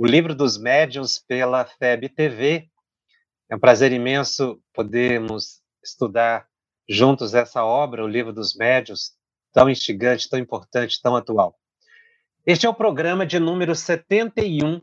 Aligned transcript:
o 0.00 0.06
livro 0.06 0.34
dos 0.34 0.56
médiuns 0.56 1.18
pela 1.18 1.62
FEB 1.62 2.08
TV. 2.08 2.70
É 3.50 3.54
um 3.54 3.58
prazer 3.58 3.92
imenso 3.92 4.58
podermos 4.72 5.60
estudar 5.84 6.48
juntos 6.88 7.34
essa 7.34 7.62
obra, 7.62 8.02
o 8.02 8.08
livro 8.08 8.32
dos 8.32 8.56
médiuns, 8.56 9.12
tão 9.52 9.68
instigante, 9.68 10.26
tão 10.26 10.38
importante, 10.38 11.02
tão 11.02 11.14
atual. 11.16 11.54
Este 12.46 12.64
é 12.64 12.68
o 12.70 12.72
programa 12.72 13.26
de 13.26 13.38
número 13.38 13.74
71 13.74 14.80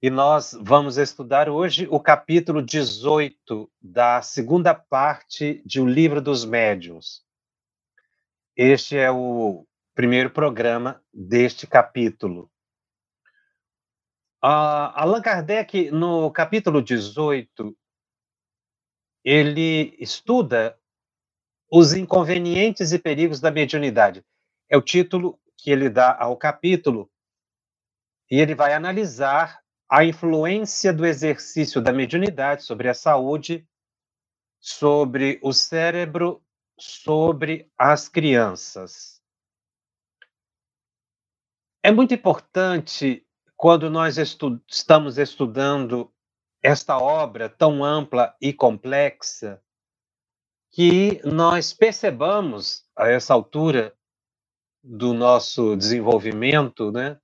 e 0.00 0.08
nós 0.08 0.56
vamos 0.62 0.96
estudar 0.96 1.48
hoje 1.48 1.88
o 1.90 1.98
capítulo 1.98 2.62
18 2.62 3.68
da 3.82 4.22
segunda 4.22 4.76
parte 4.76 5.60
de 5.66 5.80
O 5.80 5.88
Livro 5.88 6.22
dos 6.22 6.44
Médiuns. 6.44 7.24
Este 8.56 8.96
é 8.96 9.10
o 9.10 9.66
primeiro 9.92 10.30
programa 10.30 11.02
deste 11.12 11.66
capítulo. 11.66 12.48
Uh, 14.40 14.94
Allan 14.94 15.20
Kardec, 15.20 15.90
no 15.90 16.30
capítulo 16.30 16.80
18, 16.80 17.76
ele 19.24 19.96
estuda 19.98 20.78
os 21.68 21.92
inconvenientes 21.92 22.92
e 22.92 23.00
perigos 23.00 23.40
da 23.40 23.50
mediunidade. 23.50 24.24
É 24.70 24.76
o 24.76 24.82
título 24.82 25.40
que 25.56 25.72
ele 25.72 25.90
dá 25.90 26.16
ao 26.16 26.36
capítulo, 26.36 27.10
e 28.30 28.40
ele 28.40 28.54
vai 28.54 28.74
analisar 28.74 29.60
a 29.90 30.04
influência 30.04 30.92
do 30.92 31.04
exercício 31.04 31.80
da 31.80 31.92
mediunidade 31.92 32.62
sobre 32.62 32.88
a 32.88 32.94
saúde, 32.94 33.66
sobre 34.60 35.40
o 35.42 35.52
cérebro, 35.52 36.40
sobre 36.78 37.68
as 37.76 38.08
crianças. 38.08 39.20
É 41.82 41.90
muito 41.90 42.14
importante 42.14 43.26
quando 43.58 43.90
nós 43.90 44.18
estu 44.18 44.62
estamos 44.68 45.18
estudando 45.18 46.14
esta 46.62 46.96
obra 46.96 47.48
tão 47.48 47.84
ampla 47.84 48.32
e 48.40 48.52
complexa, 48.52 49.60
que 50.70 51.20
nós 51.24 51.72
percebamos 51.72 52.84
a 52.96 53.08
essa 53.08 53.34
altura 53.34 53.92
do 54.80 55.12
nosso 55.12 55.76
desenvolvimento, 55.76 56.92
né, 56.92 57.18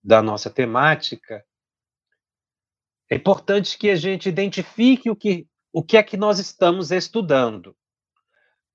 da 0.00 0.22
nossa 0.22 0.48
temática, 0.48 1.44
é 3.10 3.16
importante 3.16 3.76
que 3.76 3.90
a 3.90 3.96
gente 3.96 4.28
identifique 4.28 5.10
o 5.10 5.16
que, 5.16 5.48
o 5.72 5.82
que 5.82 5.96
é 5.96 6.04
que 6.04 6.16
nós 6.16 6.38
estamos 6.38 6.92
estudando. 6.92 7.76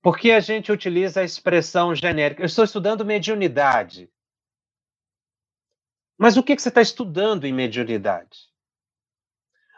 Porque 0.02 0.32
a 0.32 0.40
gente 0.40 0.70
utiliza 0.70 1.22
a 1.22 1.24
expressão 1.24 1.94
genérica, 1.94 2.42
eu 2.42 2.46
estou 2.46 2.64
estudando 2.64 3.06
mediunidade. 3.06 4.10
Mas 6.18 6.36
o 6.36 6.42
que, 6.42 6.56
que 6.56 6.62
você 6.62 6.68
está 6.68 6.80
estudando 6.80 7.44
em 7.44 7.52
mediunidade? 7.52 8.48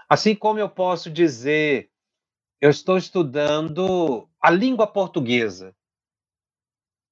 Assim 0.09 0.35
como 0.35 0.59
eu 0.59 0.71
posso 0.71 1.11
dizer, 1.11 1.91
eu 2.61 2.71
estou 2.71 2.97
estudando 2.97 4.29
a 4.41 4.51
língua 4.51 4.87
portuguesa. 4.87 5.75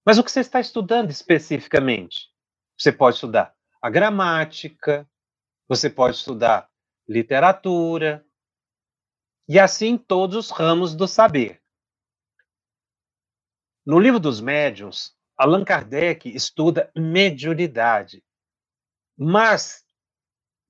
Mas 0.05 0.19
o 0.19 0.25
que 0.25 0.31
você 0.31 0.41
está 0.41 0.61
estudando 0.61 1.11
especificamente? 1.11 2.29
Você 2.79 2.93
pode 2.93 3.17
estudar 3.17 3.55
a 3.83 3.91
gramática, 3.91 5.09
você 5.69 5.91
pode 5.91 6.17
estudar 6.17 6.71
literatura, 7.09 8.25
e 9.49 9.59
assim 9.61 9.97
todos 9.97 10.37
os 10.37 10.51
ramos 10.51 10.95
do 10.95 11.07
saber. 11.07 11.63
No 13.85 14.01
livro 14.01 14.19
dos 14.19 14.41
médiuns, 14.41 15.15
Allan 15.37 15.65
Kardec 15.65 16.29
estuda 16.29 16.91
mediunidade. 16.97 18.25
Mas, 19.17 19.85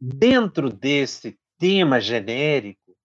dentro 0.00 0.70
desse 0.70 1.38
tema 1.58 2.00
genérico, 2.00 2.96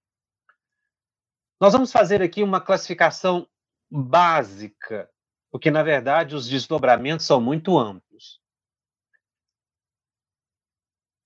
nós 1.59 1.73
vamos 1.73 1.91
fazer 1.91 2.21
aqui 2.21 2.43
uma 2.43 2.59
classificação 2.61 3.47
básica, 3.89 5.09
porque, 5.51 5.69
na 5.69 5.83
verdade, 5.83 6.35
os 6.35 6.47
desdobramentos 6.47 7.25
são 7.25 7.41
muito 7.41 7.77
amplos. 7.77 8.41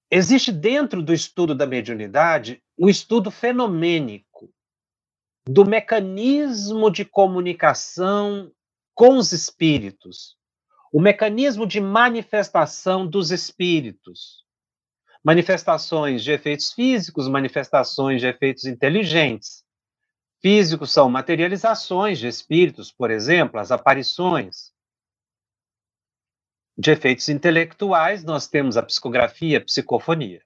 Existe 0.09 0.51
dentro 0.51 1.01
do 1.01 1.13
estudo 1.13 1.55
da 1.55 1.65
mediunidade 1.65 2.63
o 2.77 2.89
estudo 2.89 3.31
fenomênico 3.31 4.53
do 5.47 5.65
mecanismo 5.65 6.89
de 6.89 7.05
comunicação 7.05 8.51
com 8.93 9.17
os 9.17 9.31
espíritos, 9.31 10.37
o 10.95 11.01
mecanismo 11.01 11.67
de 11.67 11.81
manifestação 11.81 13.05
dos 13.05 13.29
espíritos. 13.29 14.45
Manifestações 15.21 16.23
de 16.23 16.31
efeitos 16.31 16.71
físicos, 16.71 17.27
manifestações 17.27 18.21
de 18.21 18.27
efeitos 18.27 18.63
inteligentes. 18.63 19.65
Físicos 20.41 20.93
são 20.93 21.09
materializações 21.09 22.17
de 22.17 22.27
espíritos, 22.27 22.93
por 22.93 23.11
exemplo, 23.11 23.59
as 23.59 23.73
aparições. 23.73 24.71
De 26.77 26.91
efeitos 26.91 27.27
intelectuais, 27.27 28.23
nós 28.23 28.47
temos 28.47 28.77
a 28.77 28.81
psicografia, 28.81 29.57
a 29.57 29.65
psicofonia. 29.65 30.41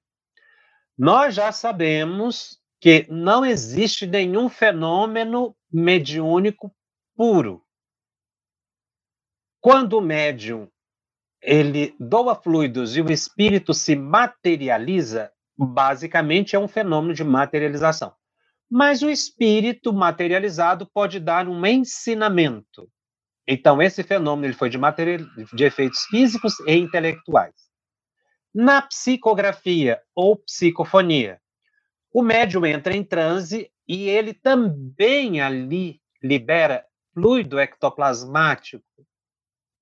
Nós 0.98 1.36
já 1.36 1.52
sabemos 1.52 2.60
que 2.82 3.06
não 3.08 3.46
existe 3.46 4.08
nenhum 4.08 4.50
fenômeno 4.50 5.56
mediúnico 5.72 6.76
puro. 7.16 7.64
Quando 9.62 9.98
o 9.98 10.02
médium 10.02 10.70
ele 11.42 11.94
doa 12.00 12.34
fluidos 12.36 12.96
e 12.96 13.02
o 13.02 13.12
espírito 13.12 13.74
se 13.74 13.96
materializa, 13.96 15.32
basicamente 15.58 16.56
é 16.56 16.60
um 16.60 16.68
fenômeno 16.68 17.14
de 17.14 17.24
materialização. 17.24 18.14
Mas 18.70 19.02
o 19.02 19.10
espírito 19.10 19.92
materializado 19.92 20.90
pode 20.94 21.20
dar 21.20 21.48
um 21.48 21.66
ensinamento. 21.66 22.90
Então, 23.48 23.82
esse 23.82 24.04
fenômeno 24.04 24.48
ele 24.48 24.54
foi 24.54 24.70
de, 24.70 24.78
material, 24.78 25.28
de 25.54 25.64
efeitos 25.64 26.04
físicos 26.06 26.60
e 26.62 26.76
intelectuais. 26.76 27.56
Na 28.54 28.82
psicografia 28.82 30.00
ou 30.16 30.38
psicofonia, 30.38 31.42
o 32.14 32.22
médium 32.22 32.66
entra 32.66 32.96
em 32.96 33.04
transe 33.04 33.70
e 33.88 34.08
ele 34.08 34.34
também 34.34 35.42
ali 35.42 36.00
libera 36.22 36.86
fluido 37.14 37.60
ectoplasmático 37.60 38.86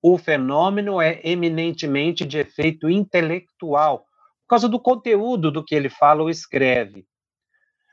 o 0.01 0.17
fenômeno 0.17 1.01
é 1.01 1.19
eminentemente 1.23 2.25
de 2.25 2.37
efeito 2.37 2.89
intelectual, 2.89 3.99
por 3.99 4.49
causa 4.49 4.69
do 4.69 4.79
conteúdo 4.79 5.51
do 5.51 5.63
que 5.63 5.75
ele 5.75 5.89
fala 5.89 6.21
ou 6.21 6.29
escreve. 6.29 7.05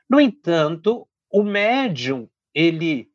No 0.09 0.19
entanto, 0.19 1.07
o 1.31 1.43
médium, 1.43 2.29
ele 2.53 3.09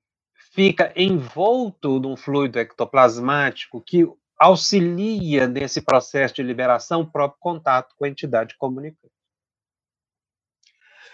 fica 0.52 0.92
envolto 0.96 2.00
num 2.00 2.16
fluido 2.16 2.58
ectoplasmático 2.58 3.80
que 3.80 4.06
auxilia 4.38 5.46
nesse 5.46 5.80
processo 5.80 6.34
de 6.34 6.42
liberação 6.42 7.02
o 7.02 7.10
próprio 7.10 7.38
contato 7.40 7.94
com 7.96 8.04
a 8.04 8.08
entidade 8.08 8.56
comunicante. 8.58 9.14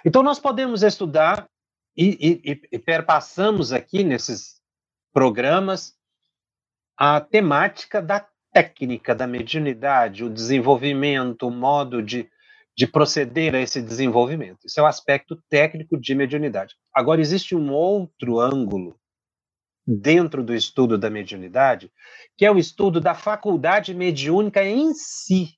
Então, 0.05 0.23
nós 0.23 0.39
podemos 0.39 0.83
estudar 0.83 1.49
e, 1.97 2.43
e, 2.45 2.61
e 2.73 2.79
perpassamos 2.79 3.73
aqui 3.73 4.05
nesses 4.05 4.61
programas 5.13 5.96
a 6.97 7.21
temática 7.21 8.01
da 8.01 8.27
técnica 8.53 9.15
da 9.15 9.27
mediunidade, 9.27 10.25
o 10.25 10.31
desenvolvimento, 10.31 11.47
o 11.47 11.51
modo 11.51 12.03
de, 12.03 12.31
de 12.75 12.87
proceder 12.87 13.55
a 13.55 13.61
esse 13.61 13.83
desenvolvimento. 13.83 14.61
Isso 14.65 14.81
é 14.81 14.83
o 14.83 14.87
aspecto 14.87 15.37
técnico 15.51 16.01
de 16.01 16.15
mediunidade. 16.15 16.75
Agora, 16.95 17.21
existe 17.21 17.55
um 17.55 17.71
outro 17.71 18.41
ângulo 18.41 18.99
dentro 19.87 20.43
do 20.43 20.55
estudo 20.55 20.97
da 20.97 21.11
mediunidade, 21.11 21.93
que 22.37 22.47
é 22.47 22.51
o 22.51 22.59
estudo 22.59 22.99
da 22.99 23.15
faculdade 23.15 23.95
mediúnica 23.95 24.65
em 24.65 24.95
si. 24.95 25.55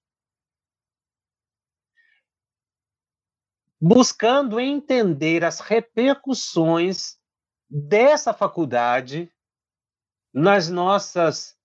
Buscando 3.80 4.58
entender 4.58 5.44
as 5.44 5.60
repercussões 5.60 7.16
dessa 7.70 8.34
faculdade 8.34 9.32
nas 10.38 10.68
nossas 10.68 11.56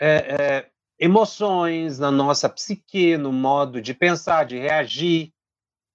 é, 0.00 0.08
é, 0.08 0.70
emoções, 0.98 1.98
na 1.98 2.10
nossa 2.10 2.48
psique, 2.48 3.16
no 3.16 3.32
modo 3.32 3.80
de 3.80 3.94
pensar, 3.94 4.44
de 4.44 4.58
reagir, 4.58 5.32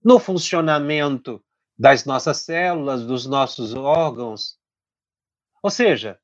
no 0.03 0.19
funcionamento 0.19 1.43
das 1.77 2.05
nossas 2.05 2.37
células, 2.37 3.05
dos 3.05 3.25
nossos 3.25 3.73
órgãos. 3.73 4.57
Ou 5.61 5.69
seja, 5.69 6.17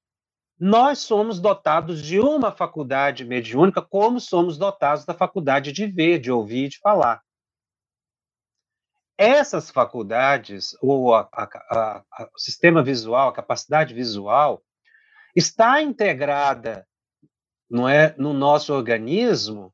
nós 0.58 1.00
somos 1.00 1.40
dotados 1.40 2.02
de 2.02 2.20
uma 2.20 2.52
faculdade 2.52 3.26
mediúnica, 3.26 3.82
como 3.82 4.22
somos 4.22 4.58
dotados 4.58 5.06
da 5.06 5.14
faculdade 5.14 5.74
de 5.74 5.86
ver, 5.86 6.20
de 6.20 6.32
ouvir 6.32 6.70
de 6.70 6.80
falar. 6.80 7.22
Essas 9.18 9.70
faculdades, 9.70 10.78
ou 10.82 11.12
o 11.12 11.30
sistema 12.38 12.82
visual, 12.82 13.30
a 13.30 13.34
capacidade 13.34 13.94
visual, 13.94 14.64
está 15.36 15.82
integrada 15.82 16.88
não 17.70 17.88
é, 17.88 18.16
no 18.18 18.34
nosso 18.34 18.74
organismo 18.74 19.74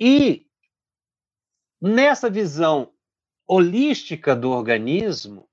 e 0.00 0.48
nessa 1.80 2.28
visão 2.28 2.92
holística 3.46 4.34
do 4.34 4.50
organismo, 4.50 5.48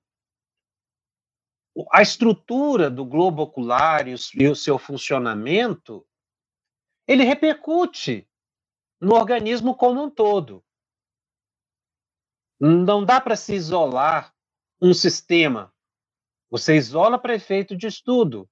a 1.92 2.02
estrutura 2.02 2.90
do 2.90 3.04
globo 3.04 3.42
ocular 3.42 4.08
e 4.08 4.14
o, 4.48 4.56
seu 4.56 4.78
funcionamento, 4.78 6.06
ele 7.06 7.24
repercute 7.24 8.28
no 9.00 9.14
organismo 9.14 9.74
como 9.74 10.02
um 10.02 10.10
todo. 10.10 10.64
Não 12.60 13.04
dá 13.04 13.20
para 13.20 13.36
se 13.36 13.54
isolar 13.54 14.34
um 14.80 14.92
sistema. 14.92 15.72
Você 16.50 16.74
isola 16.74 17.18
para 17.18 17.34
efeito 17.34 17.76
de 17.76 17.86
estudo, 17.86 18.48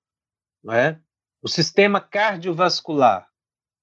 não 0.62 0.72
é? 0.72 1.00
O 1.42 1.48
sistema 1.48 2.00
cardiovascular. 2.00 3.28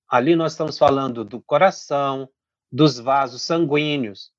Ali 0.08 0.36
nós 0.36 0.54
estamos 0.54 0.78
falando 0.78 1.26
do 1.26 1.42
coração, 1.42 2.30
dos 2.72 3.00
vasos 3.00 3.42
sanguíneos. 3.42 4.32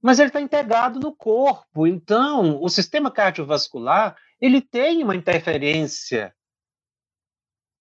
Mas 0.00 0.18
ele 0.18 0.28
está 0.28 0.40
integrado 0.40 1.00
no 1.00 1.14
corpo. 1.14 1.86
Então, 1.86 2.62
o 2.62 2.68
sistema 2.68 3.10
cardiovascular 3.10 4.16
ele 4.40 4.60
tem 4.60 5.02
uma 5.02 5.16
interferência 5.16 6.34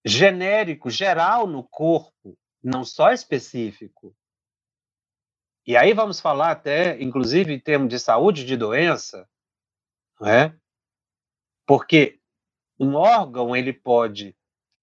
genérico, 0.05 0.89
geral 0.89 1.45
no 1.45 1.63
corpo, 1.63 2.37
não 2.63 2.83
só 2.83 3.11
específico. 3.11 4.15
E 5.65 5.75
aí 5.75 5.93
vamos 5.93 6.19
falar 6.19 6.51
até, 6.51 7.01
inclusive, 7.01 7.53
em 7.53 7.59
termos 7.59 7.89
de 7.89 7.99
saúde 7.99 8.45
de 8.45 8.55
doença, 8.55 9.29
não 10.19 10.27
é? 10.27 10.57
Porque 11.67 12.19
um 12.79 12.95
órgão 12.95 13.55
ele 13.55 13.73
pode 13.73 14.35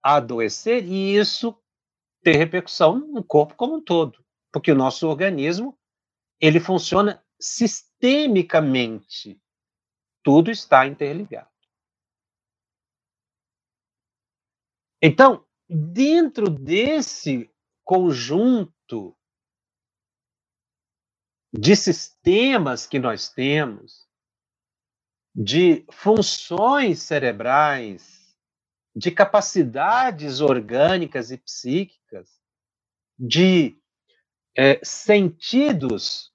adoecer 0.02 0.84
e 0.84 1.16
isso 1.16 1.60
ter 2.22 2.36
repercussão 2.36 2.98
no 2.98 3.24
corpo 3.24 3.56
como 3.56 3.76
um 3.76 3.82
todo, 3.82 4.22
porque 4.52 4.70
o 4.70 4.76
nosso 4.76 5.08
organismo 5.08 5.78
ele 6.38 6.60
funciona 6.60 7.24
sistemicamente. 7.40 9.40
Tudo 10.22 10.50
está 10.50 10.86
interligado. 10.86 11.48
Então, 15.02 15.46
dentro 15.68 16.50
desse 16.50 17.50
conjunto 17.82 19.16
de 21.52 21.76
sistemas 21.76 22.86
que 22.86 22.98
nós 22.98 23.28
temos, 23.28 24.08
de 25.34 25.84
funções 25.90 27.02
cerebrais, 27.02 28.36
de 28.94 29.10
capacidades 29.10 30.40
orgânicas 30.40 31.32
e 31.32 31.38
psíquicas, 31.38 32.40
de 33.18 33.76
é, 34.56 34.80
sentidos 34.84 36.32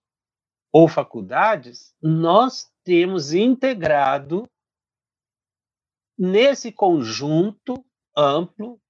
ou 0.72 0.88
faculdades, 0.88 1.96
nós 2.02 2.70
temos 2.84 3.34
integrado 3.34 4.50
nesse 6.18 6.70
conjunto 6.72 7.86
amplo, 8.16 8.82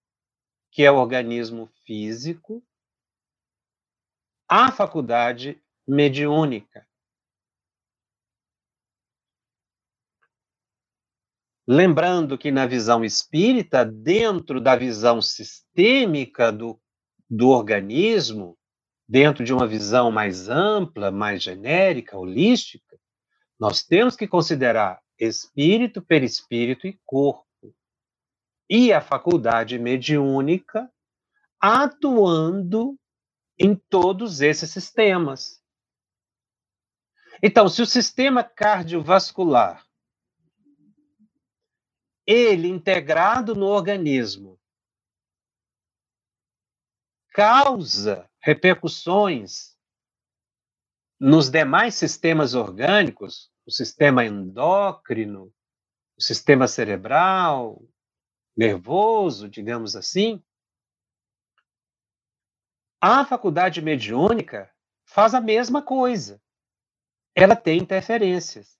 que 0.71 0.83
é 0.83 0.91
o 0.91 0.97
organismo 0.97 1.69
físico, 1.85 2.63
a 4.47 4.71
faculdade 4.71 5.61
mediúnica. 5.87 6.88
Lembrando 11.71 12.35
que 12.35 12.49
na 12.49 12.65
visão 12.65 13.05
espírita, 13.05 13.85
dentro 13.85 14.59
da 14.59 14.75
visão 14.75 15.21
sistêmica 15.21 16.51
do, 16.51 16.81
do 17.29 17.49
organismo, 17.49 18.57
dentro 19.07 19.45
de 19.45 19.53
uma 19.53 19.67
visão 19.67 20.11
mais 20.11 20.49
ampla, 20.49 21.11
mais 21.11 21.43
genérica, 21.43 22.17
holística, 22.17 22.99
nós 23.59 23.83
temos 23.83 24.15
que 24.15 24.27
considerar 24.27 24.99
espírito, 25.19 26.01
perispírito 26.01 26.87
e 26.87 26.99
corpo. 27.05 27.45
E 28.67 28.91
a 28.91 28.99
faculdade 28.99 29.77
mediúnica 29.77 30.91
atuando 31.61 32.97
em 33.59 33.75
todos 33.75 34.41
esses 34.41 34.71
sistemas. 34.71 35.61
Então, 37.43 37.69
se 37.69 37.79
o 37.79 37.85
sistema 37.85 38.43
cardiovascular 38.43 39.87
ele 42.31 42.67
integrado 42.67 43.55
no 43.55 43.65
organismo 43.65 44.59
causa 47.33 48.29
repercussões 48.39 49.75
nos 51.19 51.49
demais 51.49 51.95
sistemas 51.95 52.53
orgânicos, 52.53 53.51
o 53.65 53.71
sistema 53.71 54.23
endócrino, 54.23 55.51
o 56.17 56.21
sistema 56.21 56.67
cerebral, 56.67 57.83
nervoso, 58.55 59.49
digamos 59.49 59.95
assim, 59.95 60.43
a 63.01 63.25
faculdade 63.25 63.81
mediúnica 63.81 64.71
faz 65.03 65.33
a 65.33 65.41
mesma 65.41 65.81
coisa. 65.81 66.39
Ela 67.33 67.55
tem 67.55 67.79
interferências. 67.79 68.77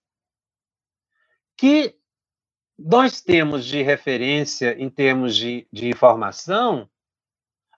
Que 1.56 1.99
nós 2.82 3.20
temos 3.20 3.66
de 3.66 3.82
referência 3.82 4.74
em 4.80 4.88
termos 4.88 5.36
de, 5.36 5.68
de 5.70 5.88
informação 5.88 6.90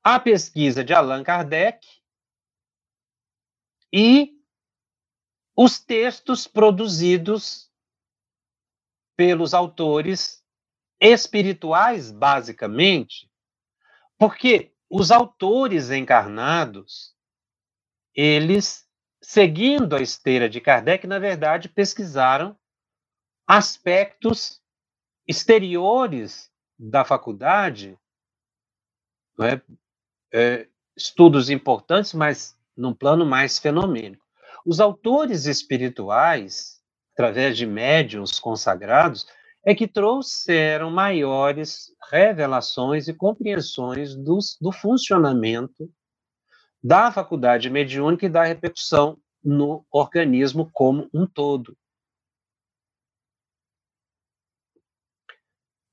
a 0.02 0.20
pesquisa 0.20 0.84
de 0.84 0.94
Allan 0.94 1.24
Kardec 1.24 1.84
e 3.92 4.40
os 5.56 5.80
textos 5.80 6.46
produzidos 6.46 7.68
pelos 9.16 9.54
autores 9.54 10.44
espirituais, 11.00 12.12
basicamente, 12.12 13.28
porque 14.16 14.72
os 14.88 15.10
autores 15.10 15.90
encarnados, 15.90 17.12
eles, 18.14 18.88
seguindo 19.20 19.96
a 19.96 20.00
esteira 20.00 20.48
de 20.48 20.60
Kardec, 20.60 21.08
na 21.08 21.18
verdade, 21.18 21.68
pesquisaram 21.68 22.56
aspectos 23.46 24.61
exteriores 25.26 26.50
da 26.78 27.04
faculdade, 27.04 27.98
é? 29.40 29.60
é, 30.32 30.68
estudos 30.96 31.50
importantes, 31.50 32.12
mas 32.12 32.56
num 32.76 32.94
plano 32.94 33.24
mais 33.24 33.58
fenomênico. 33.58 34.24
Os 34.64 34.80
autores 34.80 35.46
espirituais, 35.46 36.80
através 37.14 37.56
de 37.56 37.66
médiums 37.66 38.38
consagrados, 38.38 39.26
é 39.64 39.74
que 39.74 39.86
trouxeram 39.86 40.90
maiores 40.90 41.92
revelações 42.10 43.08
e 43.08 43.14
compreensões 43.14 44.14
do, 44.14 44.38
do 44.60 44.72
funcionamento 44.72 45.88
da 46.82 47.12
faculdade 47.12 47.70
mediúnica 47.70 48.26
e 48.26 48.28
da 48.28 48.42
repercussão 48.42 49.16
no 49.42 49.86
organismo 49.90 50.68
como 50.72 51.08
um 51.14 51.26
todo. 51.26 51.76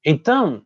Então, 0.06 0.66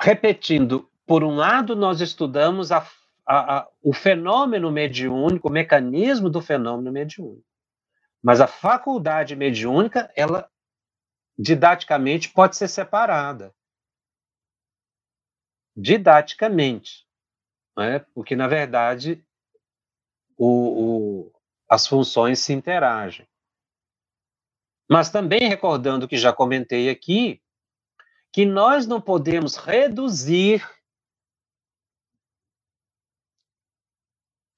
repetindo 0.00 0.88
por 1.06 1.24
um 1.24 1.34
lado, 1.34 1.74
nós 1.74 2.00
estudamos 2.00 2.70
a, 2.70 2.86
a, 3.26 3.58
a, 3.58 3.68
o 3.82 3.92
fenômeno 3.92 4.70
mediúnico, 4.70 5.48
o 5.48 5.52
mecanismo 5.52 6.30
do 6.30 6.40
fenômeno 6.40 6.92
mediúnico. 6.92 7.44
Mas 8.22 8.40
a 8.40 8.46
faculdade 8.46 9.34
mediúnica, 9.34 10.10
ela 10.16 10.48
didaticamente 11.36 12.28
pode 12.30 12.56
ser 12.56 12.68
separada. 12.68 13.52
Didaticamente. 15.76 17.04
Né? 17.76 17.98
Porque, 18.14 18.36
na 18.36 18.46
verdade, 18.46 19.24
o, 20.36 21.24
o, 21.26 21.32
as 21.68 21.86
funções 21.86 22.38
se 22.38 22.52
interagem. 22.52 23.26
Mas 24.88 25.10
também 25.10 25.48
recordando 25.48 26.06
que 26.06 26.16
já 26.16 26.32
comentei 26.32 26.88
aqui, 26.88 27.41
que 28.32 28.46
nós 28.46 28.86
não 28.86 29.00
podemos 29.00 29.56
reduzir 29.56 30.66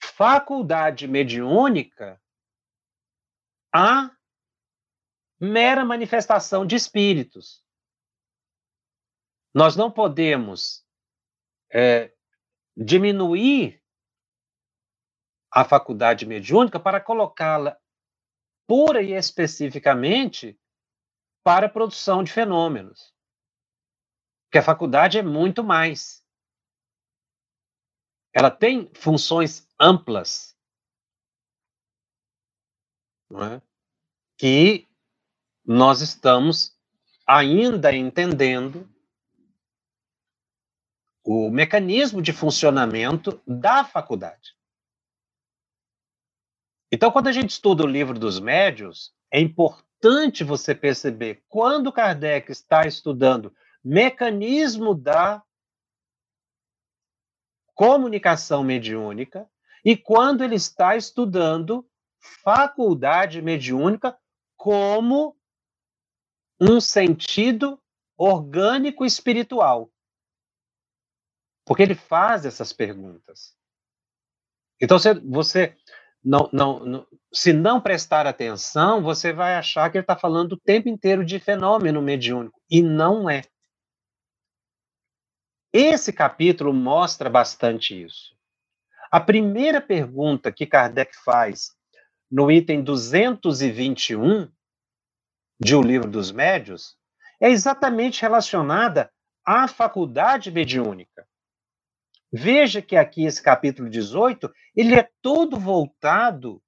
faculdade 0.01 1.09
mediúnica 1.09 2.23
a 3.75 4.15
mera 5.41 5.85
manifestação 5.85 6.65
de 6.65 6.77
espíritos. 6.77 7.65
Nós 9.53 9.75
não 9.75 9.91
podemos 9.91 10.87
é, 11.69 12.15
diminuir 12.77 13.83
a 15.51 15.65
faculdade 15.65 16.27
mediúnica 16.27 16.79
para 16.79 17.01
colocá-la 17.01 17.77
pura 18.67 19.03
e 19.03 19.13
especificamente 19.13 20.59
para 21.43 21.67
a 21.67 21.69
produção 21.69 22.23
de 22.23 22.33
fenômenos. 22.33 23.14
Porque 24.55 24.61
a 24.61 24.63
faculdade 24.63 25.19
é 25.19 25.23
muito 25.23 25.65
mais. 25.65 26.25
Ela 28.33 28.53
tem 28.53 28.89
funções 28.95 29.67
amplas 29.81 30.57
é? 33.33 33.61
que 34.39 34.87
nós 35.65 36.03
estamos 36.03 36.79
ainda 37.27 37.93
entendendo 37.93 38.89
o 41.25 41.51
mecanismo 41.51 42.23
de 42.23 42.33
funcionamento 42.33 43.43
da 43.45 43.85
faculdade. 43.85 44.57
Então, 46.93 47.11
quando 47.11 47.27
a 47.27 47.33
gente 47.33 47.51
estuda 47.51 47.83
o 47.83 47.89
livro 47.89 48.17
dos 48.17 48.39
médios, 48.39 49.13
é 49.33 49.41
importante 49.41 50.45
você 50.45 50.77
perceber 50.77 51.43
quando 51.49 51.93
Kardec 51.93 52.53
está 52.53 52.87
estudando 52.87 53.53
mecanismo 53.85 54.95
da 54.95 55.43
comunicação 57.75 58.63
mediúnica 58.65 59.49
e 59.85 59.97
quando 59.97 60.43
ele 60.43 60.55
está 60.55 60.97
estudando 60.97 61.87
faculdade 62.43 63.43
mediúnica 63.43 64.17
como 64.57 65.37
um 66.61 66.81
sentido 66.81 67.79
orgânico 68.17 69.05
espiritual. 69.05 69.91
Porque 71.67 71.83
ele 71.83 71.95
faz 71.95 72.47
essas 72.47 72.73
perguntas. 72.73 73.55
Então, 74.81 74.99
você, 74.99 75.15
você 75.15 75.77
não, 76.23 76.49
não, 76.53 76.81
não, 76.81 77.07
se 77.33 77.53
não 77.53 77.81
prestar 77.81 78.27
atenção, 78.27 79.03
você 79.03 79.33
vai 79.33 79.55
achar 79.55 79.91
que 79.91 79.99
ele 79.99 80.05
está 80.05 80.17
falando 80.17 80.53
o 80.53 80.61
tempo 80.61 80.89
inteiro 80.89 81.25
de 81.25 81.39
fenômeno 81.39 82.01
mediúnico. 82.01 82.61
E 82.71 82.83
não 82.83 83.29
é. 83.29 83.43
Esse 85.77 86.13
capítulo 86.13 86.73
mostra 86.73 87.29
bastante 87.29 88.01
isso. 88.01 88.33
A 89.11 89.19
primeira 89.21 89.81
pergunta 89.81 90.53
que 90.53 90.67
Kardec 90.67 91.17
faz 91.25 91.73
no 92.31 92.49
item 92.49 92.85
221 92.85 94.49
de 95.59 95.75
O 95.75 95.83
Livro 95.83 96.09
dos 96.09 96.31
Médios 96.31 96.97
é 97.41 97.51
exatamente 97.51 98.23
relacionada 98.23 99.11
à 99.45 99.67
faculdade 99.67 100.53
mediúnica. 100.53 101.27
Veja 102.33 102.81
que 102.81 102.95
aqui 102.95 103.25
esse 103.25 103.43
capítulo 103.43 103.91
18, 103.91 104.55
ele 104.77 104.95
é 104.95 105.11
todo 105.21 105.59
voltado 105.59 106.63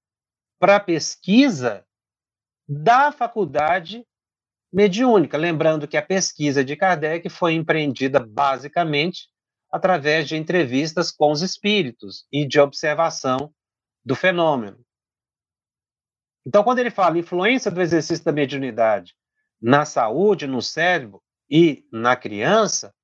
para 0.59 0.77
a 0.77 0.81
pesquisa 0.81 1.87
da 2.69 3.13
faculdade 3.13 4.05
mediúnica, 4.73 5.37
lembrando 5.37 5.89
que 5.89 5.97
a 5.97 6.03
pesquisa 6.03 6.65
de 6.65 6.77
Kardec 6.77 7.29
foi 7.29 7.55
empreendida 7.55 8.21
basicamente 8.21 9.29
através 9.71 10.29
de 10.29 10.37
entrevistas 10.37 11.11
com 11.11 11.31
os 11.31 11.43
espíritos 11.43 12.27
e 12.33 12.47
de 12.47 12.61
observação 12.61 13.53
do 14.05 14.15
fenômeno. 14.15 14.85
Então, 16.47 16.63
quando 16.63 16.79
ele 16.79 16.91
fala 16.91 17.19
influência 17.19 17.71
do 17.71 17.83
exercício 17.83 18.25
da 18.25 18.33
mediunidade 18.33 19.15
na 19.61 19.85
saúde, 19.85 20.47
no 20.47 20.63
cérebro 20.63 21.23
e 21.51 21.85
na 21.91 22.15
criança, 22.15 22.95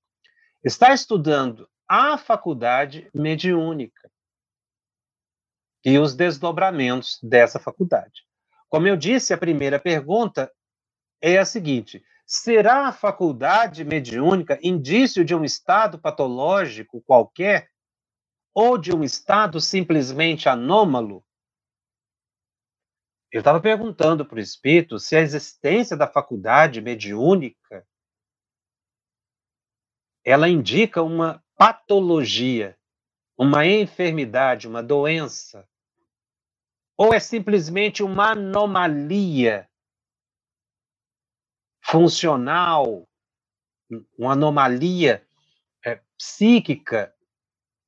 está 0.63 0.93
estudando 0.93 1.69
a 1.89 2.17
faculdade 2.17 3.11
mediúnica 3.13 4.11
e 5.85 5.99
os 5.99 6.15
desdobramentos 6.15 7.19
dessa 7.23 7.59
faculdade. 7.59 8.23
Como 8.69 8.87
eu 8.87 8.97
disse, 8.97 9.35
a 9.35 9.39
primeira 9.39 9.79
pergunta 9.79 10.51
é 11.23 11.39
a 11.39 11.45
seguinte: 11.45 12.05
será 12.27 12.89
a 12.89 12.93
faculdade 12.93 13.85
mediúnica 13.85 14.59
indício 14.61 15.25
de 15.25 15.35
um 15.35 15.45
estado 15.45 15.99
patológico 15.99 17.01
qualquer 17.03 17.71
ou 18.53 18.77
de 18.77 18.95
um 18.95 19.05
estado 19.05 19.61
simplesmente 19.61 20.49
anômalo? 20.49 21.25
Eu 23.31 23.39
estava 23.39 23.61
perguntando 23.61 24.27
para 24.27 24.37
o 24.37 24.41
espírito 24.41 24.99
se 24.99 25.17
a 25.17 25.21
existência 25.21 25.97
da 25.97 26.07
faculdade 26.07 26.83
mediúnica 26.83 27.87
ela 30.25 30.49
indica 30.49 31.03
uma 31.03 31.43
patologia, 31.57 32.79
uma 33.37 33.67
enfermidade, 33.67 34.69
uma 34.69 34.83
doença? 34.83 35.67
Ou 36.97 37.15
é 37.15 37.19
simplesmente 37.19 38.03
uma 38.03 38.33
anomalia 38.33 39.69
funcional, 41.83 43.07
uma 44.19 44.33
anomalia 44.33 45.27
é, 45.85 46.01
psíquica 46.17 47.15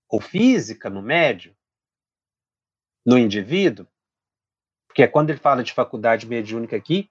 ou 0.08 0.20
física 0.20 0.90
no 0.90 1.00
médio, 1.00 1.56
no 3.06 3.16
indivíduo? 3.16 3.86
Porque 4.86 5.08
quando 5.08 5.30
ele 5.30 5.38
fala 5.38 5.62
de 5.62 5.72
faculdade 5.72 6.26
mediúnica 6.26 6.76
aqui, 6.76 7.10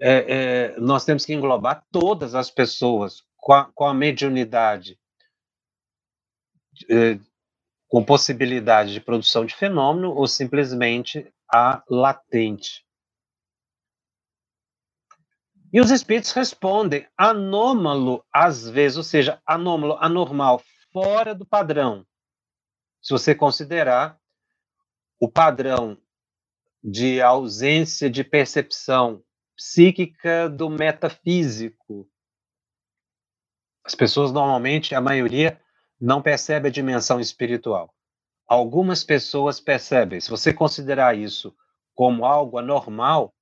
é, 0.00 0.12
é, 0.72 0.80
nós 0.80 1.04
temos 1.04 1.24
que 1.24 1.34
englobar 1.34 1.84
todas 1.90 2.34
as 2.34 2.50
pessoas 2.50 3.24
com 3.36 3.52
a, 3.52 3.64
com 3.72 3.84
a 3.84 3.94
mediunidade 3.94 4.98
eh, 6.88 7.18
com 7.88 8.04
possibilidade 8.04 8.92
de 8.92 9.00
produção 9.00 9.46
de 9.46 9.54
fenômeno 9.54 10.12
ou 10.12 10.26
simplesmente 10.26 11.32
a 11.48 11.82
latente. 11.88 12.83
E 15.74 15.80
os 15.80 15.90
espíritos 15.90 16.30
respondem 16.30 17.04
anômalo 17.18 18.24
às 18.32 18.70
vezes, 18.70 18.96
ou 18.96 19.02
seja, 19.02 19.42
anômalo, 19.44 19.98
anormal, 20.00 20.62
fora 20.92 21.34
do 21.34 21.44
padrão. 21.44 22.06
Se 23.02 23.12
você 23.12 23.34
considerar 23.34 24.16
o 25.18 25.28
padrão 25.28 25.98
de 26.80 27.20
ausência 27.20 28.08
de 28.08 28.22
percepção 28.22 29.20
psíquica 29.56 30.48
do 30.48 30.70
metafísico. 30.70 32.08
As 33.84 33.96
pessoas 33.96 34.30
normalmente, 34.30 34.94
a 34.94 35.00
maioria, 35.00 35.60
não 36.00 36.22
percebe 36.22 36.68
a 36.68 36.70
dimensão 36.70 37.18
espiritual. 37.18 37.92
Algumas 38.46 39.02
pessoas 39.02 39.58
percebem. 39.58 40.20
Se 40.20 40.30
você 40.30 40.52
considerar 40.52 41.18
isso 41.18 41.52
como 41.96 42.24
algo 42.24 42.58
anormal, 42.58 43.33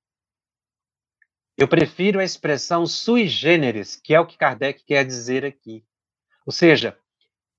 eu 1.57 1.67
prefiro 1.67 2.19
a 2.19 2.23
expressão 2.23 2.85
sui 2.85 3.27
generis, 3.27 3.95
que 3.95 4.13
é 4.13 4.19
o 4.19 4.25
que 4.25 4.37
Kardec 4.37 4.83
quer 4.83 5.05
dizer 5.05 5.45
aqui. 5.45 5.85
Ou 6.45 6.51
seja, 6.51 6.97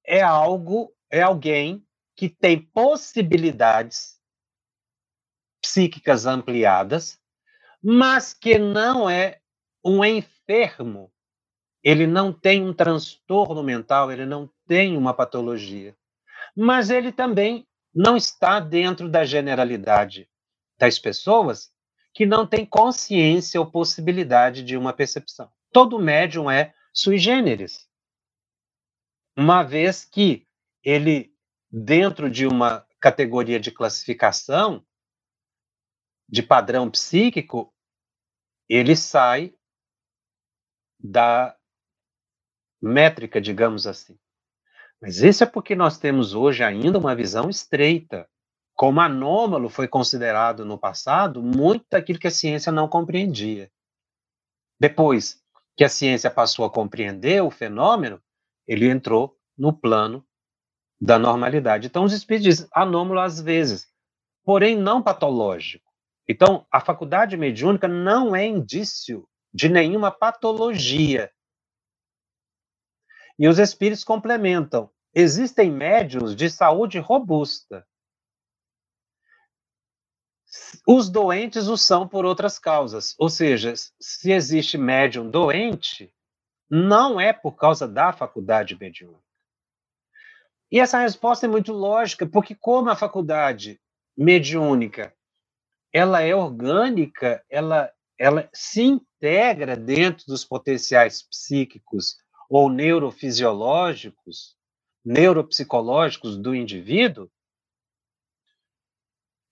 é 0.05 0.21
algo, 0.21 0.93
é 1.11 1.23
alguém 1.23 1.87
que 2.17 2.29
tem 2.29 2.61
possibilidades 2.61 4.19
psíquicas 5.63 6.27
ampliadas, 6.27 7.19
mas 7.83 8.35
que 8.35 8.59
não 8.59 9.09
é 9.09 9.41
um 9.85 10.05
enfermo. 10.05 11.13
Ele 11.83 12.07
não 12.07 12.33
tem 12.33 12.63
um 12.63 12.73
transtorno 12.73 13.63
mental, 13.63 14.11
ele 14.11 14.27
não 14.27 14.51
tem 14.67 14.97
uma 14.97 15.15
patologia. 15.15 15.97
Mas 16.57 16.91
ele 16.91 17.13
também 17.13 17.67
não 17.95 18.17
está 18.17 18.59
dentro 18.59 19.09
da 19.09 19.25
generalidade 19.25 20.29
das 20.79 20.99
pessoas 20.99 21.74
que 22.15 22.25
não 22.25 22.47
têm 22.47 22.65
consciência 22.65 23.61
ou 23.61 23.69
possibilidade 23.69 24.63
de 24.63 24.77
uma 24.77 24.93
percepção. 24.93 25.51
Todo 25.73 25.99
médium 25.99 26.49
é 26.49 26.73
sui 26.93 27.19
generis. 27.19 27.89
Uma 29.37 29.65
vez 29.65 30.05
que 30.05 30.47
ele, 30.83 31.35
dentro 31.71 32.31
de 32.31 32.47
uma 32.47 32.87
categoria 33.01 33.59
de 33.59 33.73
classificação, 33.73 34.87
de 36.29 36.43
padrão 36.43 36.89
psíquico, 36.89 37.75
ele 38.69 38.95
sai 38.95 39.53
da 40.99 41.57
métrica, 42.81 43.41
digamos 43.41 43.87
assim. 43.87 44.19
Mas 45.01 45.19
isso 45.19 45.43
é 45.43 45.47
porque 45.47 45.75
nós 45.75 45.99
temos 45.99 46.33
hoje 46.33 46.63
ainda 46.63 46.99
uma 46.99 47.15
visão 47.15 47.51
estreita. 47.51 48.31
Como 48.75 49.01
anômalo 49.01 49.69
foi 49.69 49.87
considerado 49.87 50.65
no 50.65 50.77
passado 50.77 51.43
muito 51.43 51.87
daquilo 51.91 52.19
que 52.19 52.27
a 52.27 52.31
ciência 52.31 52.73
não 52.73 52.89
compreendia. 52.89 53.71
Depois 54.79 55.41
que 55.77 55.85
a 55.85 55.89
ciência 55.89 56.31
passou 56.31 56.65
a 56.65 56.71
compreender 56.71 57.43
o 57.43 57.51
fenômeno, 57.51 58.21
ele 58.67 58.89
entrou 58.89 59.37
no 59.57 59.73
plano 59.73 60.27
da 61.01 61.19
normalidade. 61.19 61.87
Então, 61.87 62.05
os 62.05 62.13
espíritos 62.13 62.45
dizem 62.45 62.69
anômalo 62.73 63.21
às 63.21 63.41
vezes, 63.41 63.89
porém 64.45 64.77
não 64.77 65.03
patológico. 65.03 65.85
Então, 66.29 66.67
a 66.71 66.81
faculdade 66.81 67.37
mediúnica 67.37 67.87
não 67.87 68.35
é 68.35 68.47
indício 68.47 69.29
de 69.53 69.69
nenhuma 69.69 70.11
patologia. 70.11 71.31
E 73.39 73.47
os 73.47 73.59
espíritos 73.59 74.05
complementam. 74.05 74.91
Existem 75.15 75.71
médiums 75.71 76.35
de 76.35 76.49
saúde 76.51 76.99
robusta. 76.99 77.87
Os 80.87 81.09
doentes 81.09 81.69
o 81.69 81.77
são 81.77 82.07
por 82.07 82.25
outras 82.25 82.59
causas. 82.59 83.15
Ou 83.19 83.29
seja, 83.29 83.75
se 84.01 84.33
existe 84.33 84.77
médium 84.77 85.31
doente, 85.31 86.13
não 86.71 87.21
é 87.21 87.33
por 87.33 87.53
causa 87.53 87.87
da 87.87 88.13
faculdade 88.13 88.77
mediúnica. 88.79 89.23
E 90.71 90.81
essa 90.81 90.99
resposta 90.99 91.47
é 91.47 91.49
muito 91.49 91.73
lógica, 91.73 92.27
porque 92.27 92.55
como 92.55 92.91
a 92.91 92.97
faculdade 92.97 93.81
mediúnica 94.17 95.15
ela 95.93 96.21
é 96.21 96.35
orgânica, 96.35 97.45
ela, 97.49 97.89
ela 98.19 98.49
se 98.53 98.83
integra 98.83 99.77
dentro 99.77 100.27
dos 100.27 100.45
potenciais 100.45 101.23
psíquicos 101.23 102.17
ou 102.51 102.69
neurofisiológicos, 102.69 104.57
neuropsicológicos 105.05 106.37
do 106.37 106.53
indivíduo, 106.53 107.31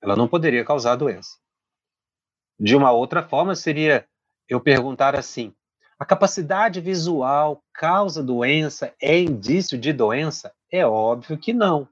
ela 0.02 0.16
não 0.16 0.26
poderia 0.26 0.64
causar 0.64 0.96
doença. 0.96 1.38
De 2.58 2.76
uma 2.76 2.90
outra 2.90 3.26
forma, 3.26 3.54
seria 3.54 4.06
eu 4.48 4.60
perguntar 4.60 5.14
assim: 5.14 5.54
a 5.98 6.04
capacidade 6.04 6.80
visual 6.80 7.62
causa 7.72 8.22
doença? 8.22 8.94
É 9.00 9.18
indício 9.18 9.78
de 9.78 9.92
doença? 9.92 10.52
É 10.70 10.84
óbvio 10.84 11.38
que 11.38 11.52
não. 11.52 11.88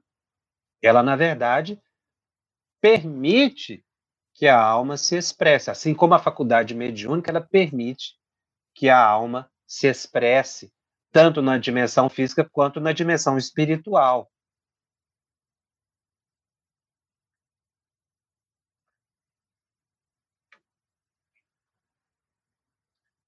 Ela, 0.81 1.01
na 1.01 1.15
verdade, 1.15 1.81
permite 2.81 3.83
que 4.33 4.47
a 4.47 4.59
alma 4.59 4.97
se 4.97 5.15
expresse, 5.15 5.69
assim 5.69 5.93
como 5.93 6.13
a 6.13 6.19
faculdade 6.19 6.73
mediúnica, 6.73 7.31
ela 7.31 7.41
permite 7.41 8.15
que 8.73 8.89
a 8.89 8.99
alma 8.99 9.49
se 9.67 9.87
expresse 9.87 10.71
tanto 11.11 11.41
na 11.41 11.57
dimensão 11.57 12.09
física 12.09 12.47
quanto 12.49 12.79
na 12.79 12.91
dimensão 12.91 13.37
espiritual. 13.37 14.31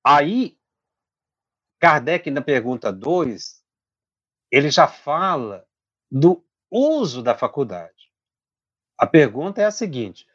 Aí, 0.06 0.58
Kardec, 1.80 2.30
na 2.30 2.42
pergunta 2.42 2.92
2, 2.92 3.64
ele 4.52 4.70
já 4.70 4.88
fala 4.88 5.68
do 6.12 6.46
uso 6.70 7.24
da 7.24 7.38
faculdade. 7.38 8.12
A 8.98 9.08
pergunta 9.08 9.62
é 9.62 9.66
a 9.66 9.72
seguinte: 9.72 10.28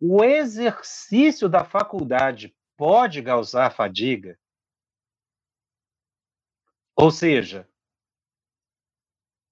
o 0.00 0.22
exercício 0.22 1.48
da 1.48 1.64
faculdade 1.64 2.56
pode 2.76 3.22
causar 3.22 3.70
fadiga? 3.74 4.38
Ou 6.94 7.10
seja, 7.10 7.68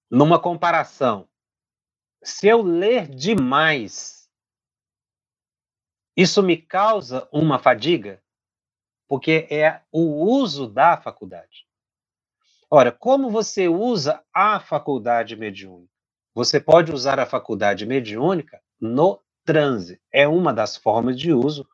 numa 0.09 0.41
comparação, 0.41 1.29
se 2.23 2.47
eu 2.47 2.63
ler 2.63 3.07
demais, 3.07 4.27
isso 6.17 6.41
me 6.41 6.57
causa 6.57 7.29
uma 7.31 7.59
fadiga? 7.59 8.24
Porque 9.07 9.47
é 9.49 9.81
o 9.91 10.25
uso 10.25 10.67
da 10.67 10.97
faculdade. 10.97 11.65
Ora, 12.69 12.91
como 12.91 13.29
você 13.29 13.67
usa 13.67 14.21
a 14.33 14.59
faculdade 14.59 15.35
mediúnica? 15.35 15.91
Você 16.33 16.59
pode 16.59 16.91
usar 16.91 17.19
a 17.19 17.25
faculdade 17.25 17.85
mediúnica 17.85 18.59
no 18.81 19.21
transe. 19.45 20.01
É 20.11 20.27
uma 20.27 20.53
das 20.53 20.75
formas 20.75 21.17
de 21.17 21.31
uso 21.31 21.65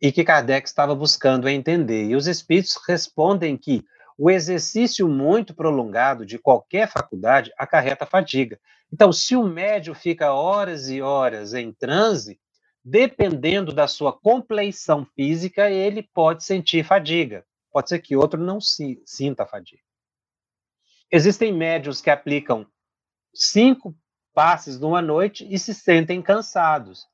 e 0.00 0.10
que 0.10 0.24
Kardec 0.24 0.66
estava 0.66 0.94
buscando 0.94 1.48
entender. 1.48 2.06
E 2.06 2.16
os 2.16 2.26
espíritos 2.26 2.76
respondem 2.88 3.56
que 3.56 3.84
o 4.16 4.30
exercício 4.30 5.08
muito 5.08 5.54
prolongado 5.54 6.26
de 6.26 6.38
qualquer 6.38 6.88
faculdade 6.88 7.52
acarreta 7.56 8.06
fadiga. 8.06 8.58
Então, 8.92 9.12
se 9.12 9.36
o 9.36 9.44
médio 9.44 9.94
fica 9.94 10.32
horas 10.32 10.88
e 10.88 11.00
horas 11.00 11.54
em 11.54 11.72
transe, 11.72 12.40
dependendo 12.84 13.72
da 13.72 13.86
sua 13.86 14.12
compleição 14.12 15.04
física, 15.14 15.70
ele 15.70 16.02
pode 16.02 16.44
sentir 16.44 16.84
fadiga. 16.84 17.44
Pode 17.72 17.88
ser 17.88 18.00
que 18.00 18.16
outro 18.16 18.40
não 18.40 18.60
se, 18.60 19.02
sinta 19.06 19.46
fadiga. 19.46 19.82
Existem 21.10 21.52
médios 21.52 22.00
que 22.00 22.10
aplicam 22.10 22.66
cinco 23.34 23.96
passes 24.32 24.78
numa 24.78 25.02
noite 25.02 25.46
e 25.52 25.58
se 25.58 25.74
sentem 25.74 26.22
cansados. 26.22 27.06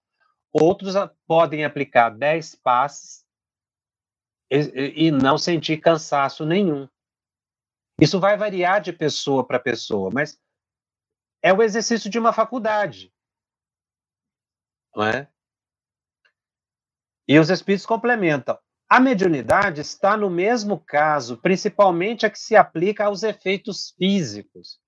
Outros 0.52 0.94
podem 1.26 1.64
aplicar 1.64 2.10
10 2.10 2.54
passes 2.56 3.24
e, 4.50 5.06
e 5.06 5.10
não 5.10 5.36
sentir 5.36 5.78
cansaço 5.78 6.46
nenhum. 6.46 6.88
Isso 8.00 8.20
vai 8.20 8.36
variar 8.36 8.80
de 8.80 8.92
pessoa 8.92 9.46
para 9.46 9.58
pessoa, 9.58 10.10
mas 10.12 10.38
é 11.42 11.52
o 11.52 11.62
exercício 11.62 12.10
de 12.10 12.18
uma 12.18 12.32
faculdade. 12.32 13.12
Não 14.94 15.04
é? 15.04 15.30
E 17.26 17.38
os 17.38 17.50
espíritos 17.50 17.86
complementam. 17.86 18.58
A 18.88 19.00
mediunidade 19.00 19.80
está 19.80 20.16
no 20.16 20.30
mesmo 20.30 20.78
caso, 20.78 21.36
principalmente 21.38 22.24
a 22.24 22.30
que 22.30 22.38
se 22.38 22.54
aplica 22.54 23.04
aos 23.04 23.22
efeitos 23.22 23.94
físicos 23.98 24.78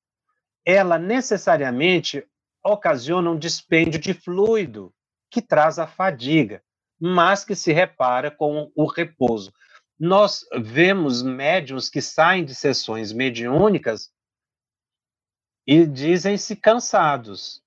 ela 0.69 0.99
necessariamente 0.99 2.23
ocasiona 2.63 3.31
um 3.31 3.39
dispêndio 3.39 3.99
de 3.99 4.13
fluido 4.13 4.95
que 5.31 5.41
traz 5.41 5.79
a 5.79 5.87
fadiga, 5.87 6.63
mas 7.01 7.43
que 7.43 7.55
se 7.55 7.73
repara 7.73 8.31
com 8.31 8.71
o 8.77 8.85
repouso. 8.85 9.51
Nós 9.99 10.45
vemos 10.61 11.23
médiums 11.23 11.89
que 11.89 12.03
saem 12.03 12.45
de 12.45 12.55
sessões 12.55 13.15
mediúnicas 13.15 14.11
e 15.67 15.87
dizem-se 15.87 16.55
cansados, 16.55 17.63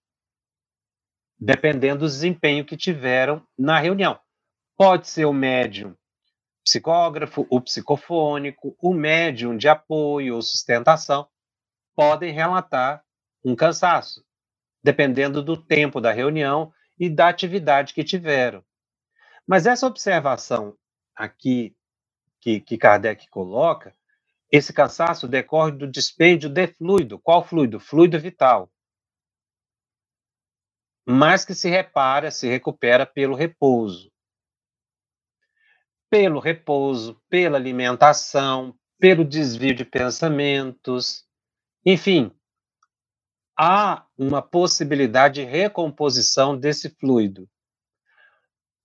dependendo 1.39 2.01
do 2.01 2.05
desempenho 2.05 2.63
que 2.63 2.77
tiveram 2.77 3.43
na 3.57 3.79
reunião. 3.79 4.19
Pode 4.84 5.08
ser 5.10 5.26
o 5.26 5.32
médium 5.32 5.96
psicógrafo, 6.63 7.46
o 7.52 7.62
psicofônico, 7.62 8.76
o 8.82 8.96
médium 8.96 9.56
de 9.56 9.70
apoio 9.70 10.34
ou 10.34 10.41
sustentação, 10.41 11.30
podem 11.96 12.34
relatar 12.34 13.06
um 13.46 13.56
cansaço, 13.56 14.26
dependendo 14.84 15.44
do 15.44 15.56
tempo 15.56 16.02
da 16.02 16.12
reunião 16.12 16.74
e 17.00 17.12
da 17.12 17.28
atividade 17.28 17.94
que 17.94 18.04
tiveram. 18.04 18.65
Mas 19.46 19.67
essa 19.67 19.86
observação 19.86 20.76
aqui 21.15 21.78
que, 22.39 22.60
que 22.60 22.76
Kardec 22.76 23.30
coloca, 23.30 23.96
esse 24.52 24.74
cansaço 24.74 25.28
decorre 25.28 25.74
do 25.74 25.86
dispêndio 25.86 26.50
de 26.50 26.65
fluido. 26.65 27.20
Qual 27.20 27.46
fluido? 27.46 27.80
Fluido 27.80 28.20
vital. 28.20 28.67
Mas 31.06 31.46
que 31.46 31.54
se 31.54 31.70
repara, 31.70 32.32
se 32.32 32.50
recupera 32.50 33.06
pelo 33.06 33.36
repouso. 33.36 34.11
Pelo 36.12 36.41
repouso, 36.41 37.19
pela 37.30 37.58
alimentação, 37.58 38.78
pelo 39.00 39.24
desvio 39.24 39.74
de 39.74 39.86
pensamentos, 39.86 41.24
enfim, 41.86 42.32
há 43.58 44.06
uma 44.17 44.41
possibilidade 44.41 45.36
de 45.36 45.47
recomposição 45.50 46.58
desse 46.58 46.89
fluido. 47.00 47.50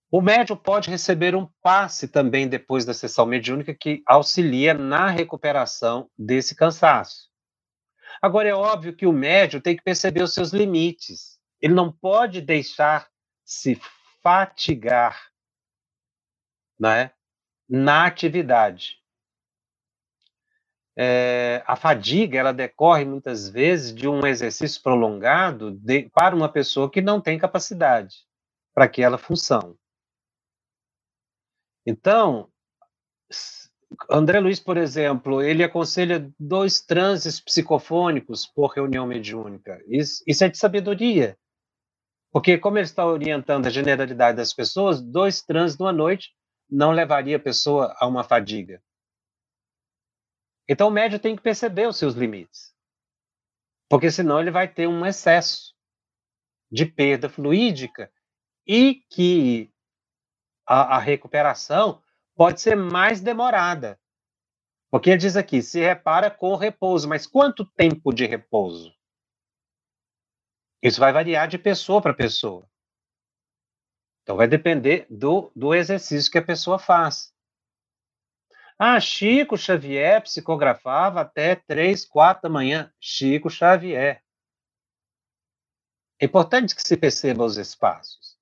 O 0.09 0.21
médium 0.21 0.55
pode 0.55 0.89
receber 0.89 1.35
um 1.35 1.49
passe 1.61 2.07
também 2.07 2.47
depois 2.47 2.85
da 2.85 2.93
sessão 2.93 3.25
mediúnica 3.25 3.75
que 3.75 4.01
auxilia 4.07 4.73
na 4.73 5.09
recuperação 5.09 6.09
desse 6.17 6.55
cansaço. 6.55 7.29
Agora, 8.21 8.47
é 8.47 8.55
óbvio 8.55 8.95
que 8.95 9.05
o 9.05 9.11
médium 9.11 9.59
tem 9.59 9.75
que 9.75 9.83
perceber 9.83 10.23
os 10.23 10.33
seus 10.33 10.53
limites. 10.53 11.37
Ele 11.61 11.73
não 11.73 11.91
pode 11.91 12.39
deixar 12.39 13.09
se 13.43 13.77
fatigar 14.23 15.27
né, 16.79 17.11
na 17.69 18.05
atividade 18.05 18.97
é, 20.99 21.63
a 21.67 21.75
fadiga 21.75 22.39
ela 22.39 22.51
decorre 22.51 23.05
muitas 23.05 23.47
vezes 23.47 23.93
de 23.93 24.07
um 24.07 24.25
exercício 24.25 24.81
prolongado 24.81 25.71
de, 25.71 26.09
para 26.09 26.35
uma 26.35 26.49
pessoa 26.49 26.89
que 26.89 27.01
não 27.01 27.21
tem 27.21 27.37
capacidade 27.37 28.25
para 28.73 28.85
aquela 28.85 29.17
função. 29.19 29.77
Então, 31.85 32.49
André 34.09 34.39
Luiz, 34.39 34.59
por 34.59 34.75
exemplo, 34.75 35.41
ele 35.41 35.63
aconselha 35.63 36.31
dois 36.39 36.81
transes 36.81 37.39
psicofônicos 37.39 38.47
por 38.47 38.71
reunião 38.71 39.05
mediúnica. 39.05 39.79
Isso, 39.87 40.23
isso 40.25 40.43
é 40.43 40.49
de 40.49 40.57
sabedoria. 40.57 41.37
Porque, 42.31 42.57
como 42.57 42.77
ele 42.77 42.85
está 42.85 43.05
orientando 43.05 43.67
a 43.67 43.69
generalidade 43.69 44.37
das 44.37 44.51
pessoas, 44.51 44.99
dois 44.99 45.43
transes 45.43 45.77
numa 45.77 45.93
noite 45.93 46.31
não 46.69 46.91
levaria 46.91 47.37
a 47.37 47.39
pessoa 47.39 47.95
a 47.99 48.07
uma 48.07 48.23
fadiga. 48.23 48.81
Então 50.67 50.89
o 50.89 50.91
médio 50.91 51.19
tem 51.19 51.35
que 51.35 51.41
perceber 51.41 51.87
os 51.87 51.97
seus 51.97 52.13
limites. 52.13 52.75
Porque 53.89 54.11
senão 54.11 54.39
ele 54.39 54.51
vai 54.51 54.67
ter 54.67 54.87
um 54.87 55.05
excesso 55.05 55.73
de 56.69 56.85
perda 56.85 57.29
fluídica 57.29 58.11
e 58.65 58.95
que 59.09 59.71
a, 60.65 60.97
a 60.97 60.99
recuperação 60.99 62.03
pode 62.35 62.59
ser 62.59 62.75
mais 62.75 63.21
demorada. 63.21 63.97
Porque 64.91 65.09
ele 65.09 65.17
diz 65.17 65.37
aqui, 65.37 65.61
se 65.61 65.79
repara 65.79 66.29
com 66.29 66.55
repouso, 66.55 67.07
mas 67.07 67.25
quanto 67.25 67.65
tempo 67.65 68.13
de 68.13 68.25
repouso? 68.25 68.93
Isso 70.81 70.99
vai 70.99 71.11
variar 71.11 71.47
de 71.47 71.57
pessoa 71.57 72.01
para 72.01 72.13
pessoa. 72.13 72.69
Então, 74.27 74.35
vai 74.35 74.45
depender 74.45 75.07
do, 75.09 75.49
do 75.55 75.73
exercício 75.73 76.29
que 76.29 76.37
a 76.37 76.43
pessoa 76.43 76.77
faz. 76.77 77.33
Ah, 78.77 78.99
Chico 78.99 79.57
Xavier 79.57 80.21
psicografava 80.21 81.21
até 81.21 81.55
três, 81.55 82.03
quatro 82.03 82.43
da 82.43 82.49
manhã. 82.49 82.91
Chico 82.99 83.49
Xavier. 83.49 84.21
É 86.19 86.25
importante 86.25 86.75
que 86.75 86.85
se 86.85 86.97
perceba 86.97 87.45
os 87.45 87.55
espaços. 87.55 88.37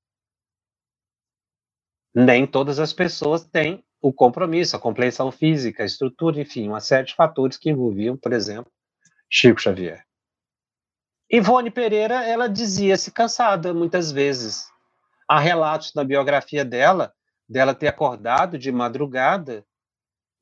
Nem 2.16 2.48
todas 2.48 2.80
as 2.80 2.92
pessoas 2.92 3.46
têm 3.46 3.86
o 4.02 4.12
compromisso, 4.12 4.76
a 4.76 4.80
compreensão 4.80 5.32
física, 5.32 5.84
a 5.84 5.86
estrutura, 5.86 6.42
enfim, 6.42 6.68
uma 6.68 6.80
série 6.80 7.06
de 7.06 7.14
fatores 7.14 7.58
que 7.60 7.70
envolviam, 7.70 8.18
por 8.18 8.34
exemplo, 8.34 8.72
Chico 9.30 9.62
Xavier. 9.62 10.04
Ivone 11.30 11.70
Pereira, 11.70 12.24
ela 12.26 12.50
dizia-se 12.50 13.12
cansada 13.12 13.72
muitas 13.72 14.12
vezes. 14.12 14.74
Há 15.28 15.40
relatos 15.40 15.94
na 15.94 16.04
biografia 16.04 16.64
dela, 16.64 17.14
dela 17.48 17.74
ter 17.74 17.88
acordado 17.88 18.58
de 18.58 18.72
madrugada 18.72 19.66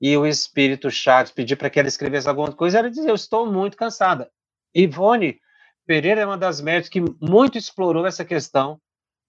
e 0.02 0.18
o 0.18 0.26
espírito 0.26 0.92
Chaves 0.92 1.32
pedir 1.32 1.56
para 1.56 1.70
que 1.70 1.80
ela 1.80 1.88
escrevesse 1.88 2.28
alguma 2.28 2.52
coisa, 2.52 2.80
ela 2.80 2.90
dizia: 2.90 3.10
Eu 3.10 3.16
estou 3.16 3.50
muito 3.50 3.78
cansada. 3.78 4.30
Ivone 4.76 5.40
Pereira 5.86 6.22
é 6.22 6.26
uma 6.26 6.38
das 6.38 6.62
médicas 6.62 6.90
que 6.90 7.02
muito 7.22 7.58
explorou 7.58 8.06
essa 8.06 8.24
questão 8.24 8.80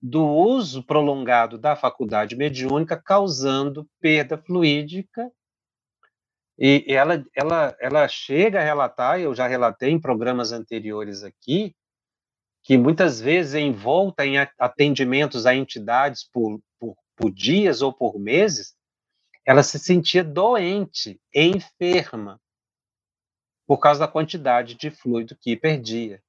do 0.00 0.24
uso 0.24 0.84
prolongado 0.84 1.58
da 1.58 1.74
faculdade 1.74 2.36
mediúnica, 2.36 2.96
causando 2.96 3.88
perda 4.00 4.38
fluídica. 4.38 5.30
E 6.58 6.84
ela, 6.88 7.24
ela, 7.34 7.76
ela 7.80 8.08
chega 8.08 8.60
a 8.60 8.64
relatar, 8.64 9.18
eu 9.18 9.34
já 9.34 9.46
relatei 9.46 9.90
em 9.90 10.00
programas 10.00 10.52
anteriores 10.52 11.24
aqui, 11.24 11.74
que 12.64 12.78
muitas 12.78 13.20
vezes 13.20 13.54
envolta 13.54 14.24
em 14.24 14.38
atendimentos 14.58 15.44
a 15.44 15.54
entidades 15.54 16.24
por, 16.24 16.58
por, 16.80 16.96
por 17.14 17.30
dias 17.30 17.82
ou 17.82 17.92
por 17.92 18.18
meses, 18.18 18.74
ela 19.44 19.62
se 19.62 19.78
sentia 19.78 20.24
doente, 20.24 21.20
enferma, 21.34 22.40
por 23.66 23.78
causa 23.78 24.00
da 24.00 24.08
quantidade 24.08 24.74
de 24.74 24.90
fluido 24.90 25.36
que 25.36 25.54
perdia. 25.54 26.22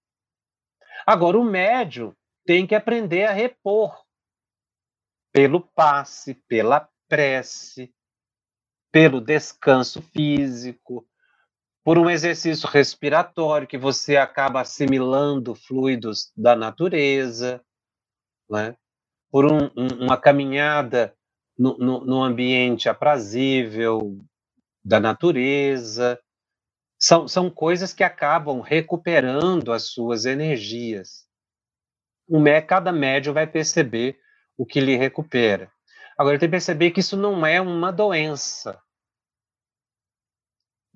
Agora, 1.06 1.40
o 1.40 1.44
médium 1.44 2.14
tem 2.46 2.68
que 2.68 2.76
aprender 2.76 3.24
a 3.24 3.32
repor 3.32 4.04
pelo 5.32 5.62
passe, 5.62 6.34
pela 6.34 6.90
prece, 7.08 7.94
pelo 8.92 9.22
descanso 9.22 10.02
físico, 10.02 11.08
por 11.86 12.00
um 12.00 12.10
exercício 12.10 12.68
respiratório 12.68 13.68
que 13.68 13.78
você 13.78 14.18
acaba 14.18 14.62
assimilando 14.62 15.54
fluidos 15.54 16.32
da 16.36 16.56
natureza, 16.56 17.64
né? 18.50 18.76
por 19.32 19.46
um, 19.46 19.66
um, 19.78 20.06
uma 20.06 20.18
caminhada 20.18 21.16
no, 21.56 21.78
no, 21.78 22.04
no 22.04 22.24
ambiente 22.24 22.90
aprazível 22.90 24.18
da 24.84 25.00
natureza. 25.00 26.20
São, 26.98 27.28
são 27.28 27.52
coisas 27.52 27.94
que 27.94 28.04
acabam 28.04 28.62
recuperando 28.62 29.72
as 29.72 29.90
suas 29.90 30.26
energias. 30.26 31.28
Mé, 32.28 32.62
cada 32.62 32.92
médium 32.92 33.32
vai 33.32 33.46
perceber 33.46 34.18
o 34.58 34.66
que 34.66 34.80
lhe 34.80 34.96
recupera. 34.96 35.72
Agora, 36.18 36.40
tem 36.40 36.50
que 36.50 36.52
perceber 36.52 36.90
que 36.90 37.02
isso 37.02 37.16
não 37.16 37.46
é 37.46 37.62
uma 37.62 37.92
doença. 37.92 38.82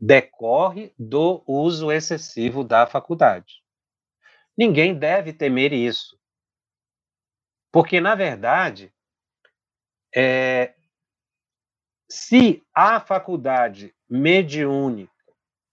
Decorre 0.01 0.93
do 0.97 1.43
uso 1.45 1.91
excessivo 1.91 2.63
da 2.63 2.87
faculdade. 2.87 3.61
Ninguém 4.57 4.97
deve 4.97 5.33
temer 5.33 5.73
isso. 5.73 6.17
Porque, 7.71 7.99
na 7.99 8.15
verdade, 8.15 8.93
é, 10.15 10.73
se 12.09 12.63
a 12.73 12.99
faculdade 12.99 13.95
mediúnica, 14.09 15.11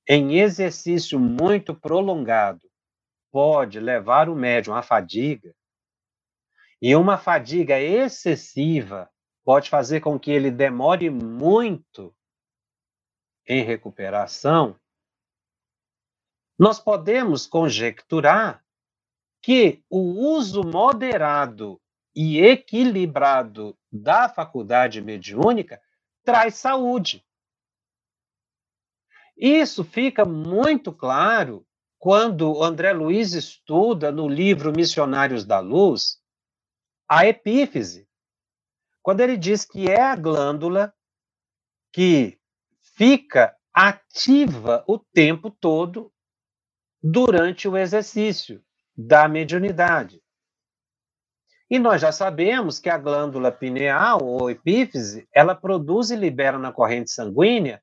em 0.09 0.39
exercício 0.39 1.19
muito 1.19 1.75
prolongado, 1.75 2.69
pode 3.33 3.81
levar 3.81 4.29
o 4.29 4.35
médium 4.35 4.75
à 4.75 4.83
fadiga, 4.83 5.55
e 6.81 6.95
uma 6.95 7.19
fadiga 7.19 7.81
excessiva 7.81 9.11
pode 9.45 9.71
fazer 9.71 10.01
com 10.01 10.19
que 10.19 10.31
ele 10.31 10.51
demore 10.51 11.11
muito 11.11 12.16
em 13.47 13.63
recuperação, 13.63 14.79
nós 16.59 16.81
podemos 16.81 17.47
conjecturar 17.47 18.65
que 19.43 19.85
o 19.89 19.99
uso 20.37 20.63
moderado 20.63 21.81
e 22.15 22.41
equilibrado 22.41 23.79
da 23.93 24.29
faculdade 24.29 25.03
mediúnica 25.03 25.81
traz 26.25 26.57
saúde. 26.57 27.25
Isso 29.37 29.85
fica 29.85 30.25
muito 30.25 30.93
claro 30.93 31.67
quando 31.99 32.63
André 32.63 32.93
Luiz 32.93 33.35
estuda 33.35 34.11
no 34.11 34.27
livro 34.27 34.73
Missionários 34.73 35.45
da 35.45 35.61
Luz 35.61 36.19
a 37.09 37.27
epífise, 37.27 38.09
quando 39.03 39.21
ele 39.21 39.37
diz 39.37 39.65
que 39.65 39.87
é 39.89 40.01
a 40.01 40.17
glândula 40.17 40.93
que 41.93 42.41
fica 42.97 43.55
ativa 43.73 44.83
o 44.89 44.99
tempo 44.99 45.51
todo 45.51 46.11
durante 47.03 47.69
o 47.69 47.77
exercício 47.77 48.65
da 48.97 49.29
mediunidade. 49.29 50.23
E 51.69 51.79
nós 51.79 52.01
já 52.01 52.11
sabemos 52.11 52.79
que 52.79 52.89
a 52.89 52.97
glândula 52.97 53.53
pineal 53.53 54.25
ou 54.25 54.51
epífise, 54.51 55.29
ela 55.33 55.55
produz 55.55 56.11
e 56.11 56.17
libera 56.17 56.59
na 56.59 56.73
corrente 56.73 57.11
sanguínea 57.11 57.83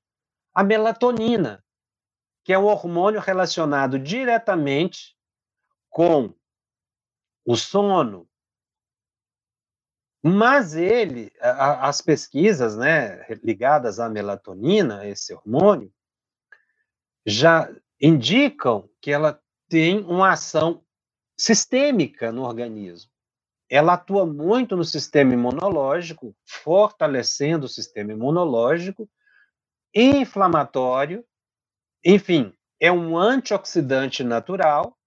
a 0.53 0.63
melatonina, 0.63 1.63
que 2.43 2.53
é 2.53 2.57
um 2.57 2.65
hormônio 2.65 3.19
relacionado 3.19 3.99
diretamente 3.99 5.15
com 5.89 6.33
o 7.45 7.55
sono. 7.55 8.27
Mas 10.25 10.73
ele, 10.73 11.33
a, 11.41 11.89
as 11.89 11.99
pesquisas, 11.99 12.77
né, 12.77 13.25
ligadas 13.43 13.99
à 13.99 14.07
melatonina, 14.07 15.05
esse 15.05 15.33
hormônio, 15.33 15.93
já 17.25 17.69
indicam 18.01 18.89
que 19.01 19.11
ela 19.11 19.41
tem 19.67 19.99
uma 19.99 20.31
ação 20.31 20.81
sistêmica 21.37 22.31
no 22.31 22.43
organismo. 22.43 23.11
Ela 23.69 23.93
atua 23.93 24.25
muito 24.25 24.77
no 24.77 24.85
sistema 24.85 25.33
imunológico, 25.33 26.33
fortalecendo 26.45 27.65
o 27.65 27.69
sistema 27.69 28.13
imunológico, 28.13 29.09
inflamatório, 29.93 31.25
enfim, 32.05 32.53
é 32.79 32.91
um 32.91 33.17
antioxidante 33.17 34.23
natural 34.23 34.97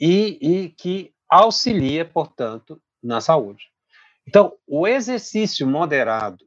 e, 0.00 0.38
e 0.40 0.70
que 0.70 1.14
auxilia, 1.28 2.04
portanto, 2.04 2.80
na 3.02 3.20
saúde. 3.20 3.70
Então, 4.26 4.56
o 4.66 4.86
exercício 4.86 5.66
moderado, 5.66 6.44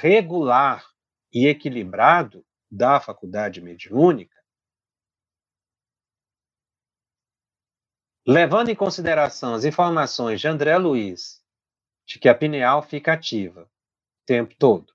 regular 0.00 0.84
e 1.32 1.46
equilibrado 1.46 2.44
da 2.70 3.00
faculdade 3.00 3.60
mediúnica 3.60 4.42
Levando 8.26 8.68
em 8.68 8.74
consideração 8.74 9.52
as 9.52 9.64
informações 9.64 10.40
de 10.40 10.46
André 10.46 10.78
Luiz, 10.78 11.42
de 12.06 12.20
que 12.20 12.28
a 12.28 12.34
pineal 12.34 12.80
fica 12.80 13.14
ativa 13.14 13.62
o 13.62 14.26
tempo 14.26 14.54
todo, 14.56 14.92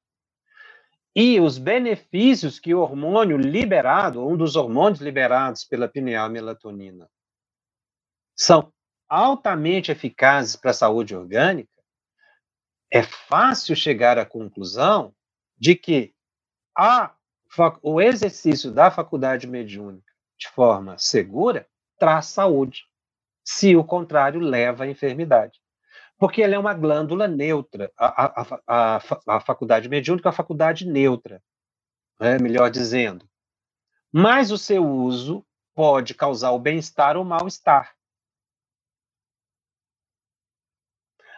e 1.14 1.40
os 1.42 1.58
benefícios 1.58 2.58
que 2.58 2.74
o 2.74 2.80
hormônio 2.80 3.36
liberado, 3.36 4.26
um 4.26 4.38
dos 4.38 4.56
hormônios 4.56 5.02
liberados 5.02 5.66
pela 5.66 5.90
pineal 5.90 6.30
melatonina, 6.30 7.10
são 8.34 8.72
altamente 9.10 9.92
eficazes 9.92 10.56
para 10.56 10.72
a 10.72 10.74
saúde 10.74 11.16
orgânica, 11.16 11.70
é 12.92 13.04
fácil 13.04 13.76
chegar 13.76 14.18
à 14.18 14.26
conclusão 14.26 15.14
de 15.58 15.76
que 15.76 16.14
a, 16.78 17.14
o 17.82 18.02
exercício 18.02 18.72
da 18.72 18.92
faculdade 18.92 19.48
mediúnica 19.48 20.12
de 20.38 20.48
forma 20.50 20.98
segura 20.98 21.68
traz 21.98 22.28
saúde 22.28 22.84
se 23.44 23.76
o 23.76 23.84
contrário 23.84 24.40
leva 24.40 24.84
à 24.84 24.88
enfermidade. 24.88 25.60
Porque 26.18 26.42
ela 26.42 26.56
é 26.56 26.60
uma 26.60 26.74
glândula 26.74 27.28
neutra. 27.28 27.92
A, 27.98 28.42
a, 28.42 28.60
a, 28.68 29.02
a 29.28 29.40
faculdade 29.40 29.88
mediúnica 29.88 30.28
é 30.28 30.30
uma 30.30 30.36
faculdade 30.36 30.86
neutra, 30.86 31.42
né, 32.20 32.38
melhor 32.40 32.70
dizendo. 32.70 33.28
Mas 34.12 34.52
o 34.52 34.58
seu 34.58 34.86
uso 34.86 35.46
pode 35.76 36.14
causar 36.14 36.52
o 36.52 36.60
bem-estar 36.60 37.18
ou 37.18 37.24
mal-estar. 37.24 37.97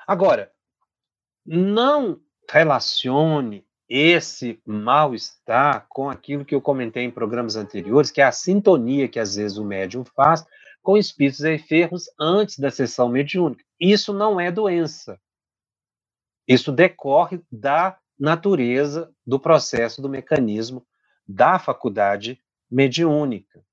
Agora, 0.10 0.52
não 1.46 2.20
relacione 2.50 3.64
esse 3.88 4.60
mal-estar 4.66 5.86
com 5.88 6.10
aquilo 6.10 6.44
que 6.44 6.56
eu 6.56 6.60
comentei 6.60 7.04
em 7.04 7.12
programas 7.12 7.56
anteriores, 7.56 8.10
que 8.10 8.20
é 8.20 8.24
a 8.24 8.32
sintonia 8.32 9.08
que 9.08 9.20
às 9.20 9.36
vezes 9.36 9.60
o 9.60 9.64
médium 9.64 10.04
faz 10.04 10.44
com 10.82 10.98
espíritos 10.98 11.46
enfermos 11.46 12.06
antes 12.20 12.58
da 12.58 12.72
sessão 12.72 13.08
mediúnica. 13.08 13.64
Isso 13.80 14.12
não 14.12 14.40
é 14.40 14.52
doença. 14.52 15.22
Isso 16.48 16.72
decorre 16.72 17.40
da 17.52 17.96
natureza 18.18 19.14
do 19.24 19.40
processo 19.40 20.02
do 20.02 20.10
mecanismo 20.10 20.84
da 21.28 21.60
faculdade 21.60 22.42
mediúnica. 22.68 23.64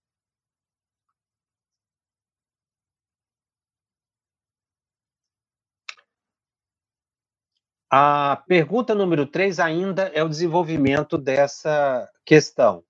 A 7.90 8.42
pergunta 8.48 8.94
número 8.94 9.26
3 9.26 9.60
ainda 9.60 10.08
é 10.08 10.22
o 10.22 10.28
desenvolvimento 10.28 11.16
dessa 11.16 12.10
questão. 12.24 12.82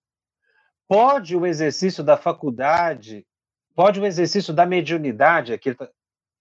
Pode 0.88 1.36
o 1.36 1.44
exercício 1.44 2.02
da 2.02 2.16
faculdade, 2.16 3.26
pode 3.74 4.00
o 4.00 4.06
exercício 4.06 4.54
da 4.54 4.64
mediunidade, 4.64 5.52
aqui 5.52 5.70
ele, 5.70 5.76
tá, 5.76 5.90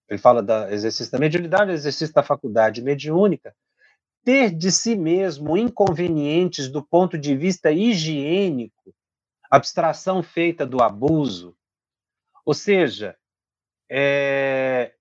ele 0.07 0.19
fala 0.19 0.41
do 0.41 0.53
exercício 0.69 1.11
da 1.11 1.19
mediunidade, 1.19 1.71
exercício 1.71 2.13
da 2.13 2.23
faculdade 2.23 2.81
mediúnica, 2.81 3.53
ter 4.23 4.51
de 4.51 4.71
si 4.71 4.95
mesmo 4.95 5.57
inconvenientes 5.57 6.69
do 6.69 6.81
ponto 6.81 7.17
de 7.17 7.35
vista 7.35 7.71
higiênico, 7.71 8.95
abstração 9.51 10.23
feita 10.23 10.65
do 10.65 10.81
abuso. 10.81 11.57
Ou 12.45 12.53
seja, 12.53 13.17
é, 13.89 14.93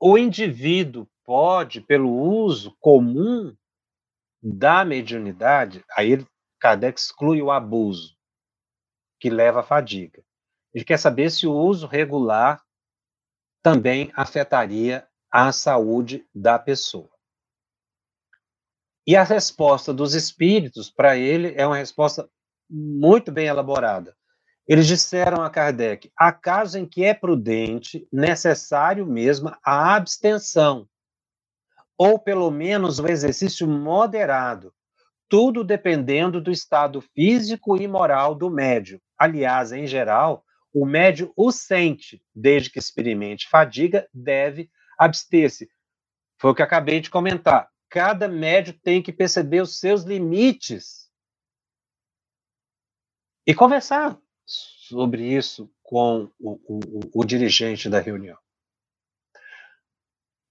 o 0.00 0.18
indivíduo 0.18 1.08
pode, 1.26 1.80
pelo 1.80 2.10
uso 2.10 2.76
comum 2.80 3.54
da 4.40 4.84
mediunidade, 4.84 5.84
aí 5.96 6.24
Kardec 6.60 6.98
exclui 6.98 7.42
o 7.42 7.50
abuso, 7.50 8.16
que 9.18 9.28
leva 9.28 9.60
à 9.60 9.62
fadiga. 9.62 10.22
Ele 10.72 10.84
quer 10.84 10.98
saber 10.98 11.30
se 11.30 11.46
o 11.46 11.52
uso 11.52 11.86
regular 11.86 12.62
também 13.62 14.12
afetaria 14.14 15.06
a 15.30 15.50
saúde 15.50 16.24
da 16.32 16.58
pessoa. 16.58 17.10
E 19.06 19.16
a 19.16 19.22
resposta 19.22 19.92
dos 19.92 20.14
espíritos 20.14 20.90
para 20.90 21.16
ele 21.16 21.54
é 21.56 21.66
uma 21.66 21.76
resposta 21.76 22.28
muito 22.68 23.32
bem 23.32 23.46
elaborada. 23.46 24.16
Eles 24.66 24.86
disseram 24.86 25.42
a 25.42 25.50
Kardec: 25.50 26.10
há 26.16 26.32
casos 26.32 26.74
em 26.74 26.86
que 26.86 27.04
é 27.04 27.14
prudente, 27.14 28.06
necessário 28.12 29.06
mesmo 29.06 29.56
a 29.64 29.94
abstenção, 29.94 30.88
ou 31.98 32.18
pelo 32.18 32.50
menos 32.50 32.98
o 32.98 33.08
exercício 33.08 33.66
moderado, 33.66 34.72
tudo 35.28 35.64
dependendo 35.64 36.40
do 36.40 36.50
estado 36.50 37.00
físico 37.00 37.80
e 37.80 37.88
moral 37.88 38.34
do 38.34 38.50
médio. 38.50 39.00
Aliás, 39.18 39.72
em 39.72 39.86
geral, 39.86 40.44
o 40.72 40.84
médio 40.84 41.32
o 41.36 41.50
sente, 41.50 42.22
desde 42.34 42.70
que 42.70 42.78
experimente 42.78 43.48
fadiga, 43.48 44.08
deve 44.12 44.70
abster-se. 44.98 45.68
Foi 46.38 46.50
o 46.50 46.54
que 46.54 46.62
acabei 46.62 47.00
de 47.00 47.10
comentar. 47.10 47.70
Cada 47.88 48.28
médio 48.28 48.78
tem 48.82 49.02
que 49.02 49.12
perceber 49.12 49.62
os 49.62 49.80
seus 49.80 50.02
limites 50.02 51.10
e 53.46 53.54
conversar 53.54 54.18
sobre 54.44 55.24
isso 55.24 55.70
com 55.82 56.30
o, 56.38 56.52
o, 56.66 57.20
o 57.20 57.24
dirigente 57.24 57.88
da 57.88 58.00
reunião. 58.00 58.38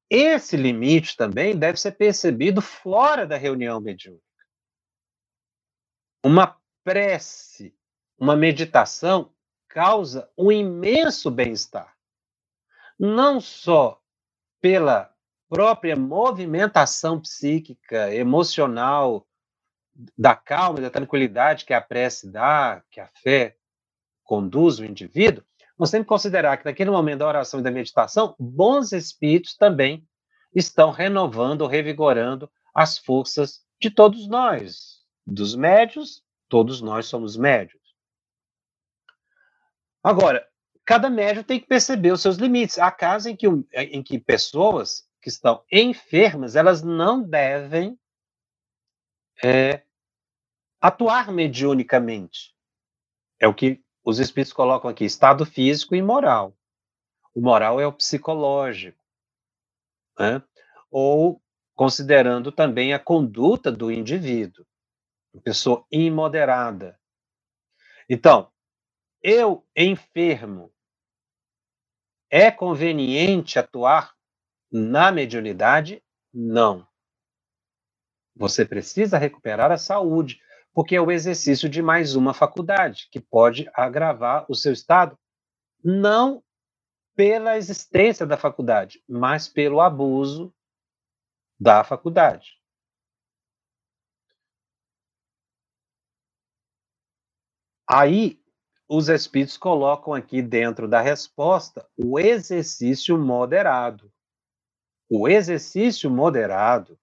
Esse 0.10 0.56
limite 0.56 1.18
também 1.18 1.58
deve 1.58 1.80
ser 1.80 1.94
percebido 1.94 2.62
fora 2.62 3.26
da 3.26 3.38
reunião 3.38 3.82
mediúnica. 3.82 4.24
Uma 6.24 6.60
prece, 6.84 7.76
uma 8.18 8.36
meditação 8.36 9.34
causa 9.68 10.30
um 10.38 10.52
imenso 10.52 11.30
bem-estar. 11.30 11.96
Não 12.98 13.42
só 13.42 14.02
pela 14.62 15.14
própria 15.50 15.96
movimentação 15.96 17.20
psíquica, 17.20 18.14
emocional, 18.14 19.28
da 20.18 20.36
calma 20.36 20.80
e 20.80 20.82
da 20.82 20.90
tranquilidade 20.90 21.66
que 21.66 21.74
a 21.74 21.82
prece 21.82 22.32
dá, 22.32 22.84
que 22.90 23.00
a 23.00 23.08
fé 23.22 23.58
conduz 24.24 24.80
o 24.80 24.86
indivíduo, 24.86 25.44
nós 25.78 25.92
temos 25.92 26.06
que 26.06 26.10
considerar 26.10 26.58
que 26.58 26.66
naquele 26.66 26.90
momento 26.90 27.20
da 27.20 27.28
oração 27.28 27.60
e 27.60 27.64
da 27.64 27.72
meditação, 27.72 28.36
bons 28.40 28.92
espíritos 28.92 29.56
também 29.56 30.08
estão 30.54 30.92
renovando, 30.92 31.68
revigorando 31.68 32.50
as 32.74 32.98
forças 32.98 33.66
de 33.80 33.90
todos 33.90 34.28
nós, 34.28 35.04
dos 35.26 35.56
médios, 35.56 36.24
todos 36.48 36.82
nós 36.82 37.08
somos 37.08 37.36
médios. 37.36 37.82
Agora, 40.02 40.48
cada 40.86 41.10
médio 41.10 41.44
tem 41.44 41.60
que 41.60 41.68
perceber 41.68 42.12
os 42.12 42.22
seus 42.22 42.38
limites. 42.38 42.80
Há 42.80 42.92
casos 42.92 43.26
em 43.28 43.36
que, 43.36 43.48
em 43.74 44.02
que 44.04 44.20
pessoas 44.20 45.04
que 45.22 45.30
estão 45.30 45.64
enfermas, 45.72 46.56
elas 46.56 46.84
não 46.84 47.22
devem 47.22 48.00
é, 49.44 49.84
atuar 50.80 51.32
mediunicamente. 51.32 52.56
É 53.40 53.48
o 53.48 53.54
que 53.54 53.84
os 54.06 54.20
espíritos 54.20 54.54
colocam 54.54 54.90
aqui, 54.90 55.06
estado 55.06 55.46
físico 55.46 55.96
e 55.96 56.02
moral. 56.02 56.56
O 57.34 57.42
moral 57.42 57.82
é 57.82 57.88
o 57.88 57.94
psicológico. 57.94 59.00
Né? 60.20 60.42
Ou 60.92 61.42
considerando 61.76 62.52
também 62.52 62.94
a 62.94 63.00
conduta 63.00 63.72
do 63.72 63.92
indivíduo, 63.92 64.66
pessoa 65.44 65.86
imoderada. 65.92 67.00
Então, 68.10 68.52
eu 69.22 69.66
enfermo, 69.76 70.72
é 72.30 72.52
conveniente 72.52 73.60
atuar 73.60 74.16
na 74.72 75.12
mediunidade? 75.12 76.04
Não. 76.34 76.88
Você 78.36 78.66
precisa 78.66 79.18
recuperar 79.18 79.72
a 79.72 79.78
saúde, 79.78 80.42
porque 80.76 80.98
é 80.98 81.02
o 81.02 81.10
exercício 81.10 81.70
de 81.70 81.82
mais 81.82 82.18
uma 82.18 82.34
faculdade, 82.34 83.08
que 83.10 83.22
pode 83.22 83.72
agravar 83.74 84.46
o 84.50 84.54
seu 84.54 84.74
estado, 84.74 85.18
não 85.82 86.44
pela 87.16 87.56
existência 87.56 88.26
da 88.26 88.36
faculdade, 88.36 89.02
mas 89.08 89.48
pelo 89.48 89.80
abuso 89.80 90.54
da 91.58 91.82
faculdade. 91.86 92.60
Aí, 97.90 98.38
os 98.86 99.08
espíritos 99.08 99.56
colocam 99.56 100.14
aqui 100.14 100.42
dentro 100.42 100.90
da 100.90 101.00
resposta 101.00 101.90
o 101.98 102.20
exercício 102.20 103.18
moderado. 103.18 104.12
O 105.10 105.30
exercício 105.30 106.12
moderado 106.12 107.00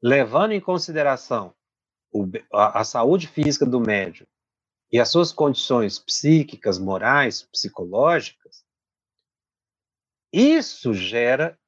levando 0.00 0.52
em 0.52 0.60
consideração 0.60 1.52
o, 2.12 2.24
a, 2.52 2.80
a 2.80 2.84
saúde 2.84 3.26
física 3.26 3.66
do 3.66 3.80
médium 3.80 4.26
e 4.92 4.98
as 5.00 5.08
suas 5.10 5.32
condições 5.32 5.98
psíquicas, 5.98 6.78
morais, 6.78 7.42
psicológicas, 7.42 8.64
isso 10.32 10.94
gera 10.94 11.58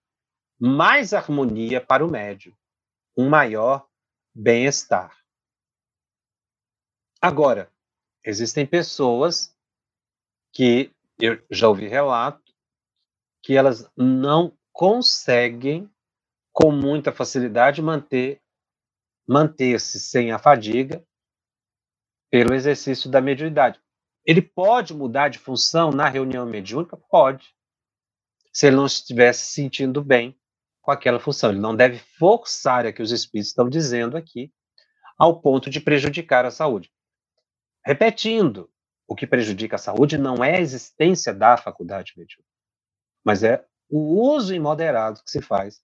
mais 0.58 1.12
harmonia 1.12 1.80
para 1.80 2.04
o 2.04 2.10
médium, 2.10 2.54
um 3.16 3.28
maior 3.28 3.88
bem-estar. 4.34 5.16
Agora, 7.20 7.70
existem 8.24 8.66
pessoas 8.66 9.56
que 10.52 10.92
eu 11.20 11.42
já 11.50 11.68
ouvi 11.68 11.88
relato 11.88 12.48
que 13.42 13.56
elas 13.56 13.90
não 13.96 14.56
conseguem 14.72 15.90
com 16.52 16.70
muita 16.70 17.12
facilidade 17.12 17.80
manter 17.80 18.40
manter-se 19.28 20.00
sem 20.00 20.32
a 20.32 20.38
fadiga 20.38 21.04
pelo 22.30 22.54
exercício 22.54 23.10
da 23.10 23.20
mediunidade. 23.20 23.80
Ele 24.24 24.42
pode 24.42 24.94
mudar 24.94 25.28
de 25.28 25.38
função 25.38 25.90
na 25.90 26.08
reunião 26.08 26.46
mediúnica? 26.46 26.96
Pode. 26.96 27.54
Se 28.52 28.66
ele 28.66 28.76
não 28.76 28.86
estiver 28.86 29.32
se 29.32 29.52
sentindo 29.52 30.02
bem 30.02 30.38
com 30.88 30.92
aquela 30.92 31.20
função. 31.20 31.50
Ele 31.50 31.60
não 31.60 31.76
deve 31.76 31.98
forçar, 31.98 32.86
é 32.86 32.92
que 32.92 33.02
os 33.02 33.12
espíritos 33.12 33.50
estão 33.50 33.68
dizendo 33.68 34.16
aqui, 34.16 34.50
ao 35.18 35.38
ponto 35.38 35.68
de 35.68 35.80
prejudicar 35.80 36.46
a 36.46 36.50
saúde. 36.50 36.90
Repetindo, 37.84 38.70
o 39.06 39.14
que 39.14 39.26
prejudica 39.26 39.76
a 39.76 39.78
saúde 39.78 40.16
não 40.16 40.42
é 40.42 40.56
a 40.56 40.60
existência 40.60 41.34
da 41.34 41.58
faculdade 41.58 42.14
mediúnica, 42.16 42.50
mas 43.22 43.42
é 43.42 43.66
o 43.90 44.32
uso 44.32 44.54
imoderado 44.54 45.22
que 45.22 45.30
se 45.30 45.42
faz 45.42 45.82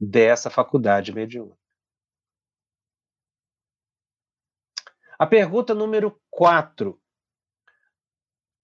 dessa 0.00 0.48
faculdade 0.48 1.12
mediúnica. 1.12 1.57
A 5.18 5.26
pergunta 5.26 5.74
número 5.74 6.16
4. 6.30 6.96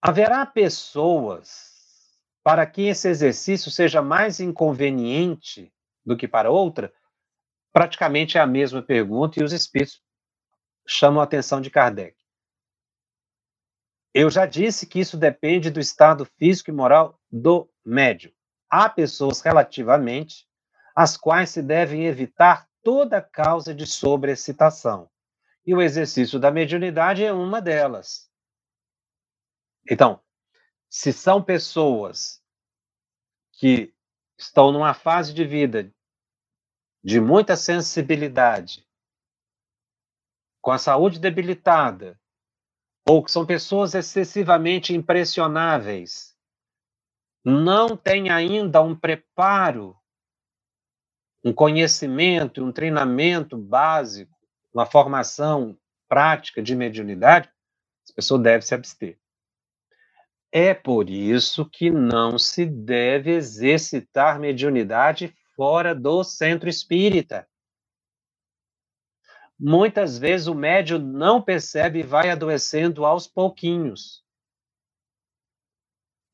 Haverá 0.01 0.45
pessoas 0.45 2.17
para 2.41 2.65
que 2.65 2.83
esse 2.83 3.09
exercício 3.09 3.69
seja 3.69 4.01
mais 4.01 4.39
inconveniente 4.39 5.73
do 6.05 6.15
que 6.15 6.29
para 6.29 6.49
outra, 6.49 6.93
praticamente 7.73 8.37
é 8.37 8.41
a 8.41 8.47
mesma 8.47 8.81
pergunta 8.81 9.37
e 9.37 9.43
os 9.43 9.51
espíritos 9.51 10.01
chamam 10.87 11.19
a 11.19 11.25
atenção 11.25 11.59
de 11.59 11.69
Kardec. 11.69 12.15
Eu 14.13 14.29
já 14.29 14.45
disse 14.45 14.87
que 14.87 15.01
isso 15.01 15.17
depende 15.17 15.69
do 15.69 15.81
estado 15.81 16.23
físico 16.37 16.69
e 16.69 16.73
moral 16.73 17.19
do 17.29 17.69
médium. 17.83 18.31
Há 18.69 18.87
pessoas 18.87 19.41
relativamente 19.41 20.47
as 20.95 21.17
quais 21.17 21.49
se 21.49 21.61
devem 21.61 22.05
evitar 22.05 22.65
toda 22.81 23.21
causa 23.21 23.75
de 23.75 23.85
sobreexcitação. 23.85 25.09
E 25.65 25.73
o 25.73 25.81
exercício 25.81 26.39
da 26.39 26.51
mediunidade 26.51 27.23
é 27.23 27.33
uma 27.33 27.61
delas. 27.61 28.29
Então, 29.89 30.21
se 30.89 31.11
são 31.11 31.43
pessoas 31.43 32.41
que 33.53 33.93
estão 34.37 34.71
numa 34.71 34.93
fase 34.93 35.33
de 35.33 35.45
vida 35.45 35.91
de 37.03 37.19
muita 37.19 37.55
sensibilidade, 37.55 38.85
com 40.61 40.71
a 40.71 40.77
saúde 40.77 41.19
debilitada, 41.19 42.19
ou 43.07 43.23
que 43.23 43.31
são 43.31 43.45
pessoas 43.45 43.93
excessivamente 43.93 44.93
impressionáveis, 44.93 46.35
não 47.43 47.95
têm 47.95 48.31
ainda 48.31 48.81
um 48.81 48.95
preparo, 48.95 49.95
um 51.43 51.53
conhecimento, 51.53 52.65
um 52.65 52.71
treinamento 52.71 53.55
básico, 53.55 54.34
uma 54.75 54.85
formação 54.85 55.77
prática 56.09 56.61
de 56.61 56.75
mediunidade, 56.75 57.49
essa 58.03 58.13
pessoa 58.13 58.37
deve 58.37 58.65
se 58.65 58.75
abster. 58.75 59.17
É 60.51 60.73
por 60.73 61.09
isso 61.09 61.65
que 61.65 61.89
não 61.89 62.37
se 62.37 62.65
deve 62.65 63.31
exercitar 63.31 64.37
mediunidade 64.37 65.33
fora 65.55 65.95
do 65.95 66.23
centro 66.25 66.67
espírita. 66.67 67.47
Muitas 69.57 70.17
vezes 70.17 70.47
o 70.47 70.53
médium 70.53 70.99
não 70.99 71.41
percebe 71.41 71.99
e 71.99 72.03
vai 72.03 72.29
adoecendo 72.29 73.05
aos 73.05 73.25
pouquinhos. 73.27 74.25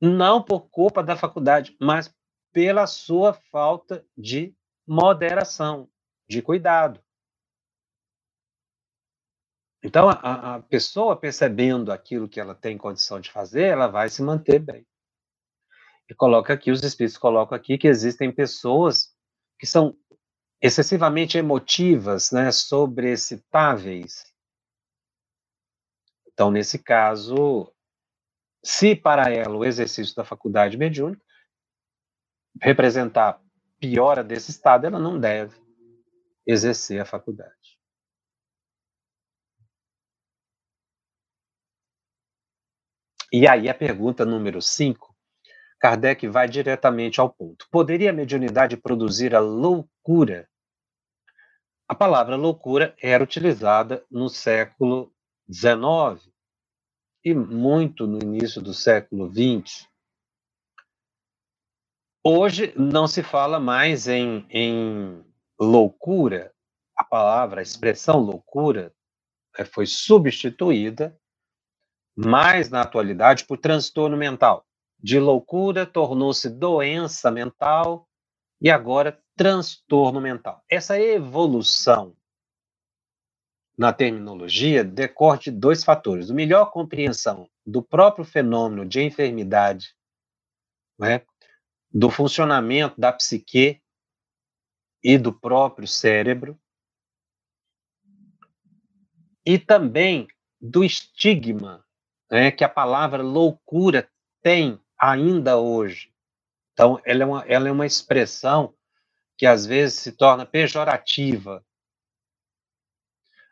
Não 0.02 0.42
por 0.42 0.62
culpa 0.62 1.04
da 1.04 1.16
faculdade, 1.16 1.78
mas 1.80 2.12
pela 2.52 2.88
sua 2.88 3.34
falta 3.34 4.04
de 4.18 4.56
moderação, 4.88 5.88
de 6.28 6.42
cuidado. 6.42 7.00
Então, 9.84 10.10
a, 10.10 10.56
a 10.56 10.60
pessoa 10.62 11.16
percebendo 11.16 11.92
aquilo 11.92 12.30
que 12.30 12.40
ela 12.40 12.54
tem 12.54 12.78
condição 12.78 13.20
de 13.20 13.32
fazer, 13.32 13.64
ela 13.64 13.88
vai 13.88 14.10
se 14.10 14.22
manter 14.22 14.60
bem. 14.60 14.86
E 16.10 16.14
coloca 16.14 16.54
aqui, 16.54 16.70
os 16.72 16.84
espíritos 16.84 17.18
colocam 17.18 17.56
aqui 17.56 17.78
que 17.78 17.88
existem 17.88 18.32
pessoas 18.32 19.16
que 19.58 19.66
são 19.66 19.98
excessivamente 20.62 21.38
emotivas, 21.38 22.32
né, 22.32 22.52
sobreexcitáveis. 22.52 24.24
Então, 26.28 26.52
nesse 26.52 26.78
caso, 26.78 27.74
se 28.64 28.96
para 28.96 29.32
ela 29.32 29.58
o 29.58 29.66
exercício 29.66 30.16
da 30.16 30.24
faculdade 30.24 30.78
mediúnica 30.78 31.24
representar 32.62 33.42
piora 33.80 34.24
desse 34.24 34.52
estado, 34.52 34.86
ela 34.86 35.00
não 35.00 35.20
deve 35.20 35.60
exercer 36.46 37.02
a 37.02 37.06
faculdade. 37.06 37.61
E 43.32 43.48
aí 43.48 43.70
a 43.70 43.74
pergunta 43.74 44.26
número 44.26 44.62
5, 44.62 45.16
Kardec 45.80 46.28
vai 46.28 46.50
diretamente 46.50 47.22
ao 47.22 47.30
ponto. 47.30 47.66
Poderia 47.72 48.10
a 48.10 48.14
mediunidade 48.14 48.76
produzir 48.76 49.34
a 49.34 49.40
loucura? 49.40 50.50
A 51.88 51.96
palavra 51.96 52.36
loucura 52.36 52.94
era 53.02 53.24
utilizada 53.24 54.06
no 54.12 54.28
século 54.28 55.14
XIX 55.50 56.30
e 57.24 57.34
muito 57.34 58.06
no 58.06 58.20
início 58.22 58.62
do 58.62 58.74
século 58.74 59.32
XX. 59.32 59.88
Hoje 62.24 62.74
não 62.78 63.08
se 63.08 63.24
fala 63.24 63.62
mais 63.62 64.10
em, 64.10 64.46
em 64.50 65.26
loucura. 65.58 66.54
A 66.98 67.04
palavra, 67.06 67.62
a 67.62 67.64
expressão 67.64 68.20
loucura 68.20 68.94
eh, 69.58 69.64
foi 69.64 69.86
substituída 69.86 71.18
mais 72.16 72.70
na 72.70 72.82
atualidade 72.82 73.46
por 73.46 73.58
transtorno 73.58 74.18
mental. 74.18 74.66
De 75.00 75.20
loucura 75.20 75.86
tornou-se 75.86 76.50
doença 76.50 77.32
mental 77.32 78.08
e 78.62 78.70
agora 78.70 79.20
transtorno 79.36 80.22
mental. 80.22 80.64
Essa 80.70 81.00
evolução 81.00 82.16
na 83.78 83.92
terminologia 83.92 84.84
decorre 84.84 85.40
de 85.40 85.52
dois 85.52 85.84
fatores: 85.84 86.30
a 86.30 86.34
melhor 86.34 86.72
compreensão 86.72 87.50
do 87.66 87.82
próprio 87.82 88.24
fenômeno 88.24 88.86
de 88.86 89.02
enfermidade, 89.02 89.96
né, 91.00 91.26
do 91.92 92.10
funcionamento 92.12 93.00
da 93.00 93.12
psique 93.12 93.82
e 95.04 95.18
do 95.18 95.34
próprio 95.34 95.88
cérebro, 95.88 96.60
e 99.44 99.58
também 99.58 100.28
do 100.60 100.84
estigma 100.84 101.84
né, 102.32 102.50
que 102.50 102.64
a 102.64 102.70
palavra 102.70 103.22
loucura 103.22 104.10
tem 104.42 104.80
ainda 104.98 105.58
hoje. 105.58 106.12
Então, 106.72 107.00
ela 107.06 107.24
é, 107.24 107.26
uma, 107.26 107.46
ela 107.46 107.68
é 107.68 107.72
uma 107.72 107.86
expressão 107.86 108.74
que 109.38 109.46
às 109.46 109.66
vezes 109.66 110.00
se 110.00 110.14
torna 110.14 110.46
pejorativa. 110.46 111.64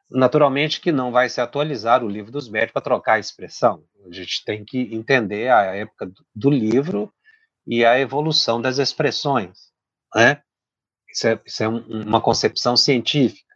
Naturalmente 0.09 0.79
que 0.79 0.91
não 0.91 1.11
vai 1.11 1.29
se 1.29 1.41
atualizar 1.41 2.03
o 2.03 2.07
livro 2.07 2.31
dos 2.31 2.49
médicos 2.49 2.73
para 2.73 2.81
trocar 2.81 3.13
a 3.15 3.19
expressão. 3.19 3.83
A 4.09 4.13
gente 4.13 4.43
tem 4.45 4.63
que 4.63 4.95
entender 4.95 5.49
a 5.49 5.75
época 5.75 6.11
do 6.33 6.49
livro 6.49 7.13
e 7.67 7.85
a 7.85 7.99
evolução 7.99 8.61
das 8.61 8.77
expressões. 8.77 9.71
Né? 10.15 10.41
Isso 11.11 11.27
é, 11.27 11.41
isso 11.45 11.63
é 11.63 11.67
um, 11.67 11.79
uma 12.03 12.21
concepção 12.21 12.77
científica 12.77 13.48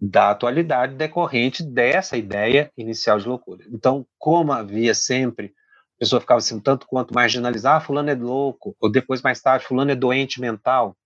da 0.00 0.30
atualidade 0.30 0.94
decorrente 0.94 1.62
dessa 1.62 2.16
ideia 2.16 2.72
inicial 2.76 3.18
de 3.18 3.26
loucura. 3.26 3.64
Então, 3.68 4.06
como 4.16 4.52
havia 4.52 4.94
sempre, 4.94 5.54
a 5.96 5.98
pessoa 5.98 6.20
ficava 6.20 6.38
assim, 6.38 6.60
tanto 6.60 6.86
quanto 6.86 7.12
marginalizar, 7.12 7.76
ah, 7.76 7.80
fulano 7.80 8.10
é 8.10 8.14
louco, 8.14 8.76
ou 8.80 8.90
depois, 8.90 9.20
mais 9.22 9.40
tarde, 9.40 9.66
fulano 9.66 9.90
é 9.90 9.96
doente 9.96 10.40
mental, 10.40 10.96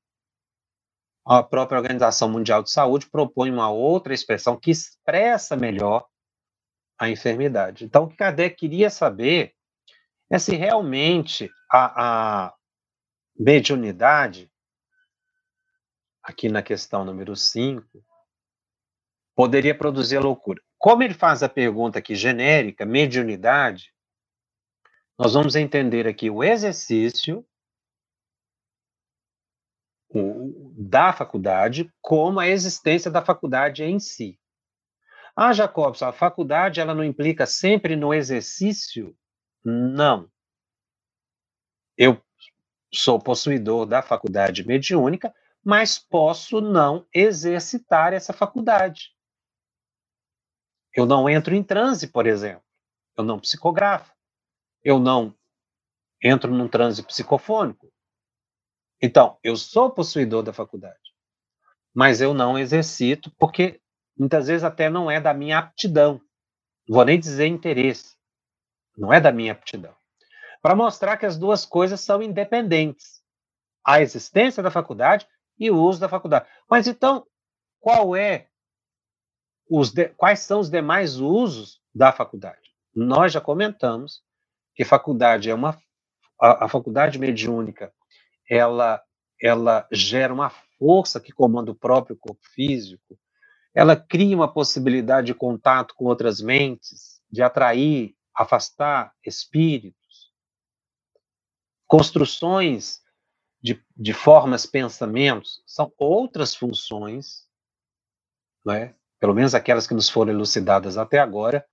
a 1.24 1.42
própria 1.42 1.78
Organização 1.78 2.28
Mundial 2.28 2.62
de 2.62 2.70
Saúde 2.70 3.08
propõe 3.08 3.50
uma 3.50 3.70
outra 3.70 4.12
expressão 4.12 4.58
que 4.58 4.70
expressa 4.70 5.56
melhor 5.56 6.04
a 6.98 7.08
enfermidade. 7.08 7.84
Então, 7.84 8.04
o 8.04 8.08
que 8.08 8.16
Kardec 8.16 8.56
queria 8.56 8.90
saber 8.90 9.54
é 10.28 10.38
se 10.38 10.56
realmente 10.56 11.50
a, 11.70 12.46
a 12.46 12.54
mediunidade, 13.38 14.50
aqui 16.22 16.48
na 16.48 16.62
questão 16.62 17.04
número 17.04 17.34
5, 17.36 18.04
poderia 19.34 19.76
produzir 19.76 20.18
loucura. 20.18 20.60
Como 20.78 21.02
ele 21.02 21.14
faz 21.14 21.42
a 21.42 21.48
pergunta 21.48 21.98
aqui 21.98 22.14
genérica, 22.14 22.84
mediunidade, 22.84 23.92
nós 25.18 25.34
vamos 25.34 25.54
entender 25.54 26.06
aqui 26.06 26.30
o 26.30 26.42
exercício 26.42 27.46
o, 30.08 30.72
da 30.76 31.12
faculdade 31.12 31.92
como 32.00 32.40
a 32.40 32.48
existência 32.48 33.10
da 33.10 33.22
faculdade 33.22 33.82
em 33.82 33.98
si. 33.98 34.38
Ah, 35.34 35.52
Jacobson, 35.52 36.06
a 36.06 36.12
faculdade 36.12 36.80
ela 36.80 36.94
não 36.94 37.04
implica 37.04 37.46
sempre 37.46 37.96
no 37.96 38.12
exercício? 38.12 39.16
Não. 39.64 40.30
Eu 41.96 42.20
sou 42.92 43.18
possuidor 43.18 43.86
da 43.86 44.02
faculdade 44.02 44.66
mediúnica, 44.66 45.34
mas 45.64 45.98
posso 45.98 46.60
não 46.60 47.06
exercitar 47.14 48.12
essa 48.12 48.32
faculdade. 48.32 49.14
Eu 50.94 51.06
não 51.06 51.28
entro 51.28 51.54
em 51.54 51.62
transe, 51.62 52.06
por 52.06 52.26
exemplo. 52.26 52.62
Eu 53.16 53.24
não 53.24 53.40
psicografo. 53.40 54.12
Eu 54.82 54.98
não 54.98 55.34
entro 56.22 56.52
num 56.52 56.68
transe 56.68 57.02
psicofônico. 57.02 57.92
Então, 59.00 59.38
eu 59.42 59.56
sou 59.56 59.90
possuidor 59.90 60.44
da 60.44 60.52
faculdade, 60.52 61.00
mas 61.92 62.20
eu 62.20 62.32
não 62.32 62.56
exercito 62.56 63.32
porque 63.36 63.80
muitas 64.16 64.46
vezes 64.46 64.62
até 64.62 64.88
não 64.88 65.10
é 65.10 65.20
da 65.20 65.34
minha 65.34 65.58
aptidão. 65.58 66.20
Não 66.86 66.96
vou 66.96 67.04
nem 67.04 67.18
dizer 67.18 67.46
interesse. 67.46 68.16
Não 68.96 69.12
é 69.12 69.20
da 69.20 69.32
minha 69.32 69.52
aptidão. 69.52 69.94
Para 70.60 70.76
mostrar 70.76 71.16
que 71.16 71.26
as 71.26 71.36
duas 71.36 71.64
coisas 71.64 72.00
são 72.00 72.22
independentes. 72.22 73.20
A 73.84 74.00
existência 74.00 74.62
da 74.62 74.70
faculdade 74.70 75.26
e 75.58 75.70
o 75.70 75.76
uso 75.76 75.98
da 75.98 76.08
faculdade. 76.08 76.48
Mas 76.70 76.86
então, 76.86 77.26
qual 77.80 78.14
é 78.14 78.48
de, 79.92 80.08
quais 80.10 80.40
são 80.40 80.60
os 80.60 80.68
demais 80.68 81.18
usos 81.18 81.80
da 81.94 82.12
faculdade? 82.12 82.60
Nós 82.94 83.32
já 83.32 83.40
comentamos 83.40 84.22
que 84.74 84.84
faculdade 84.84 85.48
é 85.48 85.54
uma, 85.54 85.78
a, 86.40 86.66
a 86.66 86.68
faculdade 86.68 87.18
mediúnica 87.18 87.92
ela, 88.48 89.02
ela 89.40 89.88
gera 89.90 90.32
uma 90.32 90.50
força 90.78 91.20
que 91.20 91.32
comanda 91.32 91.70
o 91.70 91.74
próprio 91.74 92.16
corpo 92.16 92.42
físico, 92.54 93.18
ela 93.74 93.96
cria 93.96 94.36
uma 94.36 94.52
possibilidade 94.52 95.28
de 95.28 95.34
contato 95.34 95.94
com 95.94 96.04
outras 96.04 96.42
mentes, 96.42 97.22
de 97.30 97.42
atrair, 97.42 98.14
afastar 98.34 99.14
espíritos, 99.24 100.32
construções 101.86 103.00
de, 103.62 103.82
de 103.96 104.12
formas, 104.12 104.66
pensamentos, 104.66 105.62
são 105.66 105.90
outras 105.96 106.54
funções, 106.54 107.46
né? 108.66 108.94
Pelo 109.22 109.34
menos 109.34 109.54
aquelas 109.54 109.86
que 109.86 109.94
nos 109.94 110.10
foram 110.10 110.32
elucidadas 110.32 110.98
até 110.98 111.20
agora, 111.20 111.64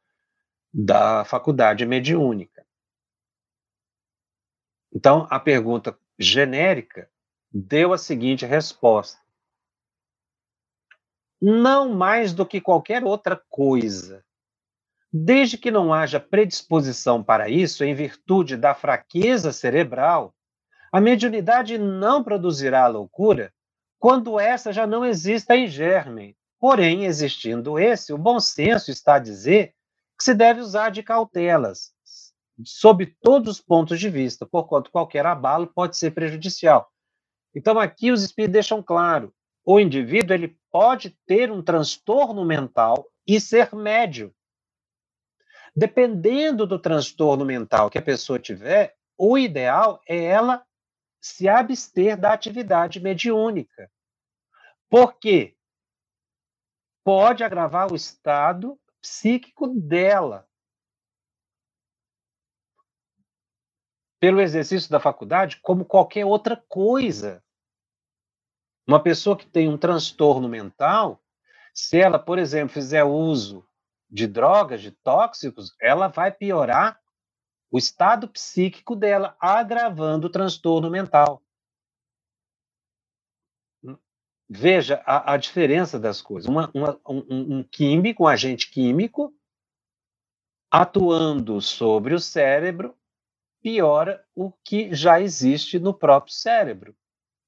da 0.72 1.26
faculdade 1.26 1.84
mediúnica. 1.84 2.64
Então, 4.94 5.26
a 5.32 5.40
pergunta 5.40 5.98
genérica 6.16 7.10
deu 7.52 7.92
a 7.92 7.98
seguinte 7.98 8.46
resposta: 8.46 9.20
não 11.42 11.90
mais 11.92 12.34
do 12.34 12.46
que 12.46 12.62
qualquer 12.62 13.04
outra 13.04 13.36
coisa. 13.50 14.24
Desde 15.12 15.58
que 15.58 15.72
não 15.72 15.92
haja 15.92 16.20
predisposição 16.20 17.24
para 17.24 17.50
isso, 17.50 17.84
em 17.84 17.96
virtude 17.96 18.56
da 18.56 18.76
fraqueza 18.76 19.52
cerebral, 19.52 20.36
a 20.92 21.02
mediunidade 21.02 21.80
não 21.80 22.24
produzirá 22.24 22.86
loucura 22.86 23.52
quando 23.98 24.40
essa 24.40 24.72
já 24.72 24.86
não 24.86 25.04
exista 25.04 25.56
em 25.56 25.66
germe. 25.66 26.38
Porém, 26.60 27.06
existindo 27.06 27.80
esse, 27.80 28.12
o 28.12 28.18
bom 28.18 28.40
senso 28.40 28.92
está 28.92 29.16
a 29.16 29.20
dizer 29.20 29.74
que 30.18 30.24
se 30.26 30.34
deve 30.34 30.60
usar 30.60 30.90
de 30.90 31.02
cautelas, 31.02 31.94
sob 32.66 33.06
todos 33.22 33.56
os 33.58 33.62
pontos 33.62 34.00
de 34.00 34.10
vista, 34.10 34.46
porquanto 34.46 34.92
qualquer 34.92 35.26
abalo 35.26 35.68
pode 35.68 35.98
ser 35.98 36.12
prejudicial. 36.12 36.92
Então, 37.56 37.80
aqui 37.80 38.12
os 38.12 38.22
espíritos 38.22 38.54
deixam 38.54 38.84
claro: 38.84 39.34
o 39.66 39.80
indivíduo 39.80 40.34
ele 40.34 40.60
pode 40.70 41.18
ter 41.26 41.50
um 41.50 41.62
transtorno 41.62 42.44
mental 42.44 43.08
e 43.26 43.40
ser 43.40 43.74
médio. 43.74 44.34
Dependendo 45.76 46.68
do 46.68 46.78
transtorno 46.78 47.46
mental 47.46 47.90
que 47.90 47.98
a 47.98 48.02
pessoa 48.02 48.38
tiver, 48.38 48.96
o 49.18 49.38
ideal 49.38 50.02
é 50.08 50.24
ela 50.24 50.66
se 51.22 51.48
abster 51.48 52.18
da 52.18 52.34
atividade 52.34 53.00
mediúnica. 53.00 53.90
Por 54.90 55.14
quê? 55.20 55.56
Pode 57.04 57.44
agravar 57.44 57.92
o 57.92 57.96
estado 57.96 58.80
psíquico 59.02 59.68
dela. 59.68 60.48
Pelo 64.20 64.42
exercício 64.42 64.90
da 64.90 65.00
faculdade, 65.00 65.60
como 65.62 65.86
qualquer 65.86 66.26
outra 66.26 66.58
coisa. 66.68 67.44
Uma 68.86 69.02
pessoa 69.02 69.38
que 69.38 69.48
tem 69.48 69.70
um 69.70 69.78
transtorno 69.78 70.50
mental, 70.50 71.24
se 71.74 72.00
ela, 72.00 72.20
por 72.20 72.38
exemplo, 72.38 72.74
fizer 72.74 73.04
uso 73.04 73.66
de 74.10 74.28
drogas, 74.28 74.82
de 74.82 74.92
tóxicos, 74.92 75.76
ela 75.80 76.08
vai 76.08 76.32
piorar 76.32 77.00
o 77.72 77.78
estado 77.78 78.28
psíquico 78.28 78.96
dela, 78.96 79.38
agravando 79.40 80.28
o 80.28 80.32
transtorno 80.32 80.90
mental. 80.90 81.42
Veja 84.50 85.04
a, 85.06 85.34
a 85.34 85.38
diferença 85.38 86.00
das 86.00 86.22
coisas. 86.22 86.50
Uma, 86.50 86.72
uma, 86.74 87.00
um, 87.08 87.58
um 87.58 87.64
químico, 87.64 88.24
um 88.24 88.28
agente 88.28 88.72
químico, 88.72 89.34
atuando 90.72 91.62
sobre 91.62 92.14
o 92.14 92.20
cérebro, 92.20 92.96
piora 93.62 94.26
o 94.36 94.52
que 94.64 94.94
já 94.94 95.22
existe 95.22 95.78
no 95.78 95.94
próprio 95.94 96.34
cérebro 96.34 96.96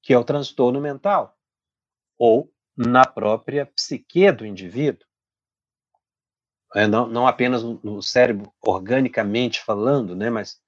que 0.02 0.12
é 0.12 0.18
o 0.18 0.24
transtorno 0.24 0.80
mental, 0.80 1.38
ou 2.18 2.52
na 2.76 3.06
própria 3.06 3.64
psique 3.64 4.30
do 4.32 4.44
indivíduo. 4.44 5.06
É, 6.74 6.86
não, 6.86 7.06
não 7.06 7.26
apenas 7.26 7.62
no 7.62 8.02
cérebro 8.02 8.52
organicamente 8.60 9.62
falando, 9.62 10.16
né, 10.16 10.28
mas 10.28 10.60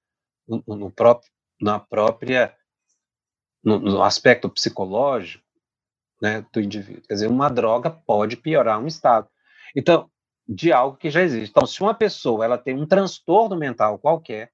no, 0.46 0.62
no 0.66 0.90
próprio, 0.90 1.30
na 1.60 1.80
própria, 1.80 2.56
no, 3.62 3.80
no, 3.80 4.02
aspecto 4.02 4.48
psicológico 4.48 5.43
né, 6.24 6.46
do 6.50 6.58
indivíduo. 6.58 7.02
Quer 7.06 7.14
dizer, 7.14 7.26
uma 7.26 7.50
droga 7.50 7.90
pode 7.90 8.38
piorar 8.38 8.80
um 8.80 8.86
estado. 8.86 9.28
Então, 9.76 10.10
de 10.48 10.72
algo 10.72 10.96
que 10.96 11.10
já 11.10 11.20
existe. 11.20 11.50
Então, 11.50 11.66
se 11.66 11.82
uma 11.82 11.92
pessoa 11.92 12.42
ela 12.42 12.56
tem 12.56 12.74
um 12.74 12.86
transtorno 12.86 13.54
mental 13.54 13.98
qualquer, 13.98 14.50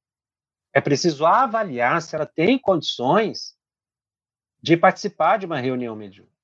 é 0.75 0.81
preciso 0.81 1.25
avaliar 1.25 2.03
se 2.03 2.17
ela 2.17 2.27
tem 2.27 2.59
condições 2.59 3.57
de 4.61 4.77
participar 4.77 5.37
de 5.39 5.47
uma 5.47 5.61
reunião 5.61 5.95
mediúnica. 5.95 6.35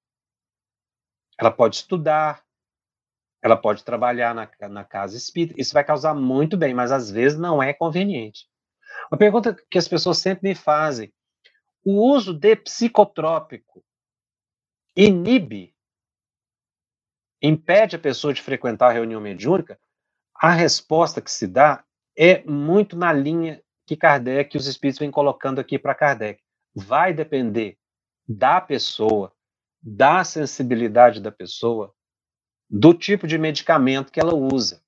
Ela 1.36 1.50
pode 1.50 1.74
estudar, 1.74 2.44
ela 3.42 3.56
pode 3.56 3.82
trabalhar 3.82 4.32
na, 4.32 4.48
na 4.68 4.84
casa 4.84 5.16
espírita, 5.16 5.60
isso 5.60 5.74
vai 5.74 5.82
causar 5.82 6.14
muito 6.14 6.56
bem, 6.56 6.72
mas 6.72 6.92
às 6.92 7.10
vezes 7.10 7.36
não 7.36 7.60
é 7.60 7.72
conveniente. 7.72 8.48
Uma 9.10 9.18
pergunta 9.18 9.56
que 9.68 9.76
as 9.76 9.88
pessoas 9.88 10.18
sempre 10.18 10.48
me 10.48 10.54
fazem: 10.54 11.12
o 11.84 12.00
uso 12.14 12.32
de 12.32 12.54
psicotrópico 12.54 13.84
inibe, 14.96 15.74
impede 17.42 17.96
a 17.96 17.98
pessoa 17.98 18.32
de 18.32 18.40
frequentar 18.40 18.88
a 18.90 18.92
reunião 18.92 19.20
mediúnica? 19.20 19.78
A 20.34 20.50
resposta 20.50 21.20
que 21.20 21.30
se 21.30 21.46
dá 21.46 21.84
é 22.16 22.42
muito 22.44 22.96
na 22.96 23.12
linha 23.12 23.62
que 23.86 23.96
Kardec, 23.96 24.56
os 24.56 24.66
espíritos 24.66 24.98
vêm 24.98 25.10
colocando 25.10 25.60
aqui 25.60 25.78
para 25.78 25.94
Kardec. 25.94 26.42
Vai 26.74 27.12
depender 27.12 27.78
da 28.26 28.60
pessoa, 28.60 29.32
da 29.80 30.24
sensibilidade 30.24 31.20
da 31.20 31.30
pessoa, 31.30 31.94
do 32.68 32.92
tipo 32.92 33.26
de 33.26 33.38
medicamento 33.38 34.10
que 34.10 34.18
ela 34.18 34.34
usa. 34.34 34.82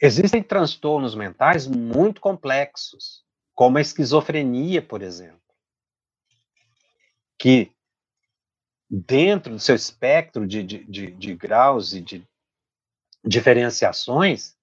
Existem 0.00 0.42
transtornos 0.42 1.14
mentais 1.14 1.66
muito 1.66 2.20
complexos, 2.20 3.24
como 3.54 3.78
a 3.78 3.80
esquizofrenia, 3.80 4.80
por 4.80 5.02
exemplo, 5.02 5.47
que 7.38 7.72
dentro 8.90 9.52
do 9.52 9.60
seu 9.60 9.74
espectro 9.74 10.46
de, 10.46 10.62
de, 10.62 10.84
de, 10.84 11.10
de 11.12 11.34
graus 11.34 11.92
e 11.92 12.00
de 12.00 12.26
diferenciações, 13.24 14.56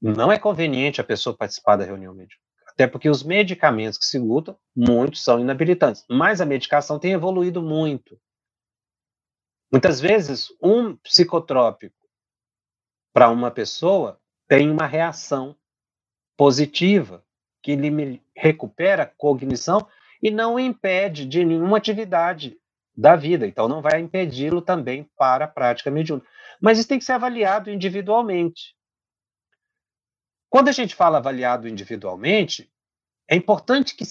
não 0.00 0.30
é 0.30 0.38
conveniente 0.38 1.00
a 1.00 1.04
pessoa 1.04 1.36
participar 1.36 1.76
da 1.76 1.84
reunião 1.84 2.14
médica. 2.14 2.40
Até 2.66 2.86
porque 2.86 3.08
os 3.08 3.22
medicamentos 3.22 3.98
que 3.98 4.04
se 4.04 4.18
lutam, 4.18 4.58
muitos 4.74 5.24
são 5.24 5.40
inabilitantes. 5.40 6.04
Mas 6.10 6.40
a 6.40 6.46
medicação 6.46 6.98
tem 6.98 7.12
evoluído 7.12 7.62
muito. 7.62 8.20
Muitas 9.72 10.00
vezes, 10.00 10.48
um 10.62 10.96
psicotrópico 10.96 11.96
para 13.12 13.30
uma 13.30 13.50
pessoa 13.50 14.20
tem 14.46 14.70
uma 14.70 14.86
reação 14.86 15.56
positiva, 16.36 17.24
que 17.62 17.74
lhe 17.74 18.22
recupera 18.36 19.06
cognição 19.06 19.88
e 20.26 20.30
não 20.32 20.58
impede 20.58 21.24
de 21.24 21.44
nenhuma 21.44 21.76
atividade 21.76 22.58
da 22.96 23.14
vida. 23.14 23.46
Então, 23.46 23.68
não 23.68 23.80
vai 23.80 24.00
impedi-lo 24.00 24.60
também 24.60 25.08
para 25.16 25.44
a 25.44 25.48
prática 25.48 25.88
mediúnica. 25.88 26.28
Mas 26.60 26.80
isso 26.80 26.88
tem 26.88 26.98
que 26.98 27.04
ser 27.04 27.12
avaliado 27.12 27.70
individualmente. 27.70 28.74
Quando 30.50 30.66
a 30.66 30.72
gente 30.72 30.96
fala 30.96 31.18
avaliado 31.18 31.68
individualmente, 31.68 32.68
é 33.28 33.36
importante 33.36 33.94
que 33.94 34.02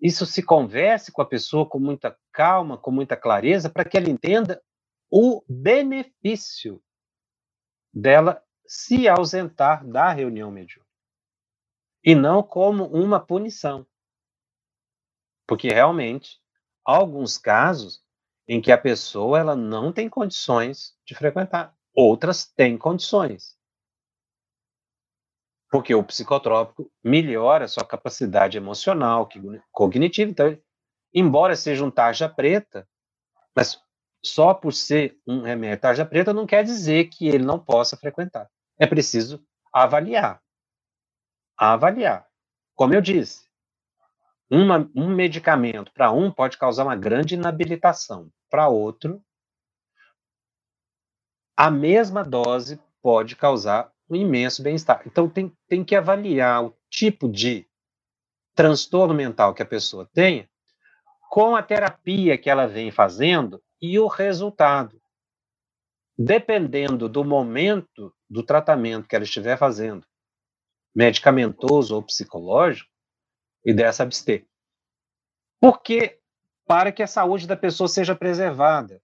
isso 0.00 0.24
se 0.24 0.42
converse 0.42 1.12
com 1.12 1.20
a 1.20 1.26
pessoa 1.26 1.68
com 1.68 1.78
muita 1.78 2.16
calma, 2.32 2.78
com 2.78 2.90
muita 2.90 3.14
clareza, 3.14 3.68
para 3.68 3.84
que 3.84 3.98
ela 3.98 4.08
entenda 4.08 4.62
o 5.10 5.44
benefício 5.46 6.82
dela 7.92 8.42
se 8.66 9.06
ausentar 9.06 9.86
da 9.86 10.10
reunião 10.12 10.50
mediúnica. 10.50 10.88
E 12.02 12.14
não 12.14 12.42
como 12.42 12.86
uma 12.86 13.20
punição. 13.20 13.86
Porque 15.48 15.68
realmente 15.68 16.38
há 16.86 16.94
alguns 16.94 17.36
casos 17.36 18.00
em 18.46 18.60
que 18.60 18.70
a 18.70 18.78
pessoa 18.78 19.40
ela 19.40 19.56
não 19.56 19.92
tem 19.92 20.08
condições 20.08 20.94
de 21.04 21.14
frequentar, 21.14 21.74
outras 21.92 22.46
têm 22.46 22.78
condições 22.78 23.58
porque 25.70 25.94
o 25.94 26.02
psicotrópico 26.02 26.90
melhora 27.04 27.66
a 27.66 27.68
sua 27.68 27.84
capacidade 27.84 28.56
emocional, 28.56 29.28
cognitiva. 29.70 30.30
Então, 30.30 30.58
embora 31.12 31.54
seja 31.54 31.84
um 31.84 31.90
tarja 31.90 32.28
preta, 32.28 32.88
mas 33.54 33.80
só 34.24 34.54
por 34.54 34.72
ser 34.72 35.18
um 35.26 35.42
remédio 35.42 35.80
tarja 35.80 36.06
preta 36.06 36.32
não 36.32 36.46
quer 36.46 36.64
dizer 36.64 37.04
que 37.08 37.28
ele 37.28 37.44
não 37.44 37.58
possa 37.58 37.96
frequentar. 37.96 38.48
É 38.78 38.86
preciso 38.86 39.44
avaliar. 39.72 40.40
Avaliar. 41.56 42.26
Como 42.74 42.94
eu 42.94 43.00
disse, 43.00 43.47
uma, 44.50 44.90
um 44.94 45.14
medicamento 45.14 45.92
para 45.92 46.10
um 46.10 46.30
pode 46.30 46.56
causar 46.56 46.84
uma 46.84 46.96
grande 46.96 47.34
inabilitação, 47.34 48.30
para 48.50 48.68
outro, 48.68 49.22
a 51.56 51.70
mesma 51.70 52.22
dose 52.22 52.80
pode 53.02 53.36
causar 53.36 53.92
um 54.08 54.16
imenso 54.16 54.62
bem-estar. 54.62 55.02
Então, 55.06 55.28
tem, 55.28 55.52
tem 55.68 55.84
que 55.84 55.94
avaliar 55.94 56.64
o 56.64 56.76
tipo 56.88 57.28
de 57.28 57.66
transtorno 58.54 59.14
mental 59.14 59.54
que 59.54 59.62
a 59.62 59.66
pessoa 59.66 60.08
tenha 60.12 60.48
com 61.28 61.54
a 61.54 61.62
terapia 61.62 62.38
que 62.38 62.48
ela 62.48 62.66
vem 62.66 62.90
fazendo 62.90 63.62
e 63.80 63.98
o 63.98 64.06
resultado. 64.06 65.00
Dependendo 66.16 67.08
do 67.08 67.22
momento 67.22 68.12
do 68.28 68.42
tratamento 68.42 69.06
que 69.06 69.14
ela 69.14 69.24
estiver 69.24 69.56
fazendo, 69.56 70.04
medicamentoso 70.94 71.94
ou 71.94 72.02
psicológico, 72.02 72.90
e 73.68 73.74
dessa 73.74 74.02
abster. 74.02 74.46
Porque 75.60 76.18
para 76.66 76.90
que 76.90 77.02
a 77.02 77.06
saúde 77.06 77.46
da 77.46 77.54
pessoa 77.54 77.86
seja 77.86 78.16
preservada 78.16 79.02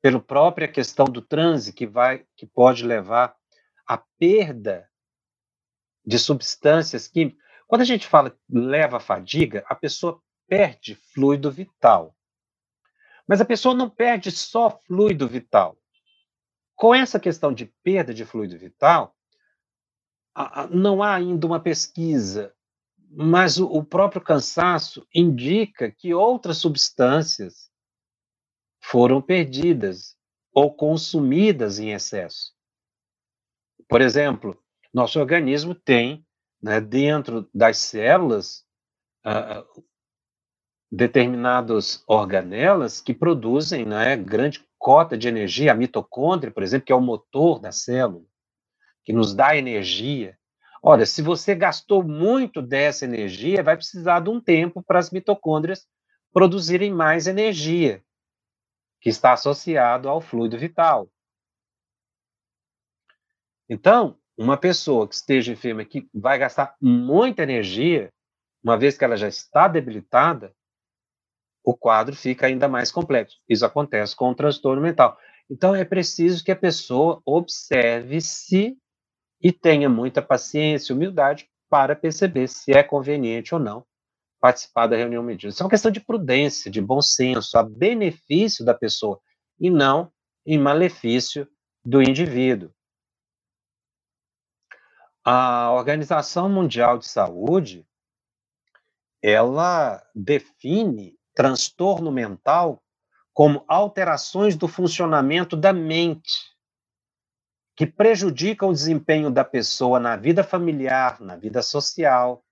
pela 0.00 0.20
própria 0.20 0.68
questão 0.68 1.04
do 1.06 1.20
transe 1.20 1.72
que 1.72 1.84
vai 1.84 2.24
que 2.36 2.46
pode 2.46 2.86
levar 2.86 3.36
à 3.84 3.98
perda 3.98 4.88
de 6.06 6.16
substâncias 6.16 7.08
químicas. 7.08 7.42
Quando 7.66 7.80
a 7.80 7.84
gente 7.84 8.06
fala 8.06 8.38
leva 8.48 9.00
fadiga, 9.00 9.64
a 9.66 9.74
pessoa 9.74 10.22
perde 10.46 10.94
fluido 10.94 11.50
vital. 11.50 12.16
Mas 13.26 13.40
a 13.40 13.44
pessoa 13.44 13.74
não 13.74 13.90
perde 13.90 14.30
só 14.30 14.70
fluido 14.70 15.26
vital. 15.26 15.76
Com 16.76 16.94
essa 16.94 17.18
questão 17.18 17.52
de 17.52 17.66
perda 17.82 18.14
de 18.14 18.24
fluido 18.24 18.56
vital, 18.56 19.16
não 20.70 21.02
há 21.02 21.14
ainda 21.14 21.46
uma 21.48 21.58
pesquisa, 21.58 22.54
mas 23.16 23.58
o 23.58 23.82
próprio 23.84 24.20
cansaço 24.20 25.06
indica 25.14 25.90
que 25.90 26.12
outras 26.12 26.58
substâncias 26.58 27.70
foram 28.82 29.22
perdidas 29.22 30.16
ou 30.52 30.74
consumidas 30.74 31.78
em 31.78 31.92
excesso. 31.92 32.52
Por 33.88 34.00
exemplo, 34.00 34.58
nosso 34.92 35.18
organismo 35.18 35.74
tem, 35.74 36.26
né, 36.62 36.80
dentro 36.80 37.48
das 37.52 37.78
células, 37.78 38.64
uh, 39.26 39.84
determinadas 40.90 42.04
organelas 42.06 43.00
que 43.00 43.12
produzem 43.12 43.84
né, 43.84 44.16
grande 44.16 44.64
cota 44.78 45.16
de 45.16 45.28
energia, 45.28 45.72
a 45.72 45.74
mitocôndria, 45.74 46.52
por 46.52 46.62
exemplo, 46.62 46.86
que 46.86 46.92
é 46.92 46.96
o 46.96 47.00
motor 47.00 47.58
da 47.58 47.72
célula, 47.72 48.24
que 49.04 49.12
nos 49.12 49.34
dá 49.34 49.56
energia. 49.56 50.38
Ora, 50.86 51.06
se 51.06 51.22
você 51.22 51.54
gastou 51.54 52.02
muito 52.02 52.60
dessa 52.60 53.06
energia, 53.06 53.62
vai 53.62 53.74
precisar 53.74 54.20
de 54.20 54.28
um 54.28 54.38
tempo 54.38 54.82
para 54.82 54.98
as 54.98 55.10
mitocôndrias 55.10 55.86
produzirem 56.30 56.92
mais 56.92 57.26
energia, 57.26 58.04
que 59.00 59.08
está 59.08 59.32
associado 59.32 60.10
ao 60.10 60.20
fluido 60.20 60.58
vital. 60.58 61.10
Então, 63.66 64.18
uma 64.36 64.58
pessoa 64.58 65.08
que 65.08 65.14
esteja 65.14 65.52
enferma 65.52 65.86
que 65.86 66.06
vai 66.12 66.38
gastar 66.38 66.76
muita 66.78 67.44
energia, 67.44 68.12
uma 68.62 68.76
vez 68.76 68.98
que 68.98 69.04
ela 69.06 69.16
já 69.16 69.26
está 69.28 69.66
debilitada, 69.66 70.54
o 71.64 71.74
quadro 71.74 72.14
fica 72.14 72.46
ainda 72.46 72.68
mais 72.68 72.92
complexo. 72.92 73.40
Isso 73.48 73.64
acontece 73.64 74.14
com 74.14 74.28
o 74.28 74.34
transtorno 74.34 74.82
mental. 74.82 75.18
Então 75.48 75.74
é 75.74 75.82
preciso 75.82 76.44
que 76.44 76.52
a 76.52 76.56
pessoa 76.56 77.22
observe-se 77.24 78.76
e 79.44 79.52
tenha 79.52 79.90
muita 79.90 80.22
paciência 80.22 80.90
e 80.90 80.96
humildade 80.96 81.46
para 81.68 81.94
perceber 81.94 82.48
se 82.48 82.72
é 82.72 82.82
conveniente 82.82 83.54
ou 83.54 83.60
não 83.60 83.84
participar 84.40 84.86
da 84.86 84.96
reunião 84.96 85.22
medida. 85.22 85.50
Isso 85.50 85.62
é 85.62 85.64
uma 85.64 85.70
questão 85.70 85.90
de 85.90 86.00
prudência, 86.00 86.70
de 86.70 86.80
bom 86.80 87.02
senso, 87.02 87.58
a 87.58 87.62
benefício 87.62 88.64
da 88.64 88.72
pessoa 88.72 89.20
e 89.60 89.70
não 89.70 90.10
em 90.46 90.58
malefício 90.58 91.46
do 91.84 92.02
indivíduo. 92.02 92.70
A 95.22 95.72
Organização 95.72 96.48
Mundial 96.48 96.98
de 96.98 97.06
Saúde, 97.06 97.86
ela 99.22 100.02
define 100.14 101.18
transtorno 101.34 102.12
mental 102.12 102.82
como 103.32 103.64
alterações 103.66 104.56
do 104.56 104.68
funcionamento 104.68 105.56
da 105.56 105.72
mente 105.72 106.43
que 107.76 107.86
prejudicam 107.86 108.68
o 108.68 108.72
desempenho 108.72 109.30
da 109.30 109.44
pessoa 109.44 109.98
na 109.98 110.16
vida 110.16 110.44
familiar, 110.44 111.20
na 111.20 111.36
vida 111.36 111.60
social, 111.62 112.44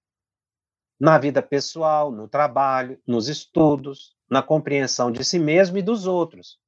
na 0.98 1.18
vida 1.18 1.42
pessoal, 1.42 2.10
no 2.10 2.28
trabalho, 2.28 2.98
nos 3.06 3.28
estudos, 3.28 4.16
na 4.30 4.42
compreensão 4.42 5.10
de 5.10 5.24
si 5.24 5.38
mesmo 5.38 5.78
e 5.78 5.82
dos 5.82 6.06
outros, 6.06 6.58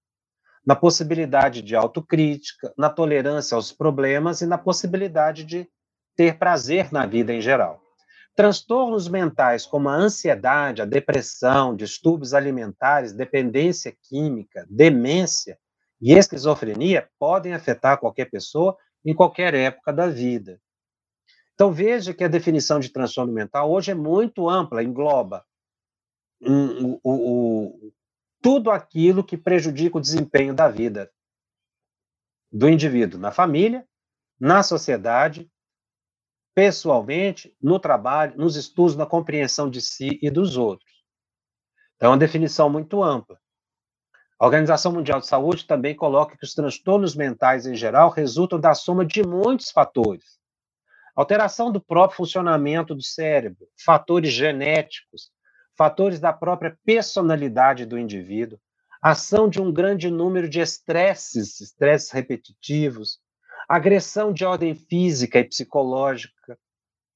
na 0.64 0.76
possibilidade 0.76 1.62
de 1.62 1.74
autocrítica, 1.74 2.72
na 2.76 2.88
tolerância 2.88 3.54
aos 3.54 3.72
problemas 3.72 4.40
e 4.40 4.46
na 4.46 4.58
possibilidade 4.58 5.44
de 5.44 5.68
ter 6.16 6.38
prazer 6.38 6.92
na 6.92 7.06
vida 7.06 7.32
em 7.32 7.40
geral. 7.40 7.80
Transtornos 8.36 9.08
mentais 9.08 9.64
como 9.66 9.88
a 9.88 9.94
ansiedade, 9.94 10.82
a 10.82 10.84
depressão, 10.84 11.74
distúrbios 11.74 12.34
alimentares, 12.34 13.12
dependência 13.12 13.96
química, 14.02 14.66
demência 14.68 15.58
e 16.00 16.12
esquizofrenia 16.12 17.08
podem 17.18 17.54
afetar 17.54 17.98
qualquer 17.98 18.30
pessoa 18.30 18.76
em 19.04 19.14
qualquer 19.14 19.54
época 19.54 19.92
da 19.92 20.06
vida. 20.06 20.60
Então 21.54 21.72
veja 21.72 22.12
que 22.12 22.24
a 22.24 22.28
definição 22.28 22.80
de 22.80 22.88
transtorno 22.88 23.32
mental 23.32 23.70
hoje 23.70 23.90
é 23.90 23.94
muito 23.94 24.48
ampla, 24.48 24.82
engloba 24.82 25.44
um, 26.40 27.92
tudo 28.42 28.70
aquilo 28.70 29.24
que 29.24 29.36
prejudica 29.36 29.96
o 29.96 30.00
desempenho 30.00 30.54
da 30.54 30.68
vida 30.68 31.10
do 32.52 32.68
indivíduo 32.68 33.18
na 33.18 33.32
família, 33.32 33.86
na 34.38 34.62
sociedade 34.62 35.50
pessoalmente, 36.54 37.56
no 37.60 37.80
trabalho, 37.80 38.36
nos 38.36 38.54
estudos, 38.54 38.94
na 38.94 39.04
compreensão 39.04 39.68
de 39.68 39.80
si 39.80 40.20
e 40.22 40.30
dos 40.30 40.56
outros. 40.56 41.04
Então, 41.96 42.10
é 42.10 42.12
uma 42.12 42.18
definição 42.18 42.70
muito 42.70 43.02
ampla. 43.02 43.40
A 44.44 44.46
Organização 44.46 44.92
Mundial 44.92 45.20
de 45.20 45.26
Saúde 45.26 45.64
também 45.64 45.96
coloca 45.96 46.36
que 46.36 46.44
os 46.44 46.52
transtornos 46.52 47.16
mentais 47.16 47.64
em 47.64 47.74
geral 47.74 48.10
resultam 48.10 48.60
da 48.60 48.74
soma 48.74 49.02
de 49.02 49.26
muitos 49.26 49.70
fatores. 49.70 50.38
Alteração 51.16 51.72
do 51.72 51.80
próprio 51.80 52.18
funcionamento 52.18 52.94
do 52.94 53.02
cérebro, 53.02 53.66
fatores 53.82 54.34
genéticos, 54.34 55.30
fatores 55.74 56.20
da 56.20 56.30
própria 56.30 56.78
personalidade 56.84 57.86
do 57.86 57.98
indivíduo, 57.98 58.60
ação 59.00 59.48
de 59.48 59.62
um 59.62 59.72
grande 59.72 60.10
número 60.10 60.46
de 60.46 60.60
estresses, 60.60 61.58
estresses 61.62 62.10
repetitivos, 62.10 63.20
agressão 63.66 64.30
de 64.30 64.44
ordem 64.44 64.74
física 64.74 65.38
e 65.38 65.44
psicológica, 65.44 66.58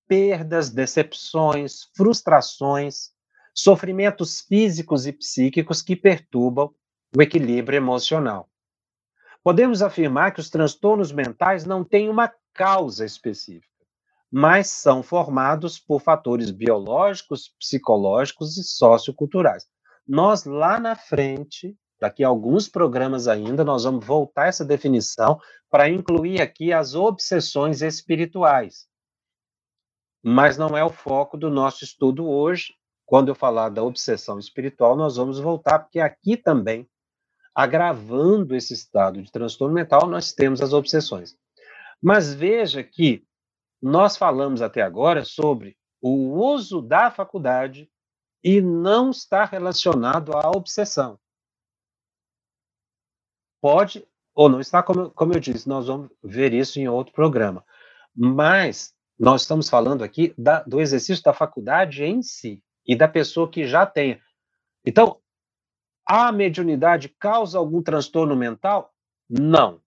perdas, 0.09 0.71
decepções, 0.71 1.91
frustrações, 1.95 3.11
sofrimentos 3.55 4.41
físicos 4.41 5.07
e 5.07 5.13
psíquicos 5.13 5.83
que 5.83 5.95
perturbam 5.95 6.73
o 7.17 7.23
equilíbrio 7.23 7.77
emocional. 7.77 8.49
Podemos 9.43 9.83
afirmar 9.83 10.33
que 10.33 10.41
os 10.41 10.51
transtornos 10.51 11.13
mentais 11.13 11.65
não 11.65 11.85
têm 11.85 12.09
uma 12.09 12.33
causa 12.53 13.05
específica, 13.05 13.67
mas 14.31 14.69
são 14.69 15.03
formados 15.03 15.79
por 15.79 16.01
fatores 16.01 16.51
biológicos, 16.51 17.55
psicológicos 17.59 18.57
e 18.57 18.65
socioculturais. 18.65 19.67
Nós 20.07 20.45
lá 20.45 20.79
na 20.79 20.97
frente 20.97 21.77
Daqui 22.01 22.23
a 22.23 22.29
alguns 22.29 22.69
programas 22.69 23.27
ainda, 23.27 23.65
nós 23.65 23.83
vamos 23.83 24.07
voltar 24.07 24.47
essa 24.47 24.65
definição 24.65 25.39
para 25.69 25.89
incluir 25.89 26.41
aqui 26.41 26.73
as 26.73 26.95
obsessões 26.95 27.83
espirituais. 27.83 28.87
Mas 30.23 30.57
não 30.57 30.77
é 30.77 30.85
o 30.85 30.91
foco 30.91 31.37
do 31.37 31.51
nosso 31.51 31.85
estudo 31.85 32.29
hoje. 32.29 32.75
Quando 33.05 33.29
eu 33.29 33.35
falar 33.35 33.71
da 33.71 33.83
obsessão 33.83 34.39
espiritual, 34.39 34.97
nós 34.97 35.17
vamos 35.17 35.41
voltar, 35.41 35.81
porque 35.81 35.99
aqui 35.99 36.37
também, 36.37 36.89
agravando 37.59 38.55
esse 38.55 38.73
estado 38.73 39.21
de 39.21 39.33
transtorno 39.33 39.75
mental, 39.75 40.07
nós 40.07 40.33
temos 40.33 40.63
as 40.63 40.73
obsessões. 40.73 41.37
Mas 42.01 42.33
veja 42.33 42.85
que 42.85 43.27
nós 43.83 44.17
falamos 44.17 44.63
até 44.63 44.81
agora 44.81 45.25
sobre 45.25 45.77
o 46.01 46.39
uso 46.39 46.81
da 46.81 47.11
faculdade 47.11 47.91
e 48.45 48.61
não 48.61 49.11
está 49.11 49.45
relacionado 49.45 50.37
à 50.37 50.49
obsessão. 50.51 51.19
Pode 53.61 54.07
ou 54.33 54.49
não 54.49 54.61
está, 54.61 54.81
como, 54.81 55.11
como 55.11 55.33
eu 55.33 55.41
disse, 55.41 55.69
nós 55.69 55.89
vamos 55.89 56.11
ver 56.23 56.55
isso 56.55 56.79
em 56.79 56.87
outro 56.87 57.13
programa. 57.13 57.65
Mas 58.15 58.95
nós 59.19 59.43
estamos 59.43 59.69
falando 59.69 60.05
aqui 60.05 60.33
da, 60.39 60.63
do 60.63 60.81
exercício 60.81 61.25
da 61.25 61.33
faculdade 61.33 62.05
em 62.05 62.23
si 62.23 62.63
e 62.87 62.95
da 62.95 63.09
pessoa 63.09 63.51
que 63.51 63.67
já 63.67 63.85
tem. 63.85 64.23
Então, 64.87 65.21
a 66.09 66.33
mediunidade 66.33 67.11
causa 67.11 67.59
algum 67.59 67.83
transtorno 67.83 68.35
mental? 68.35 68.95
Não. 69.29 69.83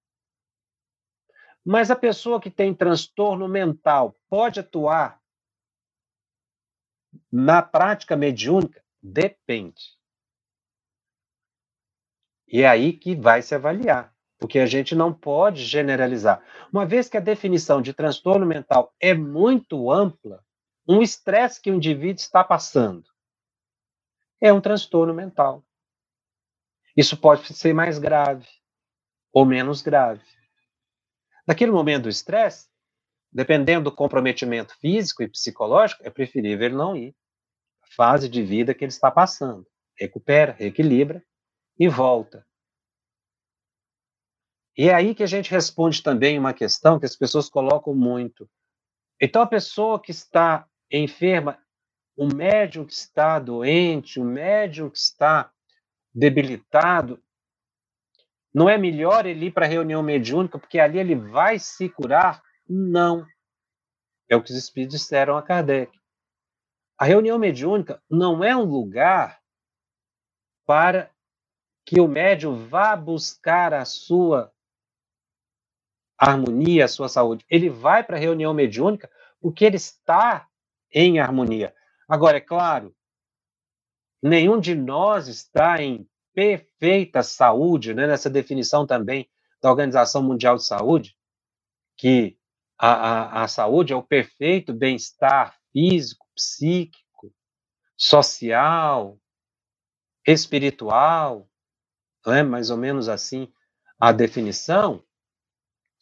Mas 1.65 1.89
a 1.89 1.95
pessoa 1.95 2.39
que 2.39 2.51
tem 2.51 2.75
transtorno 2.75 3.47
mental 3.47 4.15
pode 4.29 4.59
atuar 4.59 5.19
na 7.31 7.63
prática 7.63 8.15
mediúnica? 8.15 8.83
Depende. 9.01 9.99
E 12.47 12.61
é 12.61 12.67
aí 12.67 12.93
que 12.93 13.15
vai 13.15 13.41
se 13.41 13.55
avaliar, 13.55 14.13
porque 14.37 14.59
a 14.59 14.65
gente 14.67 14.93
não 14.93 15.11
pode 15.11 15.63
generalizar. 15.63 16.43
Uma 16.71 16.85
vez 16.85 17.09
que 17.09 17.17
a 17.17 17.21
definição 17.21 17.81
de 17.81 17.93
transtorno 17.93 18.45
mental 18.45 18.93
é 18.99 19.13
muito 19.13 19.91
ampla, 19.91 20.43
um 20.87 21.01
estresse 21.01 21.61
que 21.61 21.71
o 21.71 21.75
indivíduo 21.75 22.19
está 22.19 22.43
passando. 22.43 23.09
É 24.39 24.51
um 24.51 24.61
transtorno 24.61 25.13
mental. 25.13 25.63
Isso 26.95 27.17
pode 27.17 27.53
ser 27.53 27.73
mais 27.73 27.97
grave 27.97 28.47
ou 29.33 29.45
menos 29.45 29.81
grave. 29.81 30.23
Naquele 31.47 31.71
momento 31.71 32.03
do 32.03 32.09
estresse, 32.09 32.67
dependendo 33.31 33.89
do 33.89 33.95
comprometimento 33.95 34.77
físico 34.79 35.23
e 35.23 35.29
psicológico, 35.29 36.03
é 36.05 36.09
preferível 36.09 36.65
ele 36.65 36.75
não 36.75 36.95
ir. 36.95 37.15
A 37.83 37.93
fase 37.95 38.27
de 38.29 38.43
vida 38.43 38.73
que 38.73 38.83
ele 38.83 38.91
está 38.91 39.09
passando. 39.09 39.65
Recupera, 39.97 40.53
reequilibra 40.53 41.23
e 41.79 41.87
volta. 41.87 42.45
E 44.77 44.89
é 44.89 44.93
aí 44.93 45.13
que 45.13 45.23
a 45.23 45.27
gente 45.27 45.51
responde 45.51 46.01
também 46.01 46.39
uma 46.39 46.53
questão 46.53 46.99
que 46.99 47.05
as 47.05 47.15
pessoas 47.15 47.49
colocam 47.49 47.93
muito. 47.93 48.49
Então, 49.19 49.41
a 49.41 49.47
pessoa 49.47 50.01
que 50.01 50.11
está 50.11 50.67
enferma, 50.91 51.59
o 52.15 52.25
médium 52.27 52.85
que 52.85 52.93
está 52.93 53.39
doente, 53.39 54.19
o 54.19 54.23
médium 54.23 54.89
que 54.89 54.97
está 54.97 55.51
debilitado, 56.13 57.21
não 58.53 58.69
é 58.69 58.77
melhor 58.77 59.25
ele 59.25 59.45
ir 59.45 59.51
para 59.51 59.65
a 59.65 59.69
reunião 59.69 60.03
mediúnica 60.03 60.59
porque 60.59 60.79
ali 60.79 60.99
ele 60.99 61.15
vai 61.15 61.57
se 61.57 61.87
curar? 61.87 62.43
Não. 62.67 63.25
É 64.29 64.35
o 64.35 64.43
que 64.43 64.51
os 64.51 64.57
espíritos 64.57 64.99
disseram 64.99 65.37
a 65.37 65.41
Kardec. 65.41 65.97
A 66.97 67.05
reunião 67.05 67.39
mediúnica 67.39 68.01
não 68.09 68.43
é 68.43 68.55
um 68.55 68.63
lugar 68.63 69.41
para 70.65 71.09
que 71.85 71.99
o 71.99 72.07
médium 72.07 72.67
vá 72.67 72.95
buscar 72.95 73.73
a 73.73 73.83
sua 73.85 74.53
harmonia, 76.17 76.85
a 76.85 76.87
sua 76.87 77.09
saúde. 77.09 77.45
Ele 77.49 77.69
vai 77.69 78.03
para 78.03 78.17
a 78.17 78.19
reunião 78.19 78.53
mediúnica 78.53 79.09
porque 79.39 79.65
ele 79.65 79.77
está 79.77 80.47
em 80.93 81.19
harmonia. 81.19 81.73
Agora, 82.07 82.37
é 82.37 82.41
claro, 82.41 82.95
nenhum 84.21 84.59
de 84.59 84.75
nós 84.75 85.27
está 85.27 85.81
em 85.81 86.07
perfeita 86.33 87.23
saúde, 87.23 87.93
né, 87.93 88.07
nessa 88.07 88.29
definição 88.29 88.85
também 88.85 89.29
da 89.61 89.69
Organização 89.69 90.23
Mundial 90.23 90.55
de 90.55 90.65
Saúde, 90.65 91.15
que 91.97 92.37
a, 92.77 92.91
a, 92.93 93.43
a 93.43 93.47
saúde 93.47 93.93
é 93.93 93.95
o 93.95 94.03
perfeito 94.03 94.73
bem-estar 94.73 95.55
físico, 95.71 96.25
psíquico, 96.35 97.33
social, 97.95 99.19
espiritual, 100.25 101.47
é 102.27 102.43
mais 102.43 102.69
ou 102.69 102.77
menos 102.77 103.09
assim 103.09 103.51
a 103.99 104.11
definição. 104.11 105.03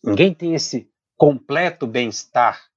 Ninguém 0.04 0.34
tem 0.34 0.56
esse 0.56 0.92
completo 1.18 1.86
bem-estar 1.86 2.70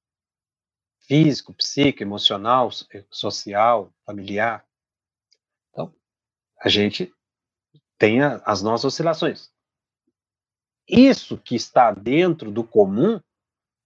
físico, 1.06 1.54
psíquico, 1.54 2.02
emocional, 2.02 2.70
social, 3.10 3.92
familiar. 4.04 4.66
A 6.64 6.68
gente 6.68 7.12
tem 7.98 8.20
as 8.22 8.62
nossas 8.62 8.84
oscilações. 8.84 9.50
Isso 10.88 11.36
que 11.36 11.56
está 11.56 11.90
dentro 11.90 12.52
do 12.52 12.62
comum 12.62 13.20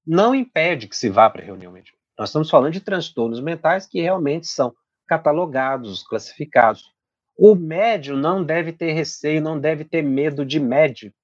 não 0.06 0.34
impede 0.34 0.86
que 0.86 0.96
se 0.96 1.08
vá 1.08 1.30
para 1.30 1.40
a 1.40 1.44
reunião 1.44 1.72
mediúnica. 1.72 1.96
Nós 2.18 2.28
estamos 2.28 2.50
falando 2.50 2.74
de 2.74 2.80
transtornos 2.80 3.40
mentais 3.40 3.86
que 3.86 4.00
realmente 4.00 4.46
são 4.46 4.74
catalogados, 5.06 6.02
classificados. 6.02 6.92
O 7.36 7.54
médium 7.54 8.16
não 8.16 8.44
deve 8.44 8.72
ter 8.72 8.92
receio, 8.92 9.40
não 9.40 9.58
deve 9.58 9.84
ter 9.84 10.02
medo 10.02 10.44
de 10.44 10.60
médico. 10.60 11.16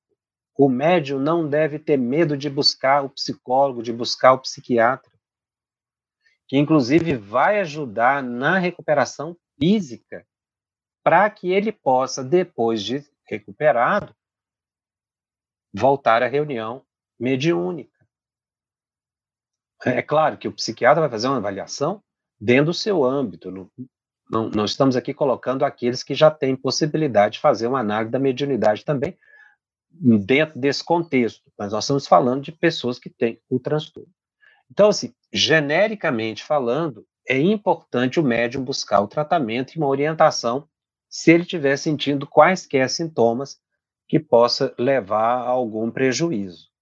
O 0.57 0.70
médium 0.70 1.18
não 1.18 1.46
deve 1.46 1.78
ter 1.78 1.98
medo 1.98 2.36
de 2.36 2.48
buscar 2.48 3.05
o 3.05 3.11
psicólogo, 3.11 3.82
de 3.82 3.92
buscar 3.92 4.32
o 4.32 4.40
psiquiatra, 4.40 5.11
que 6.48 6.59
inclusive 6.59 7.14
vai 7.14 7.61
ajudar 7.61 8.22
na 8.22 8.59
recuperação 8.59 9.36
física 9.59 10.26
para 11.03 11.28
que 11.30 11.50
ele 11.50 11.72
possa, 11.72 12.22
depois 12.22 12.82
de 12.82 13.05
recuperado, 13.26 14.14
voltar 15.72 16.22
à 16.22 16.26
reunião 16.26 16.84
mediúnica. 17.18 17.92
É 19.84 20.03
claro 20.03 20.38
que 20.38 20.46
o 20.46 20.53
psiquiatra 20.53 21.00
vai 21.00 21.11
fazer 21.11 21.28
uma 21.28 21.38
avaliação 21.38 22.03
dentro 22.40 22.66
do 22.66 22.74
seu 22.74 23.05
âmbito. 23.05 23.50
Não, 23.50 23.70
não, 24.30 24.48
não 24.48 24.64
estamos 24.64 24.96
aqui 24.96 25.12
colocando 25.12 25.64
aqueles 25.64 26.03
que 26.03 26.14
já 26.14 26.30
têm 26.30 26.55
possibilidade 26.55 27.34
de 27.34 27.40
fazer 27.40 27.66
uma 27.66 27.80
análise 27.80 28.11
da 28.11 28.18
mediunidade 28.18 28.84
também, 28.84 29.18
dentro 29.90 30.59
desse 30.59 30.82
contexto, 30.82 31.53
mas 31.59 31.72
nós 31.72 31.84
estamos 31.84 32.07
falando 32.07 32.42
de 32.42 32.53
pessoas 32.53 32.98
que 32.98 33.11
têm 33.11 33.40
o 33.48 33.59
transtorno. 33.59 34.11
Então, 34.70 34.88
assim, 34.88 35.14
genericamente 35.32 36.42
falando, 36.42 37.07
é 37.28 37.38
importante 37.38 38.18
o 38.18 38.22
médium 38.22 38.64
buscar 38.64 39.00
o 39.00 39.09
tratamento 39.09 39.74
e 39.74 39.78
uma 39.78 39.86
orientação 39.86 40.66
se 41.12 41.30
ele 41.30 41.42
estiver 41.42 41.76
sentindo 41.76 42.26
quaisquer 42.26 42.88
sintomas 42.88 43.60
que 44.08 44.18
possa 44.18 44.74
levar 44.78 45.42
a 45.42 45.48
algum 45.48 45.90
prejuízo. 45.90 46.72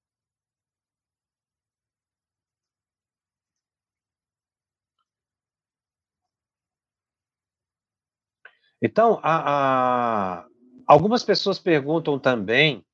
Então, 8.81 9.19
a, 9.21 10.43
a, 10.43 10.49
algumas 10.87 11.25
pessoas 11.25 11.59
perguntam 11.59 12.17
também 12.17 12.87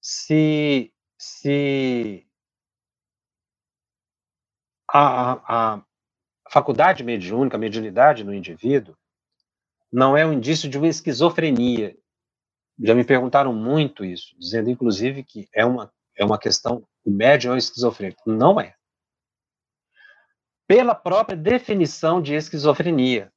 se, 0.00 0.92
se 1.16 2.26
a, 4.90 5.76
a, 5.76 5.84
faculdade 6.50 7.04
mediúnica, 7.04 7.56
a 7.56 7.60
mediunidade 7.60 8.24
no 8.24 8.34
indivíduo, 8.34 8.96
não 9.94 10.16
é 10.16 10.26
um 10.26 10.32
indício 10.32 10.68
de 10.68 10.76
uma 10.76 10.88
esquizofrenia. 10.88 11.96
Já 12.82 12.96
me 12.96 13.04
perguntaram 13.04 13.54
muito 13.54 14.04
isso, 14.04 14.34
dizendo 14.36 14.68
inclusive 14.68 15.22
que 15.22 15.48
é 15.54 15.64
uma, 15.64 15.88
é 16.16 16.24
uma 16.24 16.36
questão, 16.36 16.84
o 17.04 17.10
médium 17.12 17.52
é 17.52 17.54
um 17.54 17.58
esquizofrênico. 17.58 18.20
Não 18.26 18.60
é. 18.60 18.74
Pela 20.66 20.96
própria 20.96 21.36
definição 21.36 22.20
de 22.20 22.34
esquizofrenia. 22.34 23.32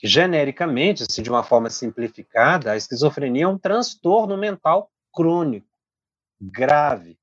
Genericamente, 0.00 1.02
assim, 1.02 1.22
de 1.22 1.30
uma 1.30 1.42
forma 1.42 1.68
simplificada, 1.70 2.70
a 2.70 2.76
esquizofrenia 2.76 3.42
é 3.42 3.48
um 3.48 3.58
transtorno 3.58 4.38
mental 4.38 4.92
crônico, 5.12 5.66
grave, 6.40 7.18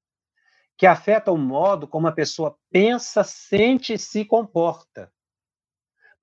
que 0.77 0.85
afeta 0.85 1.31
o 1.31 1.37
modo 1.37 1.87
como 1.87 2.07
a 2.07 2.11
pessoa 2.11 2.57
pensa, 2.69 3.23
sente 3.23 3.93
e 3.93 3.97
se 3.97 4.25
comporta 4.25 5.09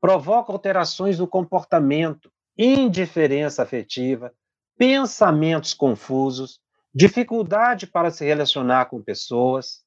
provoca 0.00 0.52
alterações 0.52 1.18
no 1.18 1.26
comportamento, 1.26 2.30
indiferença 2.56 3.62
afetiva, 3.62 4.32
pensamentos 4.76 5.74
confusos, 5.74 6.60
dificuldade 6.94 7.86
para 7.86 8.10
se 8.10 8.24
relacionar 8.24 8.86
com 8.86 9.02
pessoas. 9.02 9.84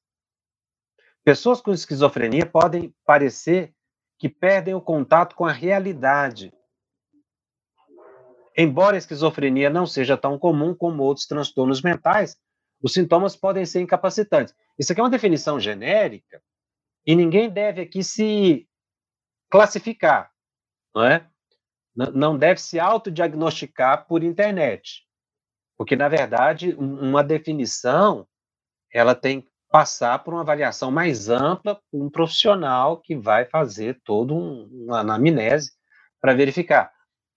Pessoas 1.24 1.60
com 1.60 1.72
esquizofrenia 1.72 2.46
podem 2.46 2.94
parecer 3.04 3.74
que 4.18 4.28
perdem 4.28 4.74
o 4.74 4.80
contato 4.80 5.34
com 5.34 5.44
a 5.44 5.52
realidade. 5.52 6.52
Embora 8.56 8.96
a 8.96 8.98
esquizofrenia 8.98 9.70
não 9.70 9.86
seja 9.86 10.16
tão 10.16 10.38
comum 10.38 10.74
como 10.74 11.02
outros 11.02 11.26
transtornos 11.26 11.82
mentais, 11.82 12.36
os 12.82 12.92
sintomas 12.92 13.36
podem 13.36 13.64
ser 13.64 13.80
incapacitantes. 13.80 14.54
Isso 14.78 14.92
aqui 14.92 15.00
é 15.00 15.04
uma 15.04 15.10
definição 15.10 15.58
genérica 15.58 16.42
e 17.06 17.14
ninguém 17.14 17.48
deve 17.48 17.80
aqui 17.80 18.02
se 18.02 18.68
classificar, 19.50 20.30
não 20.94 21.04
é? 21.04 21.26
Não 21.94 22.38
deve 22.38 22.60
se 22.60 22.78
autodiagnosticar 22.78 24.06
por 24.06 24.22
internet, 24.22 25.04
porque 25.76 25.96
na 25.96 26.08
verdade 26.08 26.74
uma 26.74 27.22
definição 27.22 28.26
ela 28.92 29.14
tem 29.14 29.42
que 29.42 29.50
passar 29.68 30.18
por 30.20 30.34
uma 30.34 30.40
avaliação 30.40 30.90
mais 30.90 31.28
ampla, 31.28 31.80
um 31.92 32.08
profissional 32.10 33.00
que 33.00 33.16
vai 33.16 33.44
fazer 33.44 34.00
todo 34.04 34.34
um, 34.34 34.64
uma 34.84 35.00
anamnese 35.00 35.72
para 36.20 36.34
verificar. 36.34 36.92